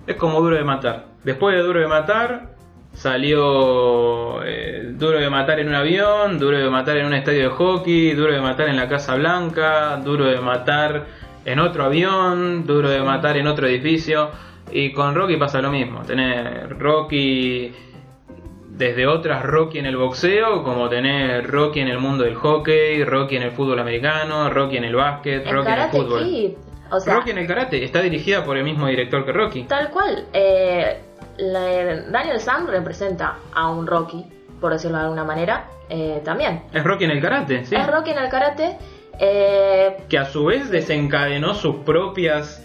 es 0.07 0.15
como 0.17 0.41
Duro 0.41 0.57
de 0.57 0.63
matar. 0.63 1.07
Después 1.25 1.57
de 1.57 1.63
Duro 1.63 1.81
de 1.81 1.89
matar 1.89 2.51
salió 2.93 4.43
eh, 4.45 4.93
Duro 4.93 5.19
de 5.19 5.31
matar 5.31 5.59
en 5.59 5.69
un 5.69 5.75
avión, 5.75 6.39
Duro 6.39 6.59
de 6.59 6.71
matar 6.71 6.97
en 6.97 7.07
un 7.07 7.15
estadio 7.15 7.43
de 7.43 7.49
hockey, 7.49 8.13
Duro 8.13 8.33
de 8.33 8.41
matar 8.41 8.69
en 8.69 8.77
la 8.77 8.89
Casa 8.89 9.17
Blanca, 9.17 9.97
Duro 9.97 10.27
de 10.27 10.41
matar 10.41 11.07
en 11.45 11.59
otro 11.59 11.85
avión, 11.85 12.67
Duro 12.67 12.89
de 12.89 13.01
matar 13.01 13.37
en 13.37 13.49
otro 13.49 13.67
edificio. 13.67 14.31
Y 14.71 14.93
con 14.93 15.15
Rocky 15.15 15.37
pasa 15.37 15.61
lo 15.61 15.71
mismo. 15.71 16.03
Tenés 16.03 16.69
Rocky 16.79 17.73
desde 18.79 19.09
otras 19.09 19.43
Rocky 19.43 19.81
en 19.81 19.87
el 19.87 19.97
boxeo, 19.97 20.63
como 20.63 20.89
tener 20.89 21.45
Rocky 21.51 21.81
en 21.81 21.89
el 21.89 21.99
mundo 21.99 22.23
del 22.23 22.37
hockey, 22.37 23.03
Rocky 23.03 23.37
en 23.37 23.43
el 23.43 23.51
fútbol 23.51 23.81
americano, 23.81 24.49
Rocky 24.51 24.77
en 24.77 24.85
el 24.85 24.95
básquet, 24.95 25.45
Rocky 25.51 25.73
en 25.73 25.79
el 25.79 25.91
fútbol. 25.91 26.57
Rocky 27.07 27.31
en 27.31 27.39
el 27.39 27.47
karate 27.47 27.85
está 27.85 28.01
dirigida 28.01 28.45
por 28.45 28.57
el 28.57 28.63
mismo 28.63 28.87
director 28.87 29.25
que 29.27 29.33
Rocky. 29.33 29.65
Tal 29.65 29.91
cual. 29.91 30.27
Eh, 30.33 30.97
Daniel 31.39 32.41
Sam 32.41 32.69
representa 32.69 33.39
a 33.53 33.69
un 33.69 33.87
Rocky, 33.87 34.25
por 34.61 34.73
decirlo 34.73 34.99
de 34.99 35.05
alguna 35.05 35.25
manera, 35.25 35.67
eh, 35.91 36.23
también. 36.25 36.63
Es 36.73 36.85
Rocky 36.85 37.05
en 37.05 37.11
el 37.11 37.21
karate, 37.21 37.65
sí. 37.65 37.75
Es 37.75 37.87
Rocky 37.87 38.11
en 38.11 38.19
el 38.19 38.29
karate. 38.29 38.77
Eh, 39.21 39.97
que 40.09 40.19
a 40.19 40.27
su 40.27 40.45
vez 40.45 40.71
desencadenó 40.71 41.55
sus 41.55 41.77
propias 41.79 42.65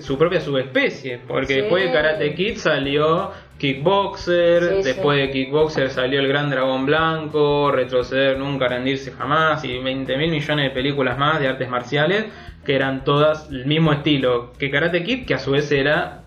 su 0.00 0.16
propia 0.16 0.40
subespecie, 0.40 1.18
porque 1.26 1.62
después 1.62 1.84
de 1.84 1.92
Karate 1.92 2.34
Kid 2.34 2.56
salió 2.56 3.32
Kickboxer, 3.58 4.82
después 4.84 5.18
de 5.18 5.30
Kickboxer 5.30 5.90
salió 5.90 6.20
El 6.20 6.28
Gran 6.28 6.48
Dragón 6.48 6.86
Blanco, 6.86 7.72
Retroceder 7.72 8.38
Nunca, 8.38 8.68
Rendirse 8.68 9.10
Jamás 9.10 9.64
y 9.64 9.78
20 9.78 10.16
mil 10.16 10.30
millones 10.30 10.66
de 10.66 10.70
películas 10.70 11.18
más 11.18 11.40
de 11.40 11.48
artes 11.48 11.68
marciales 11.68 12.26
que 12.64 12.76
eran 12.76 13.02
todas 13.02 13.48
el 13.50 13.66
mismo 13.66 13.92
estilo 13.92 14.52
que 14.58 14.70
Karate 14.70 15.02
Kid, 15.02 15.26
que 15.26 15.34
a 15.34 15.38
su 15.38 15.52
vez 15.52 15.72
era 15.72 16.22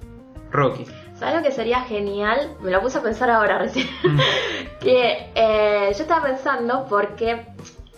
Rocky. 0.51 0.85
¿Sabes 1.13 1.35
lo 1.35 1.43
que 1.43 1.51
sería 1.51 1.81
genial? 1.81 2.49
Me 2.61 2.71
lo 2.71 2.81
puse 2.81 2.97
a 2.97 3.01
pensar 3.01 3.29
ahora 3.29 3.59
recién. 3.59 3.87
Mm. 4.03 4.19
que 4.81 5.29
eh, 5.35 5.91
yo 5.93 6.01
estaba 6.01 6.25
pensando 6.25 6.85
porque 6.89 7.45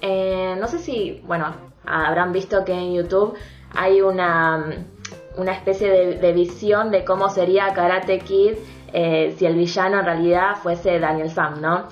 eh, 0.02 0.56
no 0.60 0.68
sé 0.68 0.78
si, 0.78 1.22
bueno, 1.26 1.56
habrán 1.86 2.34
visto 2.34 2.64
que 2.66 2.74
en 2.74 2.94
YouTube 2.94 3.36
hay 3.74 4.02
una, 4.02 4.86
una 5.38 5.54
especie 5.54 5.90
de, 5.90 6.16
de 6.18 6.34
visión 6.34 6.92
de 6.92 7.04
cómo 7.06 7.30
sería 7.30 7.74
Karate 7.74 8.20
Kid 8.20 8.56
eh, 8.94 9.34
si 9.38 9.48
el 9.48 9.56
villano 9.56 10.00
en 10.00 10.06
realidad 10.06 10.56
fuese 10.62 11.00
Daniel 11.00 11.32
Sam, 11.32 11.60
¿no? 11.60 11.88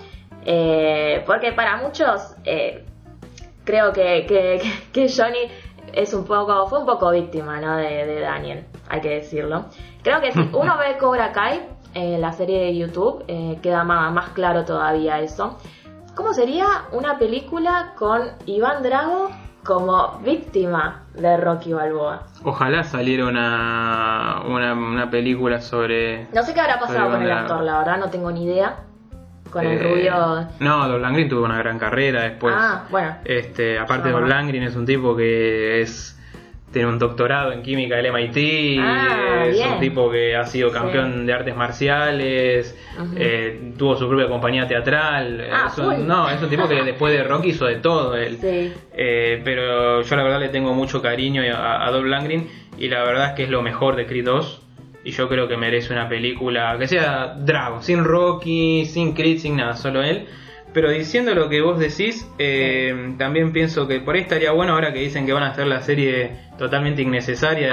Eh, 0.45 1.24
porque 1.26 1.52
para 1.52 1.78
muchos 1.78 2.36
eh, 2.45 2.86
creo 3.64 3.91
que, 3.91 4.62
Johnny 4.93 5.52
es 5.93 6.14
un 6.14 6.26
poco, 6.26 6.68
fue 6.68 6.80
un 6.80 6.86
poco 6.86 7.10
víctima 7.12 7.60
¿no? 7.60 7.76
de, 7.78 8.20
Daniel, 8.22 8.66
hay 8.88 9.02
que 9.02 9.10
decirlo. 9.10 9.66
Creo 10.04 10.22
que 10.22 10.32
si 10.32 10.39
uno 10.54 10.78
ve 10.78 10.97
Cobra 10.99 11.32
Kai, 11.32 11.62
la 11.93 12.32
serie 12.32 12.60
de 12.60 12.78
YouTube, 12.78 13.26
queda 13.62 13.84
más 13.84 14.30
claro 14.30 14.64
todavía 14.64 15.20
eso. 15.20 15.58
¿Cómo 16.16 16.34
sería 16.34 16.86
una 16.91 17.18
película 17.18 17.93
con 17.97 18.32
Iván 18.45 18.84
Drago 18.84 19.30
como 19.64 20.20
víctima 20.20 21.01
de 21.14 21.38
Rocky 21.38 21.74
Balboa. 21.74 22.24
Ojalá 22.43 22.84
saliera 22.84 23.26
una, 23.26 24.41
una, 24.47 25.09
película 25.09 25.62
sobre... 25.62 26.28
No 26.34 26.43
sé 26.43 26.53
qué 26.53 26.62
habrá 26.62 26.80
pasado 26.80 27.12
con 27.12 27.22
el 27.22 27.32
actor, 27.32 27.62
la 27.64 27.80
verdad 27.80 27.97
no 27.97 28.09
tengo 28.09 28.32
ni 28.32 28.45
idea. 28.45 28.78
Con 29.51 29.66
el 29.66 29.78
eh, 29.78 29.84
rubio... 29.84 30.47
No, 30.59 30.88
Don 30.88 31.01
Langrin 31.01 31.28
tuvo 31.28 31.43
una 31.43 31.57
gran 31.57 31.78
carrera 31.78 32.22
después. 32.22 32.55
Ah, 32.57 32.86
bueno. 32.89 33.18
Este, 33.26 33.78
aparte 33.78 34.09
Don 34.09 34.30
Langrin 34.30 34.64
es 34.64 34.76
un 34.76 34.86
tipo 34.86 35.16
que 35.16 35.82
es 35.82 36.18
tiene 36.72 36.88
un 36.88 36.97
doctorado 36.99 37.51
en 37.51 37.61
química 37.61 37.97
del 37.97 38.11
MIT, 38.11 38.80
ah, 38.82 39.45
es 39.45 39.59
un 39.59 39.80
tipo 39.80 40.09
que 40.09 40.36
ha 40.36 40.45
sido 40.45 40.72
campeón 40.72 41.26
de 41.26 41.34
artes 41.34 41.55
marciales, 41.55 42.78
eh, 43.15 43.74
tuvo 43.78 43.97
su 43.97 44.07
propia 44.07 44.28
compañía 44.28 44.67
teatral. 44.67 45.47
Ah, 45.51 45.72
no, 45.99 46.30
es 46.30 46.41
un 46.41 46.49
tipo 46.49 46.67
que 46.67 46.82
después 46.84 47.13
de 47.13 47.24
Rocky 47.24 47.49
hizo 47.49 47.65
de 47.65 47.76
todo 47.76 48.15
él. 48.15 48.38
Eh, 48.93 49.41
pero 49.43 50.01
yo 50.01 50.15
la 50.15 50.24
verdad 50.24 50.39
le 50.39 50.49
tengo 50.49 50.74
mucho 50.74 51.01
cariño 51.01 51.43
a, 51.53 51.86
a 51.86 51.91
Langrin 51.91 52.47
y 52.78 52.88
la 52.88 53.03
verdad 53.03 53.30
es 53.30 53.34
que 53.34 53.43
es 53.43 53.49
lo 53.49 53.61
mejor 53.61 53.95
de 53.95 54.05
Creed 54.05 54.26
2. 54.26 54.61
Y 55.03 55.11
yo 55.11 55.28
creo 55.28 55.47
que 55.47 55.57
merece 55.57 55.91
una 55.93 56.07
película 56.07 56.76
que 56.78 56.88
sea 56.88 57.36
Drago, 57.36 57.82
sin 57.82 58.03
Rocky, 58.03 58.86
sin 58.86 59.13
Creed, 59.13 59.39
sin 59.39 59.57
nada, 59.57 59.76
solo 59.76 60.03
él. 60.03 60.28
Pero 60.74 60.89
diciendo 60.89 61.36
lo 61.36 61.49
que 61.49 61.61
vos 61.61 61.80
decís, 61.80 62.26
eh, 62.38 63.13
también 63.17 63.51
pienso 63.51 63.88
que 63.88 63.99
por 63.99 64.15
ahí 64.15 64.22
estaría 64.22 64.51
bueno 64.51 64.74
ahora 64.74 64.93
que 64.93 64.99
dicen 64.99 65.26
que 65.26 65.34
van 65.34 65.43
a 65.43 65.49
hacer 65.49 65.67
la 65.67 65.82
serie 65.82 66.32
totalmente 66.57 67.01
innecesaria 67.01 67.67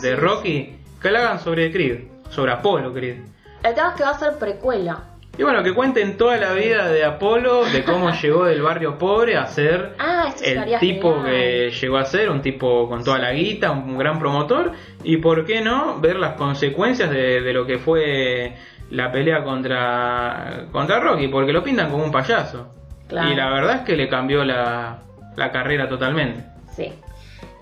de, 0.00 0.12
ah, 0.12 0.16
Rocky, 0.16 0.76
que 1.00 1.10
la 1.10 1.20
hagan 1.20 1.40
sobre 1.40 1.70
Creed, 1.70 2.04
sobre 2.30 2.52
Apolo 2.52 2.92
Creed. 2.94 3.16
El 3.62 3.74
tema 3.74 3.90
es 3.90 3.94
que 3.96 4.02
va 4.02 4.10
a 4.10 4.18
ser 4.18 4.38
precuela. 4.38 5.04
Y 5.36 5.42
bueno, 5.44 5.62
que 5.62 5.72
cuenten 5.72 6.16
toda 6.16 6.36
la 6.36 6.52
vida 6.52 6.88
de 6.88 7.04
Apolo, 7.04 7.64
de 7.66 7.84
cómo 7.84 8.10
llegó 8.22 8.44
del 8.44 8.62
barrio 8.62 8.98
pobre 8.98 9.36
a 9.36 9.46
ser 9.46 9.94
ah, 9.98 10.32
el 10.42 10.78
tipo 10.80 11.22
que 11.22 11.70
llegó 11.70 11.98
a 11.98 12.04
ser, 12.06 12.30
un 12.30 12.40
tipo 12.40 12.88
con 12.88 13.04
toda 13.04 13.18
la 13.18 13.32
guita, 13.32 13.70
un, 13.70 13.98
gran 13.98 14.18
promotor, 14.18 14.72
y 15.04 15.18
por 15.18 15.44
qué 15.44 15.60
no 15.60 16.00
ver 16.00 16.16
las 16.16 16.34
consecuencias 16.34 17.10
de, 17.10 17.42
de 17.42 17.52
lo 17.52 17.66
que 17.66 17.78
fue 17.78 18.54
la 18.90 19.12
pelea 19.12 19.44
contra, 19.44 20.66
contra 20.72 21.00
Rocky, 21.00 21.28
porque 21.28 21.52
lo 21.52 21.62
pintan 21.62 21.90
como 21.90 22.04
un 22.04 22.12
payaso. 22.12 22.72
Y 23.10 23.34
la 23.34 23.50
verdad 23.50 23.76
es 23.76 23.80
que 23.82 23.96
le 23.96 24.08
cambió 24.08 24.44
la, 24.44 24.98
la 25.36 25.50
carrera 25.50 25.88
totalmente. 25.88 26.44
Sí. 26.72 26.92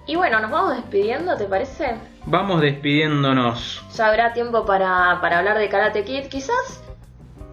Y 0.06 0.16
bueno, 0.16 0.40
nos 0.40 0.50
vamos 0.50 0.76
despidiendo, 0.76 1.36
¿te 1.36 1.44
parece? 1.44 1.96
Vamos 2.26 2.60
despidiéndonos. 2.60 3.84
Ya 3.94 4.06
habrá 4.06 4.32
tiempo 4.32 4.64
para, 4.64 5.18
para 5.20 5.38
hablar 5.38 5.58
de 5.58 5.68
Karate 5.68 6.04
Kid, 6.04 6.26
quizás. 6.26 6.82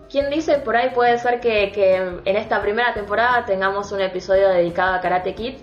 ¿Quién 0.09 0.29
dice? 0.29 0.59
Por 0.59 0.75
ahí 0.75 0.91
puede 0.93 1.17
ser 1.17 1.39
que, 1.39 1.71
que 1.71 1.95
en 1.95 2.37
esta 2.37 2.61
primera 2.61 2.93
temporada 2.93 3.45
tengamos 3.45 3.91
un 3.91 4.01
episodio 4.01 4.49
dedicado 4.49 4.93
a 4.93 5.01
Karate 5.01 5.33
Kid 5.33 5.55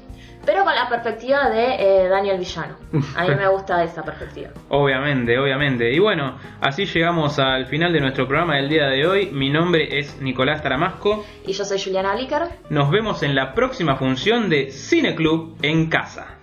pero 0.45 0.65
con 0.65 0.75
la 0.75 0.89
perspectiva 0.89 1.49
de 1.51 2.05
eh, 2.05 2.09
Daniel 2.09 2.39
Villano. 2.39 2.77
A 3.17 3.25
mí 3.25 3.35
me 3.35 3.49
gusta 3.53 3.83
esa 3.85 4.03
perspectiva. 4.03 4.51
Obviamente, 4.69 5.39
obviamente. 5.39 5.93
Y 5.93 5.99
bueno, 5.99 6.39
así 6.61 6.87
llegamos 6.87 7.39
al 7.39 7.67
final 7.67 7.93
de 7.93 8.01
nuestro 8.01 8.27
programa 8.27 8.57
del 8.57 8.69
día 8.69 8.87
de 8.87 9.07
hoy. 9.07 9.31
Mi 9.33 9.51
nombre 9.51 9.99
es 9.99 10.21
Nicolás 10.21 10.63
Taramasco. 10.63 11.25
Y 11.47 11.53
yo 11.53 11.65
soy 11.65 11.81
Juliana 11.81 12.15
Lícar. 12.15 12.49
Nos 12.71 12.91
vemos 12.91 13.23
en 13.23 13.35
la 13.35 13.55
próxima 13.55 13.97
función 13.97 14.49
de 14.49 14.71
Cine 14.71 15.15
Club 15.15 15.57
en 15.63 15.89
casa. 15.89 16.40